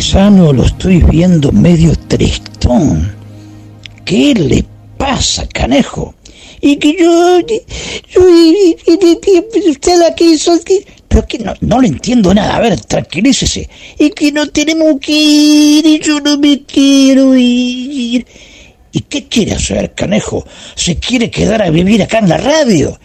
paisano, 0.01 0.51
lo 0.55 0.65
estoy 0.65 1.03
viendo 1.03 1.53
medio 1.53 1.95
tristón. 2.09 3.15
¿Qué 4.07 4.33
le 4.33 4.65
pasa, 4.97 5.47
canejo? 5.47 6.15
Y 6.63 6.77
que 6.77 6.97
yo, 6.99 7.39
yo, 7.41 8.23
usted 9.71 10.01
que- 10.65 10.87
pero 11.07 11.27
que 11.27 11.39
no, 11.41 11.53
no 11.61 11.81
le 11.83 11.89
entiendo 11.89 12.33
nada. 12.33 12.57
A 12.57 12.61
ver, 12.61 12.81
tranquilícese. 12.81 13.69
Y 13.99 14.09
que 14.13 14.33
no 14.33 14.49
tenemos 14.49 14.99
que 15.01 15.13
ir, 15.13 15.85
y 15.85 16.01
yo 16.01 16.19
no 16.21 16.39
me 16.39 16.63
quiero 16.63 17.37
ir. 17.37 18.27
¿Y 18.93 19.01
qué 19.01 19.27
quiere 19.27 19.53
hacer, 19.53 19.93
canejo? 19.95 20.47
¿Se 20.77 20.97
quiere 20.97 21.31
quedar 21.31 21.61
a 21.61 21.69
vivir 21.69 22.03
acá 22.03 22.21
en 22.21 22.31
la 22.31 22.39
radio? 22.39 22.99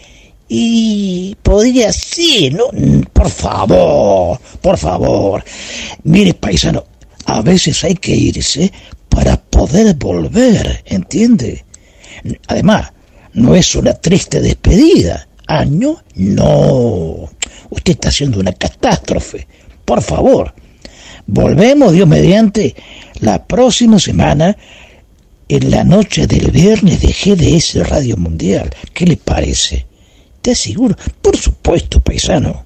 Y 0.47 1.35
podría 1.41 1.91
ser, 1.91 2.53
¿no? 2.53 2.65
Mm, 2.71 3.01
Por 3.11 3.29
favor, 3.29 4.39
por 4.61 4.77
favor. 4.77 5.43
Mire, 6.03 6.33
paisano, 6.35 6.85
a 7.25 7.41
veces 7.41 7.83
hay 7.83 7.95
que 7.95 8.15
irse 8.15 8.71
para 9.09 9.37
poder 9.41 9.95
volver, 9.95 10.83
¿entiende? 10.85 11.65
Además, 12.47 12.91
no 13.33 13.55
es 13.55 13.73
una 13.75 13.93
triste 13.93 14.39
despedida. 14.39 15.27
Año, 15.47 16.03
no. 16.15 17.29
Usted 17.69 17.93
está 17.93 18.09
haciendo 18.09 18.39
una 18.39 18.53
catástrofe. 18.53 19.47
Por 19.83 20.01
favor, 20.01 20.53
volvemos, 21.27 21.93
Dios 21.93 22.07
mediante, 22.07 22.75
la 23.19 23.43
próxima 23.45 23.99
semana 23.99 24.55
en 25.47 25.71
la 25.71 25.83
noche 25.83 26.25
del 26.27 26.51
viernes 26.51 27.01
de 27.01 27.07
GDS 27.13 27.87
Radio 27.87 28.17
Mundial. 28.17 28.69
¿Qué 28.93 29.05
le 29.05 29.17
parece? 29.17 29.85
¿Te 30.45 30.51
aseguro? 30.51 30.95
Por 31.23 31.35
supuesto, 31.35 31.99
paisano. 31.99 32.63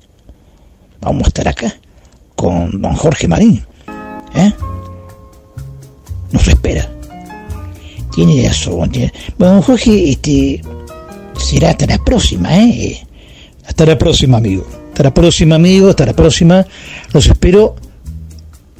Vamos 1.00 1.24
a 1.24 1.28
estar 1.30 1.48
acá 1.48 1.74
con 2.36 2.82
don 2.82 2.94
Jorge 2.94 3.26
Marín. 3.26 3.66
¿Eh? 4.36 4.52
Nos 6.34 6.46
espera. 6.46 6.92
Tiene 8.14 8.46
razón. 8.46 8.92
Bueno, 9.38 9.54
don 9.54 9.62
Jorge, 9.62 10.10
este, 10.10 10.62
será 11.38 11.70
hasta 11.70 11.86
la 11.86 11.98
próxima, 12.00 12.58
¿eh? 12.58 13.02
Hasta 13.66 13.86
la 13.86 13.98
próxima, 13.98 14.40
amigo. 14.40 14.68
Hasta 14.90 15.04
la 15.04 15.14
próxima, 15.14 15.56
amigo. 15.56 15.88
Hasta 15.88 16.06
la 16.06 16.14
próxima. 16.14 16.66
Los 17.14 17.28
espero 17.28 17.78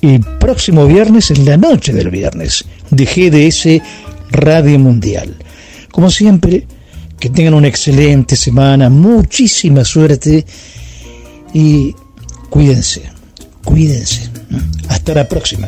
el 0.02 0.20
próximo 0.42 0.86
viernes, 0.88 1.32
en 1.32 1.46
la 1.46 1.56
noche 1.56 1.94
del 1.94 2.10
viernes, 2.10 2.66
de 2.90 3.06
GDS 3.06 3.82
Radio 4.32 4.78
Mundial. 4.78 5.38
Como 5.90 6.10
siempre, 6.10 6.68
que 7.20 7.30
tengan 7.30 7.54
una 7.54 7.68
excelente 7.68 8.36
semana, 8.36 8.90
muchísima 8.90 9.84
suerte 9.84 10.46
y 11.54 11.96
cuídense, 12.50 13.04
cuídense. 13.64 14.30
Hasta 14.88 15.14
la 15.14 15.28
próxima. 15.28 15.68